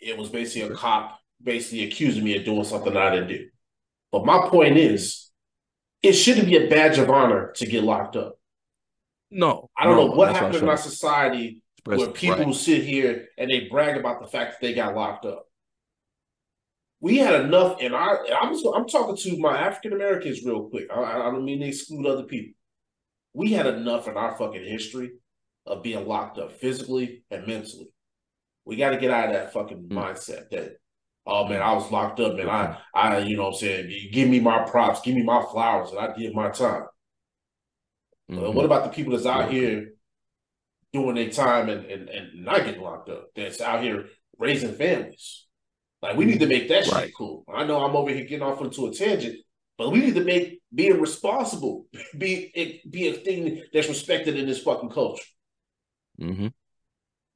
[0.00, 3.48] It was basically a cop basically accusing me of doing something that I didn't do.
[4.12, 5.30] But my point is,
[6.02, 8.38] it shouldn't be a badge of honor to get locked up.
[9.30, 9.70] no.
[9.76, 11.62] I don't no, know what happened in our society
[11.92, 12.54] where people Right.
[12.54, 15.46] sit here and they brag about the fact that they got locked up.
[17.00, 18.26] We had enough in our.
[18.40, 20.88] I'm just, I'm talking to my African Americans real quick.
[20.94, 22.54] I, I don't mean to exclude other people.
[23.32, 25.12] We had enough in our fucking history
[25.66, 27.92] of being locked up physically and mentally.
[28.64, 29.92] We got to get out of that fucking Mm.
[29.92, 30.76] mindset that,
[31.26, 34.28] oh man, I was locked up and I, I, you know, what I'm saying, give
[34.28, 36.86] me my props, give me my flowers, and I did my time.
[38.30, 38.54] Mhm.
[38.54, 39.92] what about the people that's out here
[40.92, 43.28] doing their time and, and, and not getting locked up?
[43.34, 44.06] That's out here
[44.38, 45.46] raising families.
[46.00, 47.06] Like we need to make that Right.
[47.06, 47.44] shit cool.
[47.52, 49.36] I know I'm over here getting off into a tangent,
[49.76, 51.86] but we need to make being responsible
[52.18, 55.24] be be a thing that's respected in this fucking culture.
[56.20, 56.52] Mhm.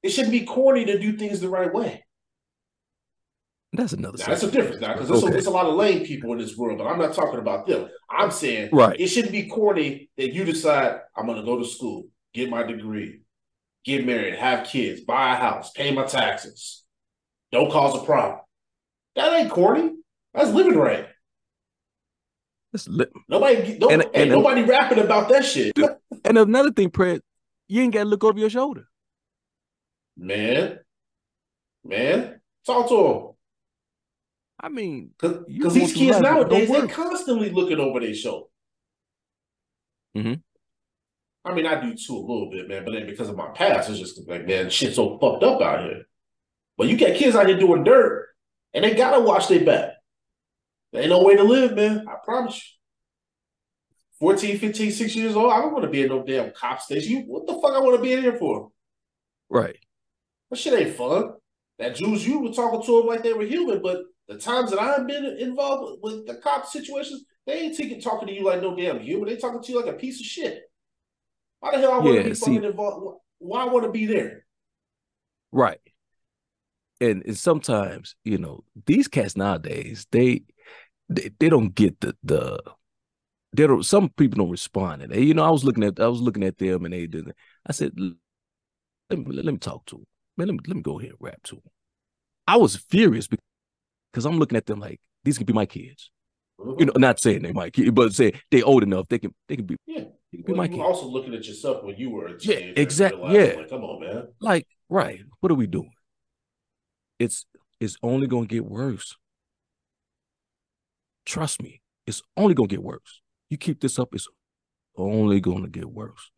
[0.02, 2.04] It shouldn't be corny to do things the right way.
[3.72, 4.18] That's another.
[4.18, 5.32] Now, that's a difference now because there's, a- Okay.
[5.32, 7.88] there's a lot of lame people in this world, but I'm not talking about them.
[8.08, 8.98] I'm saying Right.
[9.00, 12.04] it shouldn't be corny that you decide I'm going to go to school,
[12.34, 13.22] get my degree,
[13.84, 16.84] get married, have kids, buy a house, pay my taxes,
[17.50, 18.40] don't cause a problem.
[19.16, 19.92] That ain't corny.
[20.34, 21.08] That's living right.
[22.72, 23.12] That's lit.
[23.28, 25.72] Nobody, no, And- hey, and- nobody rapping about that shit,
[26.24, 27.20] And another thing, Press,
[27.68, 28.88] you ain't got to look over your shoulder.
[30.16, 30.78] man.
[31.86, 33.28] Man, talk to him.
[34.58, 38.46] I mean, Because these kids nowadays they're constantly looking over their shoulder.
[40.16, 40.42] Mhm.
[41.44, 43.90] I mean, I do too a little bit, man, but then because of my past,
[43.90, 46.04] it's just like, man, shit's so fucked up out here.
[46.78, 48.28] But you got kids out here doing dirt,
[48.72, 49.90] and they gotta watch their back.
[50.92, 52.06] There ain't no way to live, man.
[52.08, 52.70] I promise you.
[54.20, 57.24] 14, 15, 16 years old, I don't want to be in no damn cop station.
[57.26, 58.70] What the fuck I want to be in here for?
[59.50, 59.76] right.
[60.50, 61.32] That shit ain't fun.
[61.78, 64.78] That Jules, you were talking to them like they were human, but the times that
[64.80, 68.76] I've been involved with, the cop situations, they ain't taking talking to you like no
[68.76, 69.28] damn human.
[69.28, 70.62] They talking to you like a piece of shit.
[71.60, 73.20] Why the hell I want Yeah, to be see- fucking involved?
[73.38, 74.46] Why I want to be there?
[75.50, 75.80] Right.
[77.00, 80.42] And, and sometimes, you know, these cats nowadays, they
[81.08, 82.60] they, they don't get the the
[83.56, 86.20] they some people don't respond and they, you know, I was looking at I was
[86.20, 87.34] looking at them and they didn't.
[87.66, 90.06] I said, let me let me talk to them.
[90.36, 91.70] Man, let me let me go ahead and rap to them.
[92.46, 93.28] I was furious
[94.12, 96.10] because I'm looking at them like these could be my kids.
[96.58, 97.00] You know, mm-hmm.
[97.00, 99.76] not saying they my kid, but say they old enough, they can they can be
[99.86, 100.04] Yeah.
[100.30, 100.80] He could be my you kid.
[100.80, 102.68] also looking at yourself when you were a Yeah, teenager.
[102.68, 103.54] and exact- yeah.
[103.56, 104.28] Like, come on, man.
[104.40, 105.20] Like, right.
[105.40, 105.92] What are we doing?
[107.18, 107.46] It's
[107.80, 109.16] it's only gonna get worse.
[111.26, 113.20] Trust me, it's only gonna get worse.
[113.54, 114.26] You keep this up, it's
[114.96, 116.32] only gonna get worse.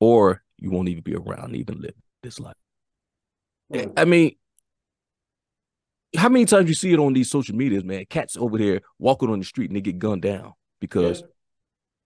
[0.00, 1.94] Or you won't even be around even live
[2.24, 2.56] this life.
[3.96, 4.34] I mean,
[6.16, 8.06] how many times you see it on these social medias, man?
[8.10, 11.26] Cats over there walking on the street and they get gunned down because Yeah.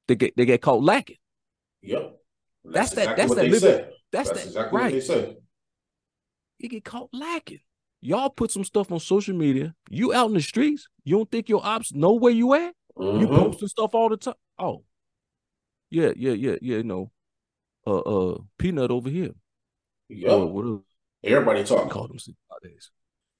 [0.08, 1.16] they get they get caught lacking.
[1.80, 2.14] Yep.
[2.66, 3.94] That's that- exactly that's that they living- say.
[4.12, 4.92] That's, That's that exactly what right.
[4.92, 5.36] they say.
[6.58, 7.60] You get caught lacking.
[8.02, 9.74] Y'all put some stuff on social media.
[9.88, 10.88] You out in the streets.
[11.04, 12.74] You don't think your ops know where you at?
[12.98, 13.28] You Mhm.
[13.34, 14.34] posting stuff all the time.
[14.58, 14.84] Oh,
[15.90, 16.76] yeah, yeah, yeah, yeah.
[16.78, 17.10] You know,
[17.86, 19.30] uh, uh, peanut over here.
[20.08, 20.82] Yeah, what
[21.24, 21.88] Everybody talking.
[21.88, 22.18] call them
[22.50, 22.90] nowadays?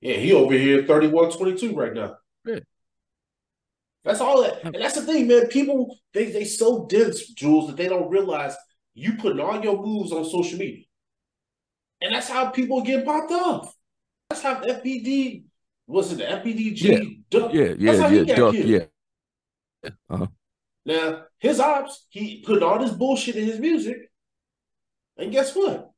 [0.01, 2.17] Yeah, he over here 31-22 right now.
[2.45, 2.61] Yeah.
[4.05, 4.65] That's all that.
[4.65, 5.47] And that's the thing, man.
[5.47, 8.55] People they they so dense, Jules, that they don't realize
[8.95, 10.85] you putting all your moves on social media.
[12.01, 13.75] And that's how people get popped off.
[14.29, 15.45] That's how FBG
[15.87, 17.53] was it the FBG Duck.
[17.53, 18.25] Yeah, That's how yeah, yeah.
[18.25, 18.67] got Duck, killed.
[18.69, 18.85] yeah.
[20.11, 20.27] Uh-huh.
[20.85, 23.97] Now, his ops, he put all this bullshit in his music.
[25.17, 25.91] And guess what?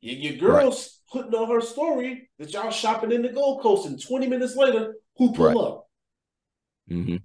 [0.00, 4.02] Your, your girl's putting on her story that y'all shopping in the Gold Coast, and
[4.02, 5.56] 20 minutes later, who pull Right.
[5.56, 5.86] up?
[6.90, 7.12] Mm-hmm.
[7.12, 7.20] And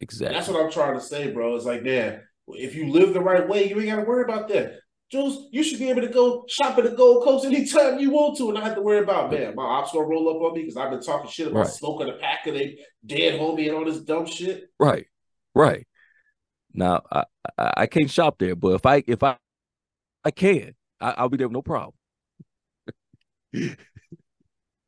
[0.00, 0.34] Exactly.
[0.36, 1.54] that's what I'm trying to say, bro.
[1.56, 4.48] It's like, man, if you live the right way, you ain't got to worry about
[4.48, 4.74] that.
[5.10, 8.36] Jules, you should be able to go shop at the Gold Coast anytime you want
[8.38, 10.60] to and not have to worry about, man, my ops gonna roll up on me
[10.62, 11.68] because I've been talking shit about Right.
[11.68, 14.70] smoking a pack of they dead homie and all this dumb shit.
[14.78, 15.06] Right,
[15.54, 15.86] right.
[16.72, 17.24] Now I,
[17.58, 19.36] I can't shop there, but if I if I
[20.24, 21.94] I can, I, I'll be there with no problem.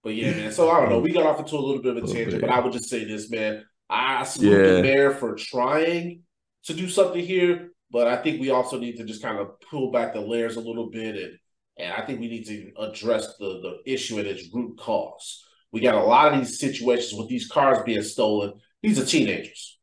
[0.03, 0.53] But yeah, man.
[0.53, 0.99] So I don't know.
[0.99, 2.89] We got off into a little bit of a Oh, tangent, but I would just
[2.89, 3.65] say this, man.
[3.89, 4.73] I salute Yeah.
[4.77, 6.23] the mayor for trying
[6.65, 9.93] to do something here, but I think we also need to just kind of pull
[9.93, 11.39] back the layers a little bit, and
[11.79, 15.45] and I think we need to address the the issue at its root cause.
[15.73, 18.55] We got a lot of these situations with these cars being stolen.
[18.83, 19.79] These are teenagers,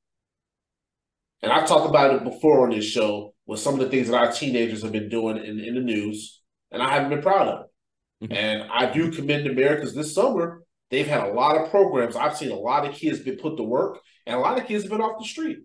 [1.42, 4.18] and I've talked about it before on this show with some of the things that
[4.18, 6.42] our teenagers have been doing in, in the news,
[6.72, 8.30] and I haven't been proud of it.
[8.30, 8.36] Mhm.
[8.36, 12.16] And I do commend because this summer they've had a lot of programs.
[12.16, 14.84] I've seen a lot of kids been put to work, and a lot of kids
[14.84, 15.60] have been off the street.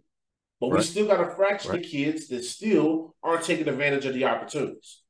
[0.60, 1.84] But we still got a fraction Right.
[1.84, 5.02] of kids that still aren't taking advantage of the opportunities.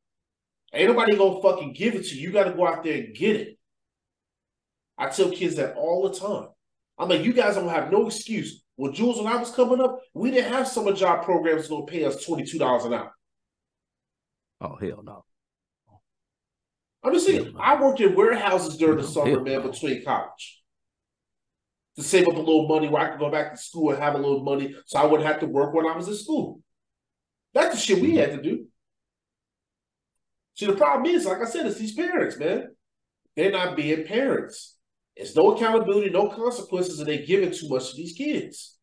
[0.73, 2.23] Ain't nobody gonna fucking give it to you.
[2.29, 3.59] You got to go out there and get it.
[4.99, 6.49] I tell kids that all the time.
[6.99, 8.64] I'm like, you guys don't have no excuse.
[8.77, 11.87] Well, Jules, when I was coming up, we didn't have summer job programs that's gonna
[11.87, 13.13] pay us twenty two dollars an hour.
[14.61, 15.25] Oh hell no.
[17.05, 17.55] I'm just saying, Hell.
[17.61, 19.71] I worked in warehouses during the summer, man, no.
[19.71, 20.63] between college.
[21.97, 24.15] To save up a little money where I could go back to school and have
[24.15, 26.61] a little money so I wouldn't have to work when I was in school.
[27.53, 28.19] That's the shit we mm-hmm.
[28.19, 28.67] had to do.
[30.57, 32.75] See, the problem is, like I said, it's these parents, man.
[33.37, 34.74] They're not being parents.
[35.17, 38.79] It's no accountability, no consequences, and they giving too much to these kids.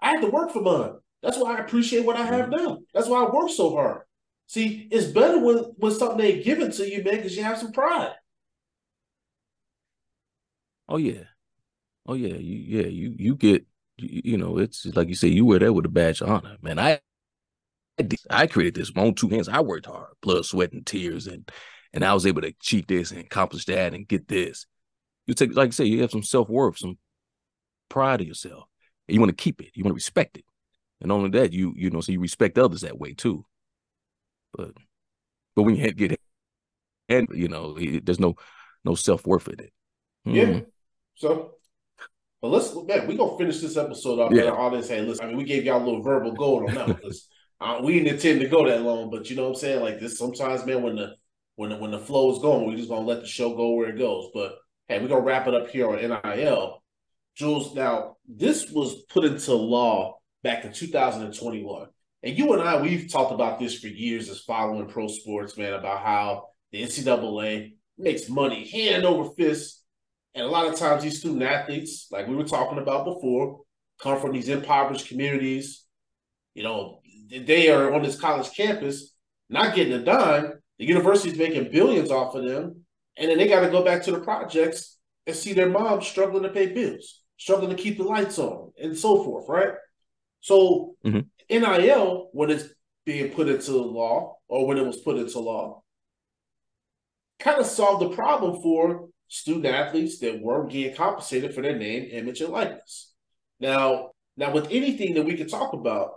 [0.00, 0.92] I had to work for mine.
[1.22, 2.64] That's why I appreciate what I have mm-hmm.
[2.64, 2.78] now.
[2.92, 4.02] That's why I work so hard.
[4.46, 7.72] See, it's better when, when something ain't given to you, man, because you have some
[7.72, 8.12] pride.
[10.88, 11.24] Oh yeah.
[12.06, 12.34] Oh yeah.
[12.34, 13.64] You yeah, you you get
[13.96, 16.56] you, you know, it's like you say, you wear that with a badge of honor.
[16.60, 17.00] Man, I
[18.28, 19.48] I created this with my own two hands.
[19.48, 21.50] I worked hard, blood, sweat, and tears, and
[21.92, 24.66] and I was able to achieve this and accomplish that and get this.
[25.26, 26.98] You take like I say, you have some self-worth, some
[27.88, 28.64] pride of yourself.
[29.08, 30.44] And you want to keep it, you want to respect it.
[31.00, 33.44] And only that, you you know, so you respect others that way too.
[34.56, 34.72] But
[35.56, 36.18] but when you get
[37.08, 38.34] and you know, it- there's no
[38.84, 39.72] no self-worth in it.
[40.24, 40.44] Yeah.
[40.44, 40.66] Mhm.
[41.16, 41.54] So,
[42.40, 44.32] but let's man, we gonna finish this episode off.
[44.32, 44.50] Yeah.
[44.50, 45.24] All this, hey, listen.
[45.24, 47.28] I mean, we gave y'all a little verbal gold on that one 'cause,
[47.60, 49.80] uh, we didn't intend to go that long, but you know what I'm saying.
[49.82, 51.16] Like this, sometimes, man, when the
[51.56, 53.90] when the, when the flow is going, we just gonna let the show go where
[53.90, 54.30] it goes.
[54.34, 54.56] But
[54.88, 56.82] hey, we're gonna wrap it up here on NIL.
[57.34, 61.88] Jules, now this was put into law back in 2021,
[62.22, 65.74] and you and I we've talked about this for years as following pro sports, man,
[65.74, 69.82] about how the NCAA makes money hand over fist.
[70.34, 73.60] And a lot of times these student athletes, like we were talking about before,
[74.00, 75.84] come from these impoverished communities.
[76.54, 77.00] You know,
[77.30, 79.14] they are on this college campus,
[79.48, 80.54] not getting a dime.
[80.78, 82.83] The university's making billions off of them.
[83.16, 86.42] And then they got to go back to the projects and see their moms struggling
[86.42, 89.74] to pay bills, struggling to keep the lights on, and so forth, right?
[90.40, 91.26] So Mhm.
[91.48, 92.68] NIL, when it's
[93.04, 95.82] being put into the law, or when it was put into law,
[97.38, 102.08] kind of solved the problem for student athletes that weren't getting compensated for their name,
[102.10, 103.12] image, and likeness.
[103.60, 106.12] Now, now with anything that we could talk about,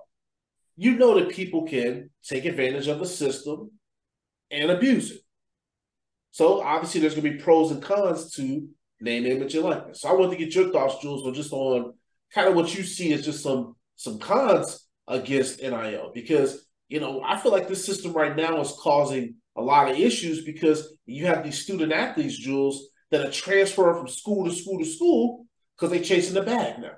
[0.76, 3.72] you know that people can take advantage of the system
[4.52, 5.22] and abuse it.
[6.38, 8.68] So obviously, there's going to be pros and cons to
[9.02, 10.02] name, image, and likeness.
[10.02, 11.96] So I want to get your thoughts, Jules, on just on
[12.32, 17.24] kind of what you see as just some some cons against NIL because you know
[17.26, 21.26] I feel like this system right now is causing a lot of issues because you
[21.26, 25.90] have these student athletes, Jules, that are transferring from school to school to school because
[25.90, 26.98] they're chasing the bag now.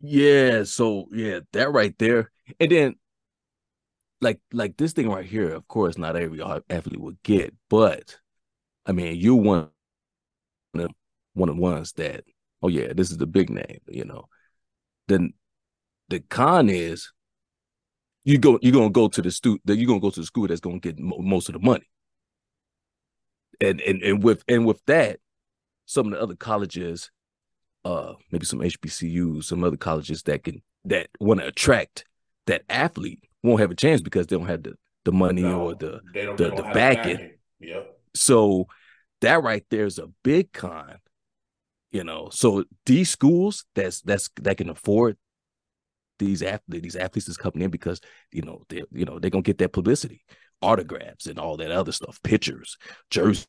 [0.00, 2.30] Yeah, so yeah, that right there.
[2.60, 2.94] And then
[4.20, 8.16] like like this thing right here, of course, not every athlete would get, but
[8.88, 9.68] I mean, you one
[10.74, 10.90] of
[11.34, 12.24] one of the ones that,
[12.62, 14.24] oh yeah, this is the big name, you know.
[15.06, 15.34] Then
[16.08, 17.12] the con is
[18.24, 20.48] you go you're gonna go to the stu that you're gonna go to the school
[20.48, 21.88] that's gonna get mo- most of the money.
[23.60, 25.20] And and and with and with that,
[25.84, 27.10] some of the other colleges,
[27.84, 32.06] uh, maybe some HBCUs, some other colleges that can that want to attract
[32.46, 34.74] that athlete won't have a chance because they don't have the
[35.04, 37.32] the money no, or the the, the backing.
[37.60, 37.97] Yep.
[38.14, 38.66] So
[39.20, 40.98] that right there is a big con.
[41.90, 45.16] You know, so these schools that's that's that can afford
[46.18, 49.42] these athletes, these athletes that's coming in because you know they you know they're gonna
[49.42, 50.22] get that publicity,
[50.60, 52.76] autographs and all that other stuff, pictures,
[53.10, 53.46] jerseys,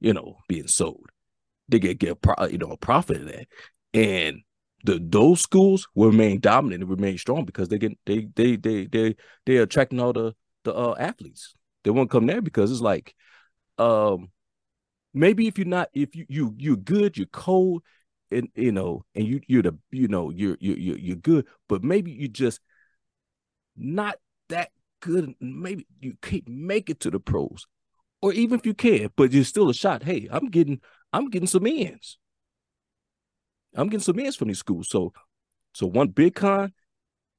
[0.00, 1.06] you know, being sold.
[1.68, 2.18] They get get
[2.50, 3.48] you know a profit of that,
[3.92, 4.42] and
[4.84, 8.86] the those schools will remain dominant and remain strong because they get they they they
[8.86, 10.34] they they're attracting all the
[10.64, 11.54] the uh, athletes.
[11.84, 13.14] They won't come there because it's like,
[13.78, 14.30] um,
[15.14, 17.82] maybe if you're not if you you you're good, you're cold,
[18.30, 22.10] and you know, and you you're the you know you're you're you're good, but maybe
[22.10, 22.60] you just
[23.76, 24.16] not
[24.48, 25.34] that good.
[25.40, 27.66] Maybe you can't make it to the pros,
[28.20, 30.02] or even if you can, but you're still a shot.
[30.02, 30.80] Hey, I'm getting
[31.12, 32.18] I'm getting some ends.
[33.74, 34.88] I'm getting some ends from these schools.
[34.88, 35.12] So,
[35.72, 36.72] so one big con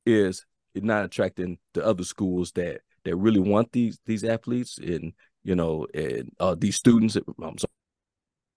[0.06, 0.46] is
[0.76, 5.14] not attracting the other schools that that really want these these athletes and
[5.44, 7.18] you know and uh, these students.
[7.42, 7.58] I'm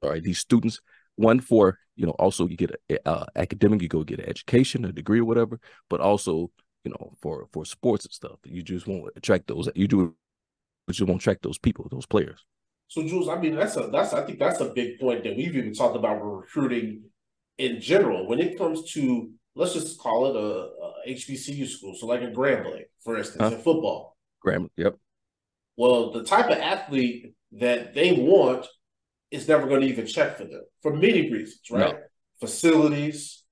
[0.02, 0.80] sorry, these students.
[1.16, 4.84] One for you know also you get a, uh, academic, you go get an education,
[4.84, 5.60] a degree or whatever,
[5.90, 6.50] but also
[6.84, 8.38] you know for for sports and stuff.
[8.44, 9.68] You just won't attract those.
[9.74, 10.14] You do,
[10.86, 12.44] but you won't attract those people, those players.
[12.88, 15.54] So Jules, I mean that's a that's I think that's a big point that we've
[15.54, 17.04] even talked about recruiting
[17.59, 22.06] in general, when it comes to let's just call it a, a HBCU school, so
[22.06, 23.56] like a Grambling, for instance, huh?
[23.56, 24.16] in football.
[24.44, 24.96] Grambling, yep.
[25.76, 28.66] Well, the type of athlete that they want
[29.30, 31.94] is never going to even check for them for many reasons, right?
[31.94, 32.00] No.
[32.40, 33.44] Facilities,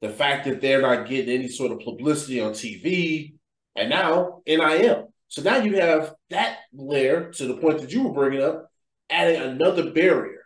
[0.00, 3.34] the fact that they're not getting any sort of publicity on TV,
[3.76, 5.12] and now NIL.
[5.28, 8.70] So now you have that layer to the point that you were bringing up,
[9.08, 10.44] adding another barrier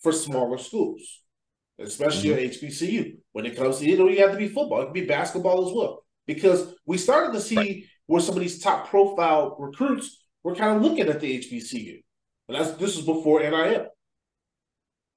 [0.00, 1.24] for smaller schools
[1.78, 2.46] especially mm-hmm.
[2.46, 3.16] at HBCU.
[3.32, 5.66] When it comes to you know, you have to be football, it can be basketball
[5.66, 6.04] as well.
[6.26, 7.82] Because we started to see right.
[8.06, 12.02] where some of these top profile recruits were kind of looking at the HBCU.
[12.48, 13.86] And that's this is before NIL.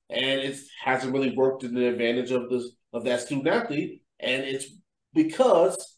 [0.09, 4.01] And it hasn't really worked in the advantage of this of that student athlete.
[4.19, 4.65] And it's
[5.13, 5.97] because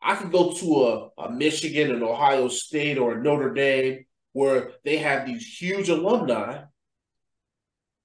[0.00, 4.72] I can go to a, a Michigan, an Ohio State, or a Notre Dame where
[4.84, 6.62] they have these huge alumni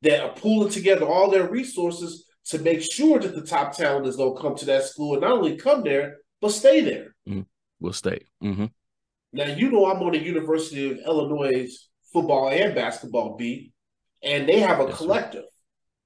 [0.02, 4.18] that are pulling together all their resources to make sure that the top talent is
[4.18, 7.16] going to come to that school and not only come there, but stay there.
[7.28, 7.42] Mm-hmm.
[7.80, 8.26] Will stay.
[8.44, 8.66] Mm-hmm.
[9.34, 11.68] Now, you know, I'm on the University of Illinois
[12.14, 13.74] football and basketball beat,
[14.24, 15.46] and they have a collective.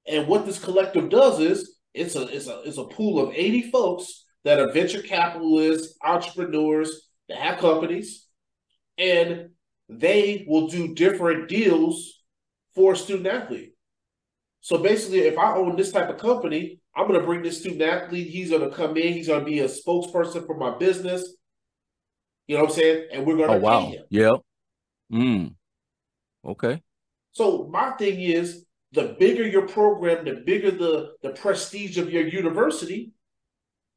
[0.06, 3.70] And what this collective does is it's a, it's, a, it's a pool of 80
[3.70, 8.26] folks that are venture capitalists, entrepreneurs that have companies,
[8.98, 9.50] and
[9.88, 12.22] they will do different deals
[12.74, 13.74] for a student athlete.
[14.60, 17.82] So basically, if I own this type of company, I'm going to bring this student
[17.82, 18.28] athlete.
[18.28, 19.12] He's going to come in.
[19.12, 21.36] He's going to be a spokesperson for my business.
[22.46, 23.08] You know what I'm saying?
[23.12, 23.86] And we're going to oh, wow.
[23.86, 24.02] him.
[24.10, 24.32] Yeah.
[25.12, 25.54] Mm.
[26.44, 26.82] Okay.
[27.32, 32.26] So my thing is, the bigger your program, the bigger the the prestige of your
[32.26, 33.12] university,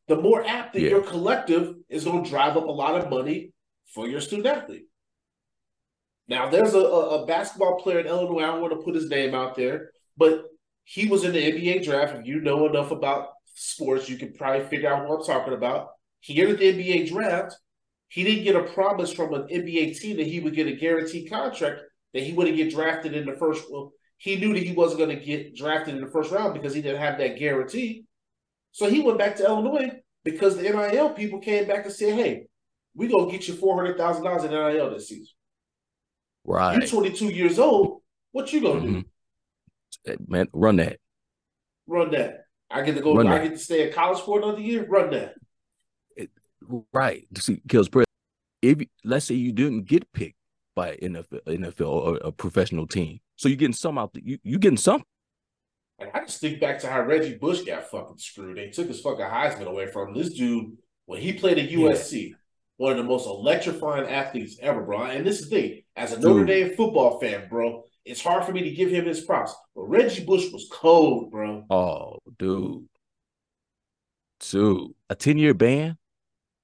[0.08, 0.90] the more apt that yeah.
[0.90, 3.52] your collective is going to drive up a lot of money
[3.94, 4.86] for your student athlete.
[6.28, 8.42] Now, there's a, a, basketball player in Illinois.
[8.42, 10.46] I don't want to put his name out there, but
[10.84, 12.16] he was in the NBA draft.
[12.16, 15.90] If you know enough about sports, you can probably figure out what I'm talking about.
[16.22, 17.56] He entered the NBA draft.
[18.10, 21.30] He didn't get a promise from an NBA team that he would get a guaranteed
[21.30, 21.82] contract
[22.14, 23.66] that he wouldn't get drafted in the first.
[23.70, 26.74] Well, he knew that he wasn't going to get drafted in the first round because
[26.74, 28.06] he didn't have that guarantee.
[28.72, 29.92] So he went back to Illinois
[30.24, 32.48] because the NIL people came back and said, "Hey,
[32.94, 35.34] we're gonna get you four hundred thousand dollars in NIL this season."
[36.44, 36.78] Right.
[36.78, 38.02] You're 22 years old.
[38.32, 39.02] What you gonna mm-hmm.
[40.06, 40.18] do?
[40.28, 41.00] man, run that.
[41.88, 42.42] Run that.
[42.70, 43.16] I get to go.
[43.16, 43.44] Run I that.
[43.44, 44.86] get to stay at college for another year.
[44.86, 45.36] Run that.
[46.94, 47.28] Right.
[47.38, 47.90] See, because
[48.62, 50.38] if let's say you didn't get picked
[50.76, 54.14] by NFL, NFL or a professional team, so you're getting some out.
[54.14, 54.24] there.
[54.26, 55.04] You you getting some.
[55.98, 58.58] And I just think back to how Reggie Bush got fucking screwed.
[58.58, 60.14] They took his fucking Heisman away from him.
[60.16, 62.36] This dude, when he played at USC, yeah.
[62.76, 65.04] one of the most electrifying athletes ever, bro.
[65.04, 68.52] And this is the thing, as a Notre Dame football fan, bro, it's hard for
[68.52, 69.56] me to give him his props.
[69.74, 71.66] But Reggie Bush was cold, bro.
[71.70, 72.88] Oh, dude.
[74.40, 75.98] Dude, a 10 year ban?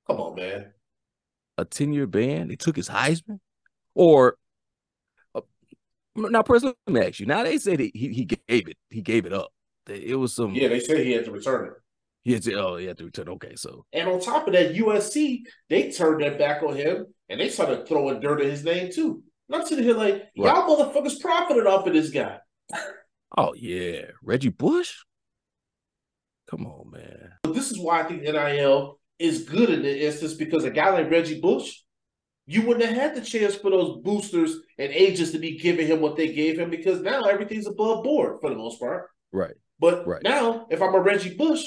[0.07, 0.73] Come on, man.
[1.57, 2.48] A 10 year ban?
[2.48, 3.40] They took his Heisman?
[3.94, 4.38] Or
[5.36, 5.41] uh,
[6.15, 7.26] now, personally, let me ask you.
[7.26, 9.52] Now they said he, he gave it, he gave it up.
[9.88, 10.53] It was some.
[10.53, 11.73] Yeah, they said he had to return it.
[12.23, 12.53] He had to.
[12.53, 13.30] Oh, he had to return.
[13.30, 13.86] Okay, so.
[13.94, 17.88] And on top of that, USC they turned their back on him and they started
[17.88, 19.23] throwing dirt at his name too.
[19.49, 20.32] And I'm sitting here like, right.
[20.36, 22.40] y'all motherfuckers profited off of this guy.
[23.38, 24.94] Oh yeah, Reggie Bush.
[26.49, 27.32] Come on, man.
[27.44, 30.89] But this is why I think NIL is good in the instance because a guy
[30.89, 31.80] like Reggie Bush,
[32.48, 36.02] you wouldn't have had the chance for those boosters and agents to be giving him
[36.02, 39.10] what they gave him because now everything's above board for the most part.
[39.31, 39.53] Right.
[39.80, 40.23] But right.
[40.23, 41.65] now, if I'm a Reggie Bush,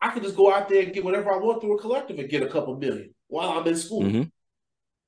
[0.00, 2.28] I can just go out there and get whatever I want through a collective and
[2.28, 4.02] get a couple million while I'm in school.
[4.02, 4.22] Mm-hmm.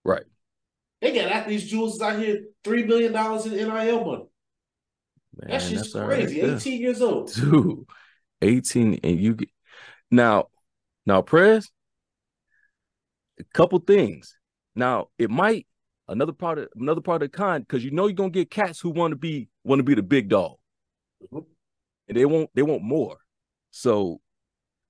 [0.05, 0.24] Right.
[1.01, 4.24] They got athletes Jules out here three million dollars in NIL money.
[5.36, 6.43] Man, that's just crazy.
[6.43, 7.32] Right 18 years old.
[7.32, 7.85] Dude,
[8.43, 9.51] 18 and you get
[10.11, 10.49] now
[11.09, 11.70] now Prez,
[13.40, 14.36] a couple things.
[14.76, 15.66] Now it might
[16.06, 18.78] another part of another part of the con because you know you're gonna get cats
[18.78, 20.56] who want to be want to be the big dog.
[21.24, 21.39] Mm-hmm.
[22.09, 23.16] And they want they want more.
[23.70, 24.20] So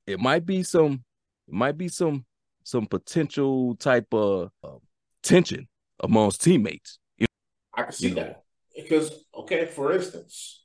[0.08, 1.04] it might be some
[1.46, 2.26] it might be some
[2.64, 4.78] some potential type of uh,
[5.22, 5.68] tension
[6.00, 6.98] amongst teammates.
[7.16, 7.80] You know?
[7.80, 8.42] I can see you that
[8.74, 10.64] because okay, for instance,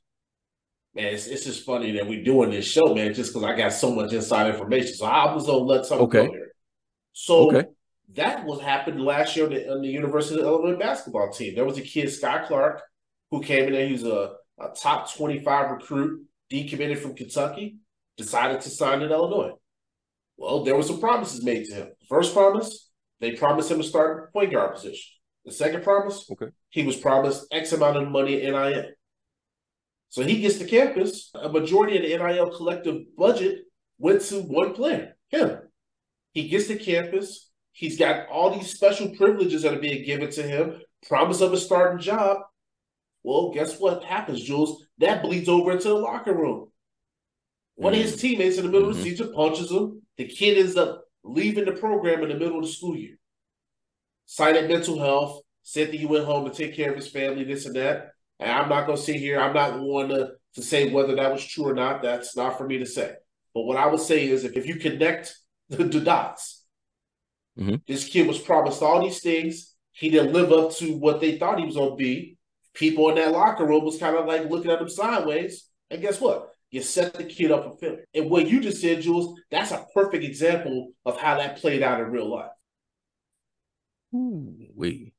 [0.94, 3.72] man, it's, it's just funny that we're doing this show, man, just because I got
[3.72, 4.94] so much inside information.
[4.94, 6.26] So I was gonna let something okay.
[6.26, 6.52] go here.
[7.12, 7.68] So okay.
[8.14, 11.54] that was happened last year on the, on the, University of Illinois basketball team.
[11.54, 12.82] There was a kid, Skyy Clark,
[13.30, 13.86] who came in there.
[13.86, 17.78] He was a, a top 25 recruit, decommitted from Kentucky,
[18.16, 19.52] decided to sign in Illinois.
[20.36, 21.88] Well, there were some promises made to him.
[22.08, 22.90] First promise,
[23.20, 25.12] they promised him to start point guard position.
[25.44, 28.86] The second promise, okay, he was promised X amount of money in NIL.
[30.14, 31.32] So he gets to campus.
[31.34, 33.62] A majority of the NIL collective budget
[33.98, 35.58] went to one player, him.
[36.30, 37.50] He gets to campus.
[37.72, 40.80] He's got all these special privileges that are being given to him.
[41.08, 42.42] Promise of a starting job.
[43.24, 44.86] Well, guess what happens, Jules?
[44.98, 46.68] That bleeds over into the locker room.
[47.74, 48.00] One mm-hmm.
[48.00, 48.20] of his mm-hmm.
[48.20, 48.98] teammates in the middle mm-hmm.
[48.98, 49.16] of the mm-hmm.
[49.16, 50.02] season punches him.
[50.16, 53.18] The kid ends up leaving the program in the middle of the school year
[54.26, 57.66] cited mental health, said that he went home to take care of his family, this
[57.66, 58.13] and that.
[58.40, 59.40] And I'm not going to sit here.
[59.40, 62.02] I'm not one to, to say whether that was true or not.
[62.02, 63.14] That's not for me to say.
[63.54, 65.36] But what I would say is if, if you connect
[65.68, 66.64] the, the dots,
[67.58, 67.76] mm-hmm.
[67.86, 69.74] this kid was promised all these things.
[69.92, 72.36] He didn't live up to what they thought he was going to be.
[72.74, 75.68] People in that locker room was kind of like looking at him sideways.
[75.90, 76.50] And guess what?
[76.70, 78.04] You set the kid up for failure.
[78.12, 82.00] And what you just said, Jules, that's a perfect example of how that played out
[82.00, 82.50] in real life
[84.14, 85.12] we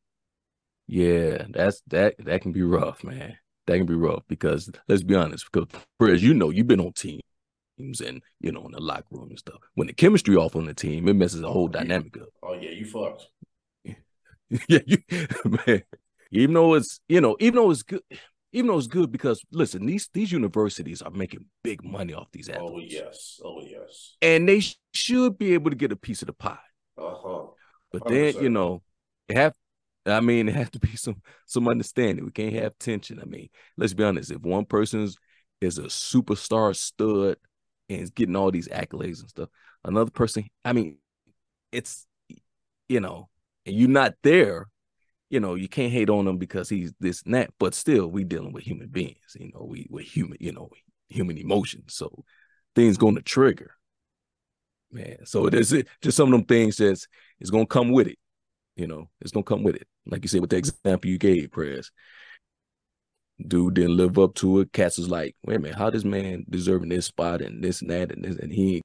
[0.87, 3.37] yeah, that's that that can be rough, man.
[3.67, 5.67] That can be rough because let's be honest, because
[6.01, 7.21] as you know, you've been on teams
[8.01, 9.59] and you know in the locker room and stuff.
[9.73, 12.29] When the chemistry off on the team, it messes the whole dynamic up.
[12.43, 13.27] Oh yeah, you fucked.
[14.67, 14.97] yeah, you,
[15.67, 15.83] man.
[16.31, 18.01] Even though it's you know, even though it's good,
[18.51, 22.49] even though it's good because listen, these these universities are making big money off these
[22.49, 22.95] oh, athletes.
[22.97, 26.27] Oh yes, oh yes, and they sh- should be able to get a piece of
[26.27, 26.57] the pie.
[26.97, 27.45] Uh huh.
[27.91, 28.81] But then you know,
[29.29, 29.53] have
[30.05, 32.25] I mean, it has to be some some understanding.
[32.25, 33.19] We can't have tension.
[33.21, 34.31] I mean, let's be honest.
[34.31, 35.17] If one person's
[35.61, 37.37] is a superstar stud
[37.89, 39.49] and is getting all these accolades and stuff,
[39.83, 40.97] another person, I mean,
[41.71, 42.05] it's
[42.89, 43.29] you know,
[43.65, 44.67] and you're not there,
[45.29, 47.51] you know, you can't hate on him because he's this and that.
[47.59, 49.35] But still, we dealing with human beings.
[49.39, 50.37] You know, we we're human.
[50.39, 50.69] You know,
[51.09, 51.95] human emotions.
[51.95, 52.23] So
[52.75, 53.71] things going to trigger,
[54.91, 55.25] man.
[55.25, 57.07] So is just some of them things that's
[57.51, 58.19] going to come with it.
[58.75, 59.87] You know, it's gonna come with it.
[60.07, 61.91] Like you said with the example you gave, Prez.
[63.45, 64.71] Dude didn't live up to it.
[64.71, 67.91] Cats was like, wait a minute, how this man deserving this spot and this and
[67.91, 68.81] that and this and he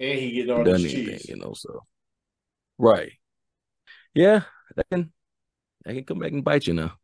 [0.00, 1.28] and he get all done anything, cheese.
[1.28, 1.52] you know.
[1.54, 1.82] So
[2.78, 3.12] right,
[4.14, 4.42] yeah,
[4.74, 5.12] that can
[5.84, 6.94] that can come back and bite you now.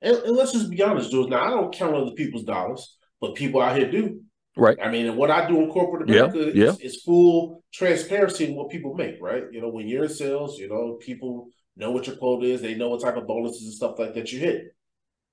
[0.00, 1.28] And, and let's just be honest, Jules.
[1.28, 4.20] Now I don't count other people's dollars, but people out here do.
[4.56, 4.78] Right.
[4.82, 6.70] I mean, and what I do in corporate America yeah, yeah.
[6.70, 9.42] Is, is, full transparency in what people make, right?
[9.52, 12.74] You know, when you're in sales, you know, people know what your quota is, they
[12.74, 14.74] know what type of bonuses and stuff like that you hit.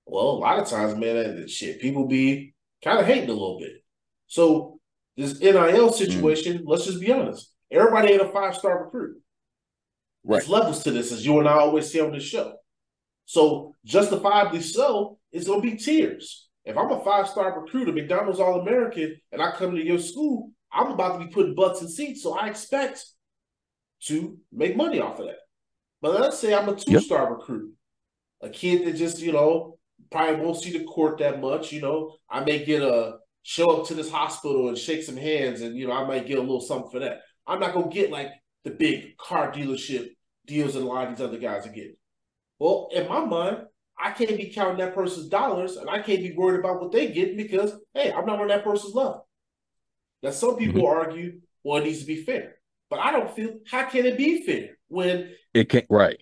[0.06, 2.53] Well, a lot of times, man, that shit, people be
[2.84, 3.84] kind of hating a little bit.
[4.28, 4.80] So
[5.15, 6.64] this NIL situation, mm.
[6.65, 7.52] let's just be honest.
[7.72, 9.18] everybody ain't a five star recruit.
[10.24, 10.38] Right.
[10.38, 12.56] There's levels to this, as you and I always say on this show.
[13.26, 16.49] So justifiably so, it's gonna be tiers.
[16.65, 19.99] If I'm a five star recruit, a McDonald's All American, and I come to your
[19.99, 23.06] school, I'm about to be putting butts in seats, so I expect
[24.06, 25.38] to make money off of that.
[26.03, 27.30] But let's say I'm a two star yep.
[27.30, 27.71] recruit,
[28.41, 29.80] a kid that just you know
[30.11, 31.71] probably won't see the court that much.
[31.71, 35.61] You know, I may get a show up to this hospital and shake some hands,
[35.61, 37.21] and you know I might get a little something for that.
[37.47, 38.27] I'm not gonna get like
[38.65, 40.09] the big car dealership
[40.45, 41.95] deals that a lot of these other guys are getting.
[42.59, 43.59] Well, in my mind,
[43.97, 47.13] I can't be counting that person's dollars, and I can't be worried about what they
[47.13, 49.25] get because hey, I'm not on that person's level.
[50.21, 50.99] Now, some people mm-hmm.
[50.99, 52.55] argue, well, it needs to be fair,
[52.89, 56.18] but I don't feel how can it be fair when it can't right.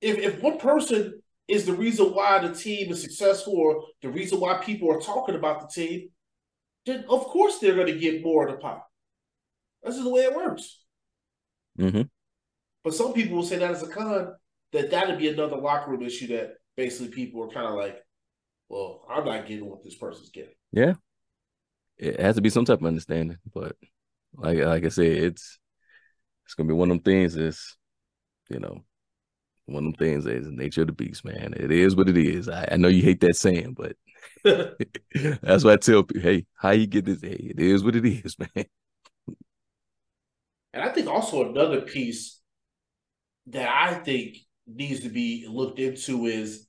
[0.00, 4.40] If if one person is the reason why the team is successful or the reason
[4.40, 6.08] why people are talking about the team,
[6.86, 8.80] then of course they're going to get more of the pie.
[9.82, 10.82] That's just the way it works.
[11.78, 12.02] Mm-hmm.
[12.84, 14.34] But some people will say that as a con,
[14.72, 17.98] that that'd be another locker room issue that basically people are kind of like,
[18.68, 20.54] well, I'm not getting what this person's getting.
[20.72, 20.94] Yeah.
[21.98, 23.38] It has to be some type of understanding.
[23.52, 23.76] But
[24.34, 25.58] like like I said, it's
[26.50, 27.76] it's gonna be one of them things that's,
[28.48, 28.82] you know,
[29.66, 31.54] one of them things is the nature of the beast, man.
[31.56, 32.48] It is what it is.
[32.48, 33.94] I, I know you hate that saying, but
[35.42, 37.20] that's why I tell people, hey, how you get this?
[37.22, 38.64] Hey, it is what it is, man.
[40.72, 42.40] And I think also another piece
[43.46, 46.66] that I think needs to be looked into is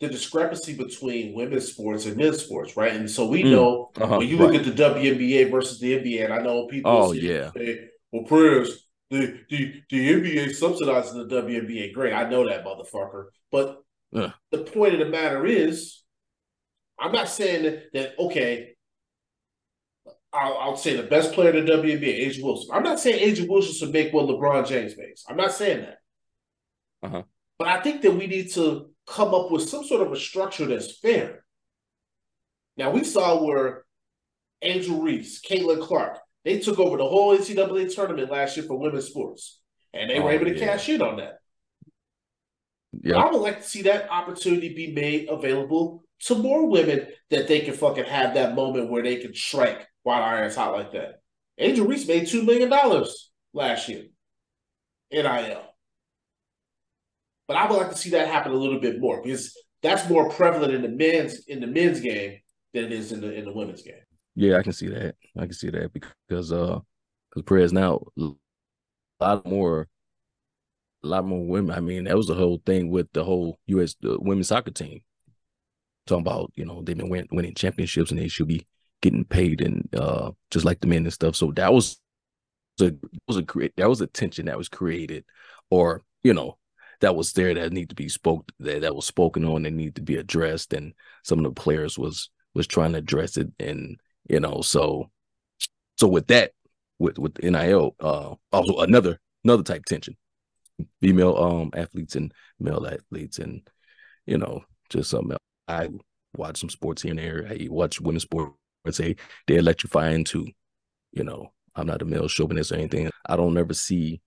[0.00, 2.94] the discrepancy between women's sports and men's sports, right?
[2.94, 4.66] And so we mm, know uh-huh, when you look right.
[4.66, 7.50] at the WNBA versus the NBA, and I know people oh, yeah.
[7.54, 11.92] say, well, Prez, the, the, the NBA subsidizing the WNBA.
[11.92, 13.26] Great, I know that motherfucker.
[13.50, 13.82] But
[14.16, 14.30] uh.
[14.50, 16.02] the point of the matter is,
[16.98, 18.74] I'm not saying that, okay,
[20.32, 22.70] I'll, I'll, say the best player in the WNBA, A'ja Wilson.
[22.72, 25.24] I'm not saying A'ja Wilson should make what LeBron James makes.
[25.28, 25.98] I'm not saying that.
[27.02, 27.22] Uh-huh.
[27.58, 30.64] But I think that we need to come up with some sort of a structure
[30.64, 31.44] that's fair.
[32.78, 33.84] Now we saw where
[34.62, 39.06] Angel Reese, Caitlin Clark, they took over the whole NCAA tournament last year for women's
[39.06, 39.60] sports,
[39.92, 40.64] and they oh, were able to yeah.
[40.64, 41.38] cash in on that.
[43.02, 43.16] Yeah.
[43.16, 47.60] I would like to see that opportunity be made available to more women that they
[47.60, 51.20] can fucking have that moment where they can strike while iron's hot like that.
[51.58, 54.04] Angel Reese made two million dollars last year.
[55.10, 55.62] In NIL.
[57.46, 60.30] But I would like to see that happen a little bit more because that's more
[60.30, 62.38] prevalent in the men's in the men's game
[62.72, 63.94] than it is in the in the women's game.
[64.34, 65.16] Yeah, I can see that.
[65.36, 66.80] I can see that because uh
[67.30, 68.30] because Perez now a
[69.20, 69.88] lot more
[71.04, 71.76] a lot more women.
[71.76, 75.00] I mean, that was the whole thing with the whole US the women's soccer team.
[76.06, 78.66] Talking about, you know, they've been win, winning championships and they should be
[79.02, 81.36] getting paid and uh just like the men and stuff.
[81.36, 82.00] So that was
[82.80, 82.92] a
[83.28, 85.24] was a great that was a tension that was created
[85.70, 86.58] or, you know,
[87.00, 89.96] that was there that need to be spoke that, that was spoken on and need
[89.96, 90.94] to be addressed and
[91.24, 93.98] some of the players was was trying to address it and
[94.28, 95.10] you know so
[95.96, 96.52] so with that
[96.98, 100.16] with with NIL uh also another another type tension
[101.00, 103.68] female um athletes and male athletes and
[104.26, 105.38] you know just something else.
[105.68, 105.88] I
[106.34, 108.54] watch some sports here and there I watch women's sports
[108.84, 109.16] and say
[109.46, 110.46] they electrifying too
[111.12, 114.20] you know I'm not a male chauvinist or anything I don't ever see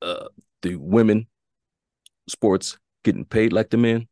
[0.00, 0.28] uh
[0.62, 1.26] the women
[2.28, 4.08] sports getting paid like the men.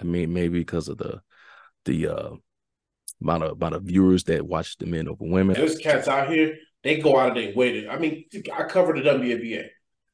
[0.00, 1.20] I mean, maybe because of the
[1.84, 2.30] the uh,
[3.20, 5.56] amount of amount of viewers that watch the men over women.
[5.56, 6.56] There's cats out here.
[6.82, 7.88] They go out of their way to.
[7.88, 8.24] I mean,
[8.54, 9.66] I cover the WNBA.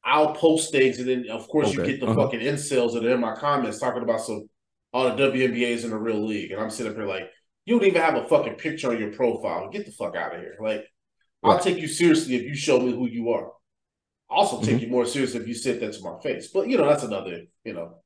[0.03, 1.77] I'll post things, and then of course okay.
[1.77, 2.23] you get the uh-huh.
[2.23, 4.47] fucking incels that are in my comments talking about some
[4.93, 7.29] all the WNBAs in the real league, and I'm sitting up here like,
[7.65, 9.69] you don't even have a fucking picture on your profile.
[9.69, 10.55] Get the fuck out of here.
[10.59, 10.85] Like,
[11.43, 13.51] I'll take you seriously if you show me who you are
[14.29, 14.85] also take mm-hmm.
[14.85, 16.47] you more serious if you said that to my face.
[16.47, 17.97] But you know, that's another, you know,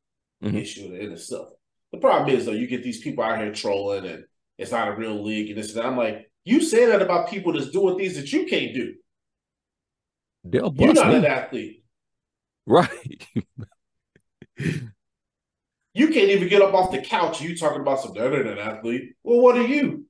[0.44, 0.58] mm-hmm.
[0.58, 1.50] issue in itself.
[1.92, 4.24] The problem is though, you get these people out here trolling and
[4.60, 5.86] it's not a real league and this and.
[5.86, 8.96] I'm like, you say that about people that's doing things that you can't do.
[10.44, 11.16] They'll You're not me.
[11.16, 11.84] an athlete.
[12.66, 13.28] Right.
[14.58, 14.92] you
[15.94, 17.42] can't even get up off the couch.
[17.42, 19.14] You talking about some other than an athlete.
[19.24, 20.06] Well, what are you?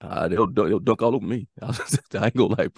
[0.00, 1.48] uh, they'll, they'll dunk all over me.
[1.62, 1.74] I
[2.14, 2.68] ain't gonna lie,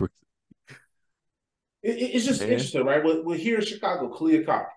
[1.83, 2.51] it, it's just Man.
[2.51, 3.05] interesting, right?
[3.05, 4.71] We're, we're here in Chicago, Kahleah Copper.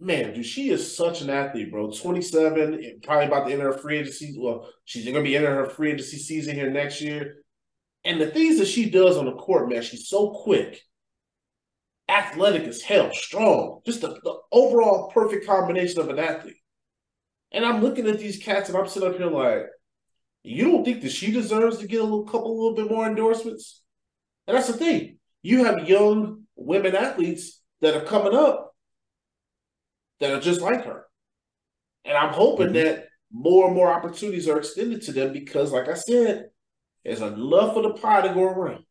[0.00, 1.90] Man, dude, she is such an athlete, bro.
[1.90, 4.34] 27, probably about to enter her free agency.
[4.38, 7.36] Well, she's to be entering her free agency season here next year.
[8.04, 10.80] And the things that she does on the court, man, she's so quick,
[12.08, 16.56] athletic as hell, strong, just the, the overall perfect combination of an athlete.
[17.52, 19.66] And I'm looking at these cats and I'm sitting up here like,
[20.42, 23.06] You don't think that she deserves to get a little couple, a little bit more
[23.06, 23.82] endorsements?
[24.46, 25.18] And that's the thing.
[25.42, 28.71] You have young women athletes that are coming up
[30.22, 31.04] that are just like her.
[32.04, 32.74] And I'm hoping mm-hmm.
[32.74, 36.46] that more and more opportunities are extended to them because, like I said,
[37.04, 38.84] there's enough of the pie to go around.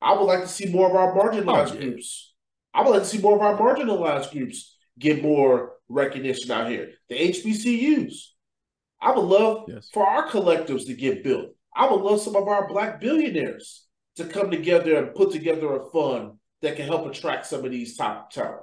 [0.00, 1.80] I would like to see more of our marginalized oh, yeah.
[1.80, 2.34] groups.
[2.72, 6.92] I would like to see more of our marginalized groups get more recognition out here.
[7.10, 8.14] The HBCUs.
[9.02, 9.90] I would love yes.
[9.92, 11.50] for our collectives to get built.
[11.76, 13.84] I would love some of our black billionaires
[14.16, 17.98] to come together and put together a fund that can help attract some of these
[17.98, 18.62] top talent.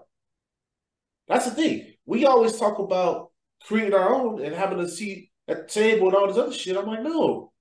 [1.32, 1.94] That's the thing.
[2.06, 3.32] We always talk about
[3.64, 6.76] creating our own and having a seat at the table and all this other shit.
[6.76, 7.54] I'm like, no,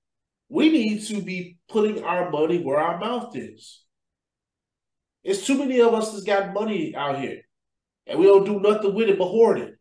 [0.49, 3.85] we need to be putting our money where our mouth is.
[5.23, 7.43] It's too many of us that's got money out here,
[8.07, 9.75] and we don't do nothing with it but hoard it.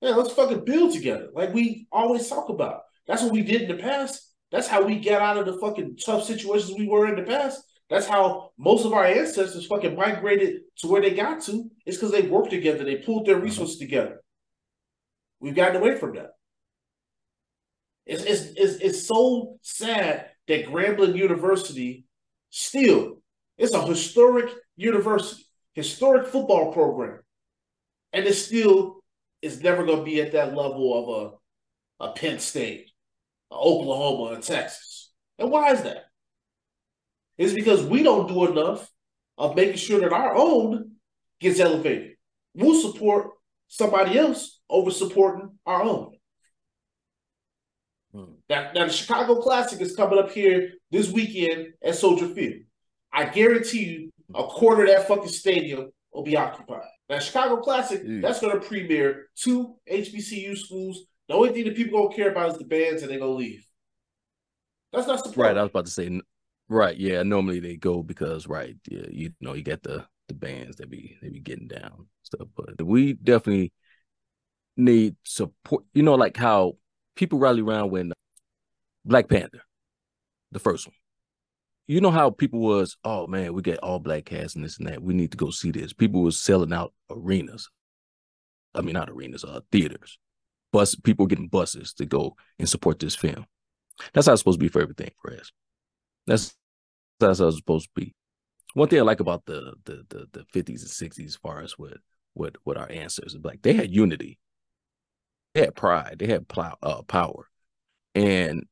[0.00, 2.80] Yeah, let's fucking build together, like we always talk about.
[3.06, 4.28] That's what we did in the past.
[4.50, 7.62] That's how we got out of the fucking tough situations we were in the past.
[7.90, 11.70] That's how most of our ancestors fucking migrated to where they got to.
[11.86, 12.84] It's because they worked together.
[12.84, 13.86] They pulled their resources uh-huh.
[13.86, 14.20] together.
[15.40, 16.32] We've gotten away from that.
[18.04, 22.06] It's, it's, it's, it's so sad that Grambling University
[22.50, 23.22] still,
[23.56, 25.44] it's a historic university,
[25.74, 27.20] historic football program.
[28.12, 29.00] And it still
[29.42, 31.32] is never going to be at that level of
[32.00, 32.90] a, a Penn State,
[33.50, 35.10] a Oklahoma, and Texas.
[35.38, 36.07] And why is that?
[37.38, 38.90] It's because we don't do enough
[39.38, 40.96] of making sure that our own
[41.40, 42.16] gets elevated.
[42.54, 43.30] We'll support
[43.68, 46.16] somebody else over supporting our own.
[48.12, 48.32] Hmm.
[48.50, 52.62] Now, now, the Chicago Classic is coming up here this weekend at Soldier Field.
[53.12, 56.82] I guarantee you a quarter of that fucking stadium will be occupied.
[57.08, 58.20] Now, Chicago Classic, mm.
[58.20, 61.04] that's going to premiere two HBCU schools.
[61.28, 63.32] The only thing that people going to care about is the bands and they're going
[63.32, 63.66] to leave.
[64.92, 65.42] That's not surprising.
[65.42, 65.56] Right.
[65.58, 66.20] I was about to say,
[66.68, 66.96] right.
[66.96, 67.22] Yeah.
[67.22, 68.76] Normally they go because, right.
[68.88, 72.48] Yeah, you know, you get the the bands that be they be getting down stuff.
[72.54, 73.72] But we definitely
[74.76, 75.84] need support.
[75.94, 76.76] You know, like how
[77.16, 78.12] people rally around when
[79.04, 79.62] Black Panther,
[80.52, 80.94] the first one.
[81.86, 84.86] You know how people was, oh man, we get all black cast and this and
[84.88, 85.02] that.
[85.02, 85.94] We need to go see this.
[85.94, 87.70] People was selling out arenas.
[88.74, 90.18] I mean, not arenas, uh, theaters.
[90.70, 93.46] Bus people getting buses to go and support this film.
[94.12, 95.50] That's how it's supposed to be for everything for us.
[96.28, 96.54] That's
[97.18, 98.14] that's how it's supposed to be.
[98.74, 101.72] One thing I like about the the the, the 50s and 60s as far as
[101.76, 101.94] what
[102.34, 104.38] what what our ancestors like, they had unity
[105.54, 107.48] they had pride, they had plow, uh, power,
[108.14, 108.64] and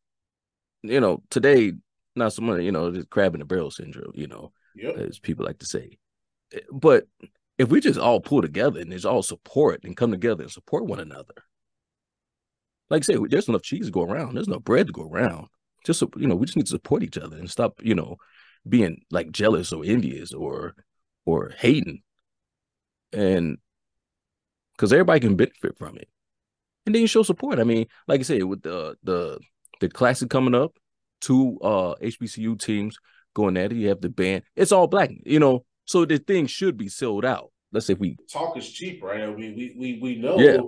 [0.82, 1.72] you know today
[2.14, 2.62] not so much.
[2.62, 4.12] You know, just crab in the barrel syndrome.
[4.14, 4.96] You know, yep.
[4.96, 5.98] as people like to say,
[6.52, 7.04] eh, but
[7.58, 10.86] if we just all pull together and just all support and come together and support
[10.86, 11.34] one another,
[12.90, 14.34] like I say, there's enough cheese to go around.
[14.34, 15.48] There's enough bread to go around.
[15.86, 18.16] Just you know, we just need to support each other and stop, you know,
[18.68, 20.74] being like jealous or envious or
[21.24, 22.02] or hating,
[23.12, 23.58] and
[24.72, 26.08] because everybody can benefit from it
[26.86, 27.58] and then you show support.
[27.58, 29.38] I mean, like I said, with the the
[29.80, 30.72] the classic coming up,
[31.20, 32.96] two uh HBCU teams
[33.34, 33.76] going at it.
[33.76, 34.44] You have the band.
[34.54, 35.64] It's all black, you know.
[35.84, 37.52] So the thing should be sold out.
[37.72, 39.22] Let's say if we talk is cheap, right?
[39.22, 40.58] I mean, we we we know yeah.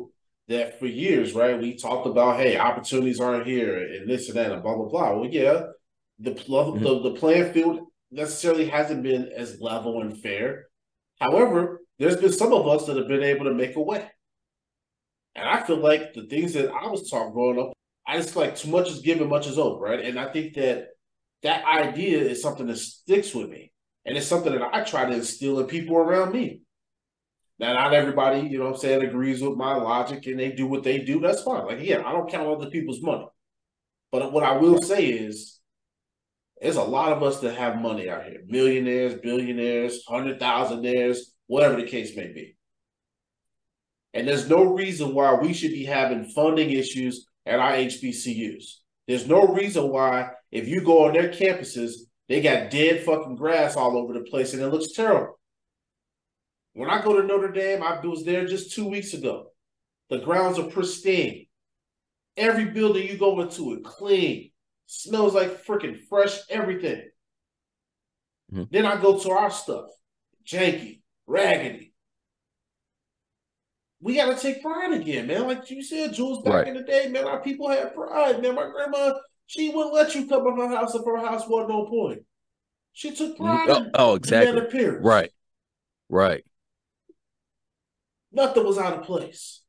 [0.49, 1.61] That for years, right?
[1.61, 5.15] We talked about hey, opportunities aren't here and this and that and blah blah blah.
[5.15, 5.67] Well, yeah,
[6.19, 6.83] the mm-hmm.
[6.83, 7.81] the, the playing field
[8.11, 10.67] necessarily hasn't been as level and fair.
[11.21, 14.09] However, there's been some of us that have been able to make a way.
[15.35, 17.73] And I feel like the things that I was taught growing up,
[18.07, 20.05] I just like too much is given, much is owed, right?
[20.05, 20.89] And I think that
[21.43, 23.73] that idea is something that sticks with me.
[24.05, 26.63] And it's something that I try to instill in people around me.
[27.59, 30.85] Now, not everybody, you know I'm saying, agrees with my logic and they do what
[30.85, 31.21] they do.
[31.21, 31.67] That's fine.
[31.67, 33.27] Like, yeah, I don't count other people's money.
[34.13, 35.59] But what I will say is,
[36.61, 41.77] there's a lot of us that have money out here millionaires, billionaires, hundred thousandaires, whatever
[41.77, 42.57] the case may be.
[44.15, 48.65] And there's no reason why we should be having funding issues at our HBCUs.
[49.07, 51.93] There's no reason why, if you go on their campuses,
[52.29, 55.38] they got dead fucking grass all over the place and it looks terrible.
[56.79, 59.49] When I go to Notre Dame, I was there just two weeks ago.
[60.11, 61.47] The grounds are pristine.
[62.37, 64.53] Every building you go into it clean,
[64.87, 67.03] smells like freaking fresh everything.
[68.53, 68.63] Mm-hmm.
[68.71, 69.87] Then I go to our stuff,
[70.47, 71.93] janky, raggedy,
[74.01, 75.49] we got to take pride again, man.
[75.49, 76.69] Like you said, Jules, back right.
[76.69, 78.55] in the day, man, our people had pride, man.
[78.55, 79.15] My grandma,
[79.47, 82.23] she wouldn't let you come in her house if her house wasn't on point.
[82.93, 83.45] She took mm-hmm.
[83.45, 84.87] pride oh, in, oh, exactly.
[84.87, 85.33] Right.
[86.09, 86.45] Right.
[88.33, 89.63] Nothing was out of place.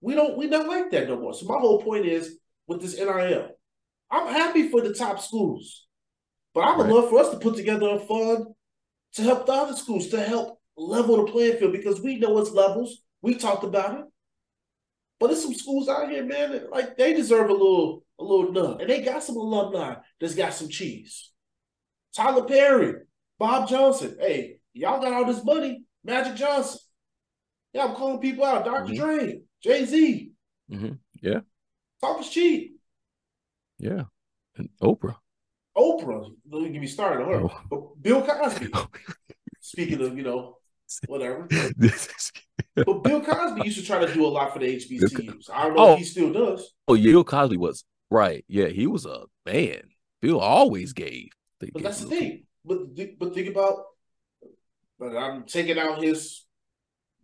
[0.00, 1.34] We don't we don't like that no more.
[1.34, 3.48] So my whole point is with this NIL.
[4.10, 5.86] I'm happy for the top schools,
[6.54, 6.94] but I would Right.
[6.94, 8.46] love for us to put together a fund
[9.14, 12.50] to help the other schools to help level the playing field because we know it's
[12.50, 13.02] levels.
[13.22, 14.06] We talked about it,
[15.18, 16.52] but there's some schools out here, man.
[16.52, 20.34] that, Like they deserve a little a little nut, and they got some alumni that's
[20.34, 21.30] got some cheese.
[22.14, 22.94] Tyler Perry,
[23.38, 24.16] Bob Johnson.
[24.18, 25.84] Hey, y'all got all this money.
[26.02, 26.80] Magic Johnson.
[27.72, 28.64] Yeah, I'm calling people out.
[28.64, 28.96] doctor Mhm.
[28.96, 30.32] Dre, Jay Z.
[30.70, 30.98] Mhm.
[31.22, 31.40] Yeah.
[32.00, 32.80] Talk is cheap.
[33.78, 34.04] Yeah.
[34.56, 35.16] And Oprah.
[35.76, 37.40] Oprah, don't even get me started on her.
[37.44, 37.60] Oh.
[37.70, 38.68] But Bill Cosby,
[39.60, 40.58] speaking of, you know,
[41.06, 41.46] whatever.
[42.74, 45.50] But Bill Cosby used to try to do a lot for the HBCUs.
[45.52, 45.92] I don't know Oh.
[45.94, 46.72] if he still does.
[46.88, 48.44] oh, yeah, Bill Cosby was right.
[48.48, 49.82] Yeah, he was a man.
[50.22, 51.30] Bill always gave.
[51.58, 52.46] But gave that's the thing.
[52.64, 53.84] But but think about
[54.98, 56.44] but I'm taking out his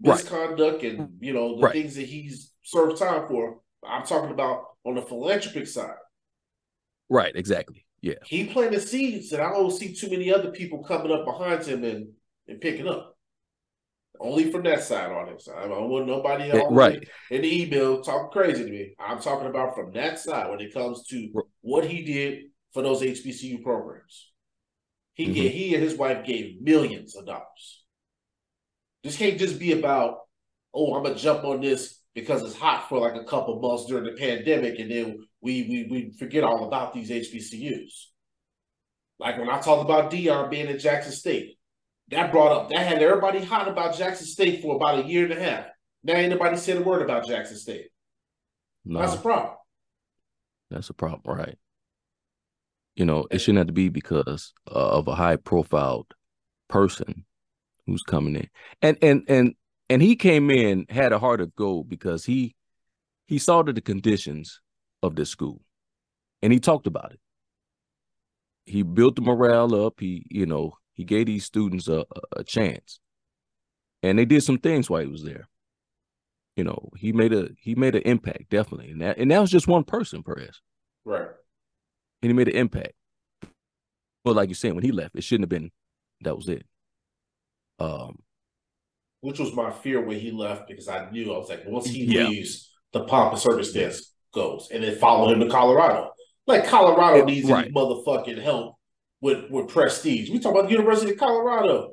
[0.02, 0.16] Right.
[0.16, 1.72] misconduct and you know the Right.
[1.72, 3.60] things that he's served time for.
[3.82, 5.96] I'm talking about on the philanthropic side.
[7.08, 7.86] Right, exactly.
[8.02, 8.14] Yeah.
[8.24, 11.82] He planted seeds that I don't see too many other people coming up behind him
[11.84, 12.08] and,
[12.46, 13.16] and picking up.
[14.18, 15.42] Only from that side on it.
[15.54, 17.06] I don't want nobody else right.
[17.30, 18.94] in the email talking crazy to me.
[18.98, 23.02] I'm talking about from that side when it comes to what he did for those
[23.02, 24.30] HBCU programs.
[25.14, 25.34] He Mhm.
[25.34, 27.84] gave, he and his wife gave millions of dollars.
[29.06, 30.18] This can't just be about,
[30.74, 34.02] oh, I'm gonna jump on this because it's hot for like a couple months during
[34.02, 38.06] the pandemic, and then we we we forget all about these HBCUs.
[39.20, 41.56] Like when I talked about Deion being at Jackson State,
[42.08, 45.32] that brought up that had everybody hot about Jackson State for about a year and
[45.34, 45.66] a half.
[46.02, 47.90] Now ain't nobody said a word about Jackson State.
[48.84, 49.54] No, That's a problem.
[50.68, 51.56] that's a problem, right?
[52.96, 56.08] You know, it shouldn't have to be because uh, of a high profile
[56.68, 57.24] person
[57.86, 58.48] who's coming in.
[58.82, 59.54] And and and
[59.88, 62.54] and he came in had a heart of gold because he
[63.26, 64.60] he saw the conditions
[65.02, 65.60] of this school
[66.42, 67.20] and he talked about it.
[68.66, 70.00] He built the morale up.
[70.00, 72.04] He, you know, he gave these students a,
[72.36, 73.00] a, chance.
[74.02, 75.48] And they did some things while he was there.
[76.56, 78.90] You know, he made a he made an impact, definitely.
[78.90, 80.60] And that and that was just one person, Perez.
[81.04, 81.28] Right.
[82.22, 82.94] And he made an impact.
[84.24, 85.70] But like you're saying, when he left, it shouldn't have been
[86.22, 86.64] that was it.
[87.78, 88.18] Um
[89.20, 92.04] Which was my fear when he left because I knew I was like, once he
[92.04, 92.28] Yeah.
[92.28, 96.12] leaves, the pomp and circumstance goes, and then follow him to Colorado.
[96.46, 97.64] Like Colorado Yeah, needs right.
[97.64, 98.76] any motherfucking help
[99.20, 100.30] with with prestige.
[100.30, 101.92] We talk about the University of Colorado.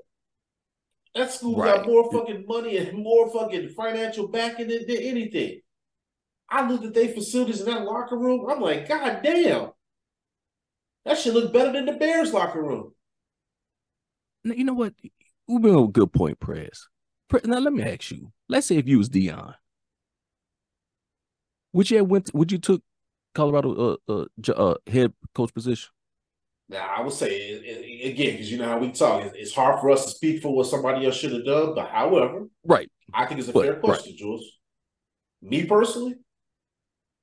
[1.16, 5.62] That school got more fucking money and more fucking financial backing than, than anything.
[6.50, 8.48] I looked at their facilities in that locker room.
[8.50, 9.72] I'm like, God damn.
[11.06, 12.94] That should look better than the Bears locker room.
[14.44, 14.94] Now, you know what?
[15.48, 16.88] You bring up a good point, Prez.
[17.30, 18.32] Pre- Now let me ask you.
[18.50, 19.54] Let's say if you was Deion,
[21.74, 22.34] would you have went?
[22.34, 22.82] Would you took
[23.36, 25.90] Colorado uh, uh, uh head coach position?
[26.70, 29.54] Now, I would say it, it- again, because you know how we talk, it's, it's
[29.54, 31.76] hard for us to speak for what somebody else should have done.
[31.76, 32.90] But however, Right.
[33.14, 33.82] I think it's a But- fair right.
[33.82, 34.46] question, Jules.
[35.42, 36.16] Me personally,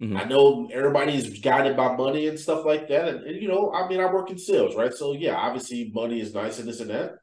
[0.03, 0.19] Mhm.
[0.19, 3.09] I know everybody is guided by money and stuff like that.
[3.09, 4.93] And, and, you know, I mean, I work in sales, right?
[4.93, 7.17] So, yeah, obviously money is nice and this and that.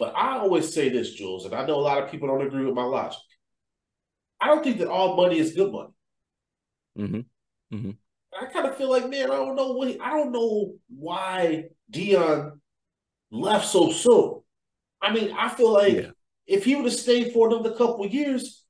[0.00, 2.64] But I always say this, Jules, and I know a lot of people don't agree
[2.64, 3.20] with my logic.
[4.40, 5.90] I don't think that all money is good money.
[6.98, 7.90] Mm-hmm.
[8.40, 12.58] I kind of feel like, man, I don't know what I don't know why Deion
[13.30, 14.40] left so soon.
[15.02, 16.10] I mean, I feel like Yeah.
[16.46, 18.64] if he would have stayed for another couple of years,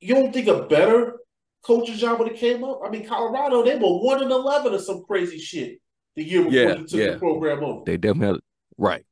[0.00, 1.16] you don't think a better
[1.64, 2.80] coaching job would have came up?
[2.84, 5.80] I mean, Colorado, they were one and eleven or some crazy shit
[6.14, 7.10] the year before Yeah, he took yeah.
[7.12, 7.82] the program over.
[7.86, 8.40] They definitely
[8.76, 9.04] right.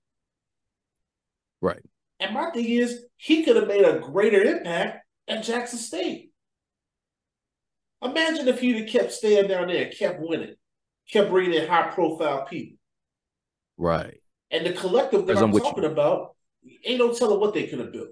[1.61, 1.83] Right.
[2.20, 6.31] And my thing is, he could have made a greater impact at Jackson State.
[8.03, 10.55] Imagine if he'd have kept staying down there, kept winning,
[11.11, 12.78] kept bringing in high profile people.
[13.77, 14.20] Right.
[14.51, 16.37] And the collective that I'm, I'm talking about,
[16.85, 18.11] ain't no telling what they could have built.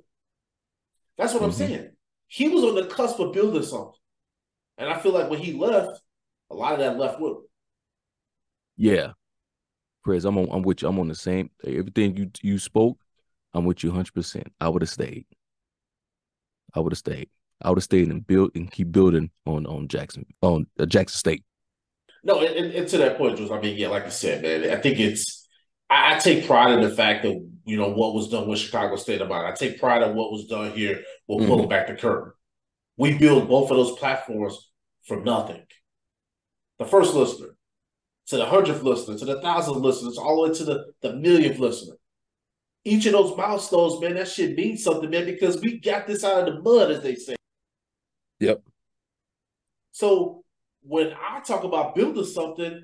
[1.16, 1.54] That's what I'm Mhm.
[1.54, 1.90] saying.
[2.26, 3.92] He was on the cusp of building something.
[4.78, 6.00] And I feel like when he left,
[6.50, 7.42] a lot of that left with him.
[8.76, 9.12] Yeah.
[10.02, 10.88] Prez, I'm on I'm with you.
[10.88, 12.98] I'm on the same everything you you spoke,
[13.54, 15.26] I'm with you 100 percent I would have stayed.
[16.74, 17.28] I would have stayed.
[17.62, 21.16] I would have stayed and built and keep building on on Jackson on uh, Jackson
[21.18, 21.44] State.
[22.22, 24.80] No, and, and, to that point, Jules, I mean, yeah, like I said, man, I
[24.80, 25.46] think it's
[25.90, 28.96] I, I take pride in the fact that you know what was done with Chicago
[28.96, 29.48] State about it.
[29.48, 31.48] I take pride in what was done here with Mhm.
[31.48, 32.32] pulling back the curtain.
[32.96, 34.70] We built both of those platforms
[35.06, 35.62] from nothing.
[36.78, 37.56] The first listener,
[38.28, 41.58] to the hundredth listener, to the thousandth listener, all the way to the, the millionth
[41.58, 41.96] listener.
[42.84, 46.46] Each of those milestones, man, that shit means something, man, because we got this out
[46.46, 47.36] of the mud, as they say.
[48.40, 48.62] Yep.
[49.92, 50.44] So
[50.82, 52.82] when I talk about building something,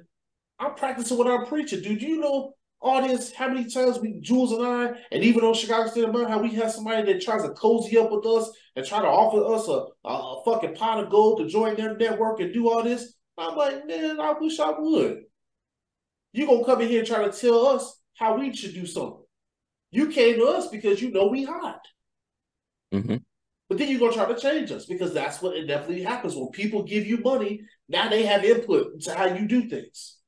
[0.58, 1.82] I'm practicing what I'm preaching.
[1.82, 5.54] Dude, you know all this, how many times we, Jules and I, and even on
[5.54, 8.86] Chicago State of how we have somebody that tries to cozy up with us and
[8.86, 12.40] try to offer us a, a, a fucking pot of gold to join their network
[12.40, 13.14] and do all this.
[13.36, 15.24] I'm like, man, I wish I would.
[16.32, 19.19] You gonna come in here and try to tell us how we should do something.
[19.90, 21.80] You came to us because you know we hot.
[22.92, 23.16] Mm-hmm.
[23.68, 26.82] But then you're gonna try to change us because that's what inevitably happens when people
[26.82, 27.62] give you money.
[27.88, 30.18] Now they have input into how you do things.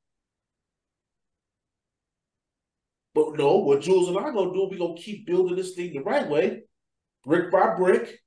[3.15, 5.93] But no, what Jules and I are gonna do, we're gonna keep building this thing
[5.93, 6.63] the right way,
[7.25, 8.21] brick by brick.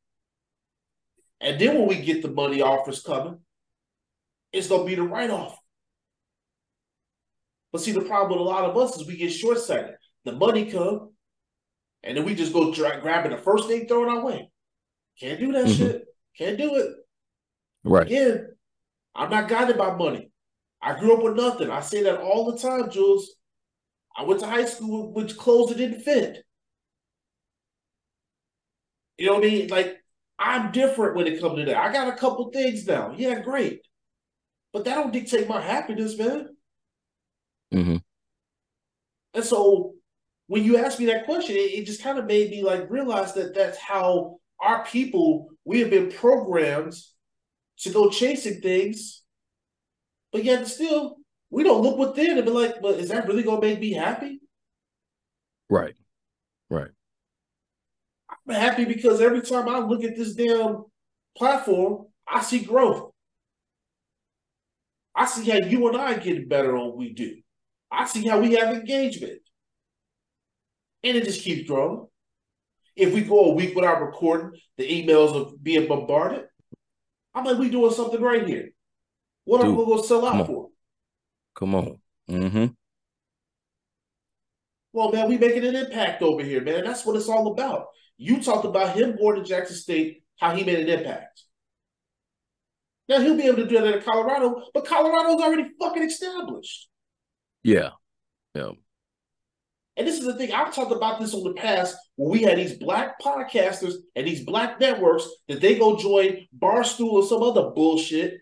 [1.42, 3.40] And then when we get the money offers coming,
[4.52, 5.58] it's gonna be the write-off.
[7.72, 9.96] But see, the problem with a lot of us is we get short-sighted.
[10.24, 11.15] The money come,
[12.06, 14.50] and then we just go dra- grabbing the first thing thrown our way.
[15.20, 15.78] Can't do that Mhm.
[15.78, 16.06] shit.
[16.38, 16.92] Can't do it.
[17.84, 18.06] Right.
[18.06, 18.56] Again,
[19.16, 20.32] I'm not guided by money.
[20.82, 21.70] I grew up with nothing.
[21.70, 23.36] I say that all the time, Jules.
[24.16, 26.46] I went to high school with clothes that didn't fit.
[29.18, 29.68] You know what I mean?
[29.70, 29.98] Like,
[30.38, 31.78] I'm different when it comes to that.
[31.78, 33.14] I got a couple things now.
[33.16, 33.82] Yeah, great.
[34.74, 36.50] But that don't dictate my happiness, man.
[37.74, 37.98] Mm-hmm.
[39.34, 39.95] And so
[40.48, 43.34] when you asked me that question, it, it just kind of made me like realize
[43.34, 46.94] that that's how our people, we have been programmed
[47.80, 49.24] to go chasing things,
[50.32, 51.18] but yet still
[51.50, 54.40] we don't look within and be like, but is that really gonna make me happy?
[55.70, 55.96] Right.
[56.70, 56.92] Right.
[58.48, 60.86] I'm happy because every time I look at this damn
[61.38, 63.12] platform, I see growth.
[65.16, 67.38] I see how you and I getting better on what we do.
[67.92, 69.40] I see how we have engagement.
[71.06, 72.08] And it just keeps growing.
[72.96, 76.46] If we go a week without recording the emails of being bombarded,
[77.34, 78.70] I'm like, we doing something right here.
[79.44, 80.48] What am I Dude, gonna sell out on.
[80.48, 80.70] for?
[81.54, 82.00] Come on.
[82.30, 82.66] Mm-hmm.
[84.94, 86.84] Well, man, we making an impact over here, man.
[86.84, 87.88] That's what it's all about.
[88.18, 91.44] You talked about him going to Jackson State, how he made an impact.
[93.08, 96.90] Now he'll be able to do that in Colorado, but Colorado's already fucking established.
[97.62, 97.90] Yeah.
[98.56, 98.72] Yeah.
[99.98, 102.58] And this is the thing, I've talked about this on the past when we had
[102.58, 107.70] these black podcasters and these black networks that they go join Barstool or some other
[107.70, 108.40] bullshit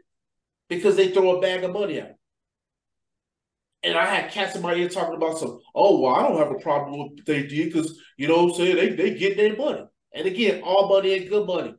[0.68, 2.16] because they throw a bag of money at them.
[3.84, 6.52] And I had cats in my ear talking about some, oh, well, I don't have
[6.52, 9.38] a problem with what they did because, you know what I'm saying, they, they get
[9.38, 9.84] their money.
[10.14, 11.76] And again, all money ain't good money.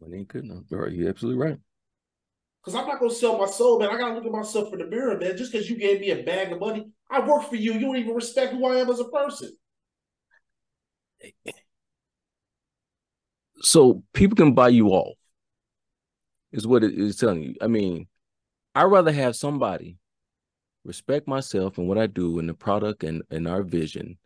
[0.00, 0.64] Money ain't good enough.
[0.70, 0.92] Right.
[0.92, 1.58] You're absolutely right.
[2.62, 3.88] Because I'm not going to sell my soul, man.
[3.90, 5.36] I got to look at myself in the mirror, man.
[5.36, 7.74] Just because you gave me a bag of money, I work for you.
[7.74, 9.52] You don't even respect who I am as a person.
[13.60, 15.16] So people can buy you off,
[16.52, 17.54] is what it is telling you.
[17.60, 18.08] I mean,
[18.74, 19.98] I'd rather have somebody
[20.84, 24.18] respect myself and what I do and the product and, and our vision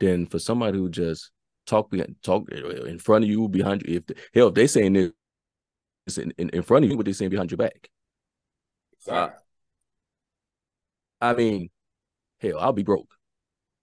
[0.00, 1.30] than for somebody who just
[1.66, 3.96] talk talk in front of you, behind you.
[3.96, 4.92] If the, hell, if they saying
[6.06, 7.88] this in, in, in front of you, what they saying behind your back.
[9.08, 9.28] Uh,
[11.20, 11.70] I mean,
[12.42, 13.14] hell, I'll be broke,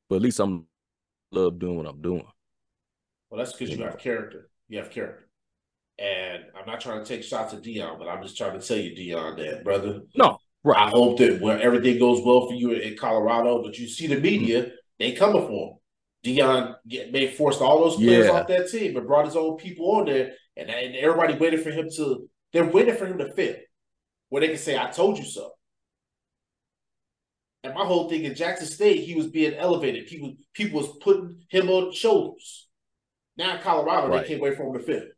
[0.10, 0.68] but at least I'm
[1.32, 2.26] love doing what I'm doing.
[3.30, 4.50] Well, that's because you have character.
[4.68, 5.28] You have character.
[5.98, 8.78] And I'm not trying to take shots at Deion, but I'm just trying to tell
[8.78, 10.02] you, Deion, that brother.
[10.16, 10.78] No, right.
[10.88, 14.20] I hope that when everything goes well for you in Colorado, but you see the
[14.20, 14.70] media, Mm-hmm.
[15.00, 15.76] they coming for him.
[16.26, 18.32] Deion get, may forced all those players Yeah.
[18.32, 21.72] off that team and brought his own people on there, and, and everybody waited for
[21.72, 22.30] him to.
[22.52, 23.66] They're waiting for him to fit,
[24.30, 25.52] where they can say, "I told you so."
[27.64, 30.08] And my whole thing in Jackson State, he was being elevated.
[30.08, 32.68] People, people was putting him on shoulders.
[33.38, 34.22] Now in Colorado, Right.
[34.24, 35.16] they can't wait for him to fit.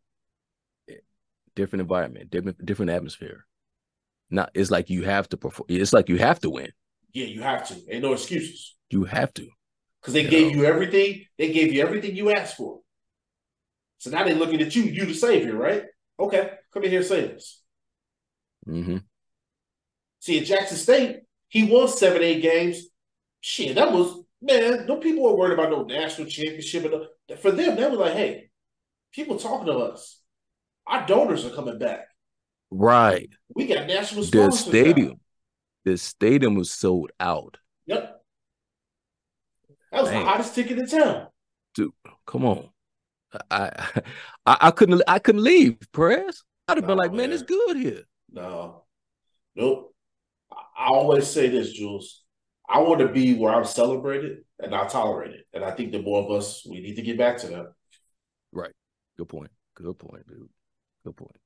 [1.55, 3.45] different environment, different different atmosphere.
[4.29, 5.67] Not it's like you have to perform.
[5.69, 6.71] It's like you have to win.
[7.13, 7.75] Yeah, you have to.
[7.93, 9.47] Ain't no excuses You have to.
[10.01, 10.61] because they You gave know.
[10.61, 11.25] you everything.
[11.37, 12.79] They gave you everything you asked for.
[13.97, 15.83] So now they're looking at you, you the savior, right?
[16.19, 17.61] Okay, come in here, save us.
[18.65, 18.97] hmm
[20.19, 21.21] See, at Jackson State,
[21.51, 22.87] he won seven, eight games.
[23.41, 24.87] Shit, that was man.
[24.87, 26.85] No people were worried about no national championship.
[26.85, 28.49] And for them, they were like, "Hey,
[29.11, 30.19] people talking to us.
[30.87, 32.07] Our donors are coming back.
[32.71, 33.29] Right.
[33.53, 35.19] We got national The sponsors." now." stadium,
[35.83, 37.57] the stadium was sold out.
[37.85, 38.23] Yep.
[39.91, 40.23] That was Man.
[40.23, 41.27] the hottest ticket in town.
[41.75, 41.91] Dude,
[42.25, 42.69] come on.
[43.49, 43.71] I
[44.45, 46.43] I, I couldn't I couldn't leave, Perez.
[46.69, 47.31] I'd have been like, man, man.
[47.33, 48.03] it's good here.
[48.31, 48.83] No,
[49.55, 49.90] nope.
[50.81, 52.23] I I always say this, Jules.
[52.67, 55.41] I want to be where I'm celebrated and not tolerated.
[55.53, 57.73] And I think the more of us, we need to get back to that.
[58.51, 58.71] Right.
[59.17, 59.51] Good point.
[59.75, 60.49] Good point, dude.
[61.03, 61.37] Good point.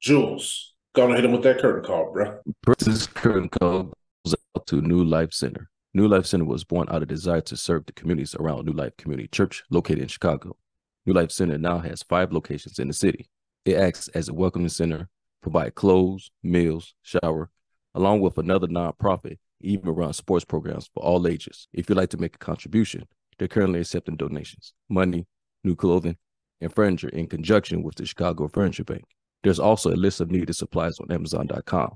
[0.00, 2.38] Jules, Gonna hit him with that curtain call, bro.
[2.78, 3.92] This curtain call
[4.24, 5.68] goes out to New Life Center.
[5.92, 8.96] New Life Center was born out of desire to serve the communities around New Life
[8.96, 10.56] Community Church, located in Chicago.
[11.04, 13.28] New Life Center now has five locations in the city.
[13.64, 15.08] It acts as a welcoming center,
[15.42, 17.50] provide clothes, meals, shower,
[17.94, 21.68] along with another nonprofit, even run sports programs for all ages.
[21.72, 23.06] If you'd like to make a contribution,
[23.38, 25.26] they're currently accepting donations, money,
[25.62, 26.16] new clothing,
[26.60, 29.04] and furniture in conjunction with the Chicago Furniture Bank.
[29.42, 31.94] There's also a list of needed supplies on Amazon.com.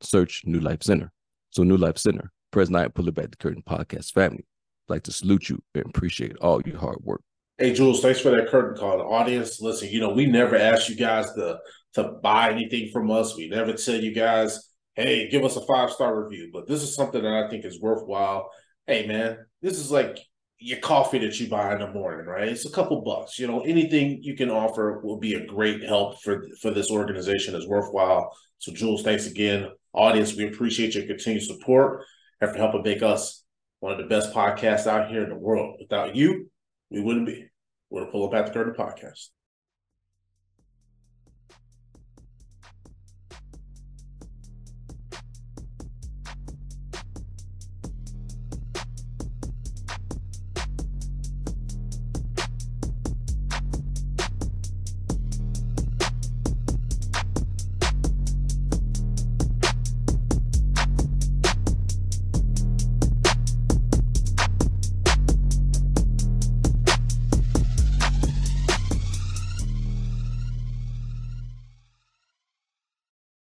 [0.00, 1.12] Search New Life Center.
[1.50, 4.46] So New Life Center, President I Pulling Back the Curtain podcast family.
[4.88, 7.22] I'd like to salute you and appreciate all your hard work.
[7.58, 9.00] Hey Jules, thanks for that curtain call.
[9.14, 11.58] Audience, listen, you know, we never ask you guys to
[11.94, 13.34] to buy anything from us.
[13.34, 16.50] We never tell you guys, hey, give us a five star review.
[16.52, 18.50] But this is something that I think is worthwhile.
[18.86, 20.18] Hey man, this is like
[20.58, 22.48] your coffee that you buy in the morning, right?
[22.48, 23.38] It's a couple bucks.
[23.38, 27.54] You know, anything you can offer will be a great help for for this organization
[27.54, 28.36] is worthwhile.
[28.58, 29.68] So Jules, thanks again.
[29.92, 32.02] Audience, we appreciate your continued support
[32.40, 33.44] and for helping make us
[33.80, 35.76] one of the best podcasts out here in the world.
[35.80, 36.50] Without you,
[36.90, 37.46] we wouldn't be.
[37.90, 39.28] We're the Pulling Back the Curtain podcast.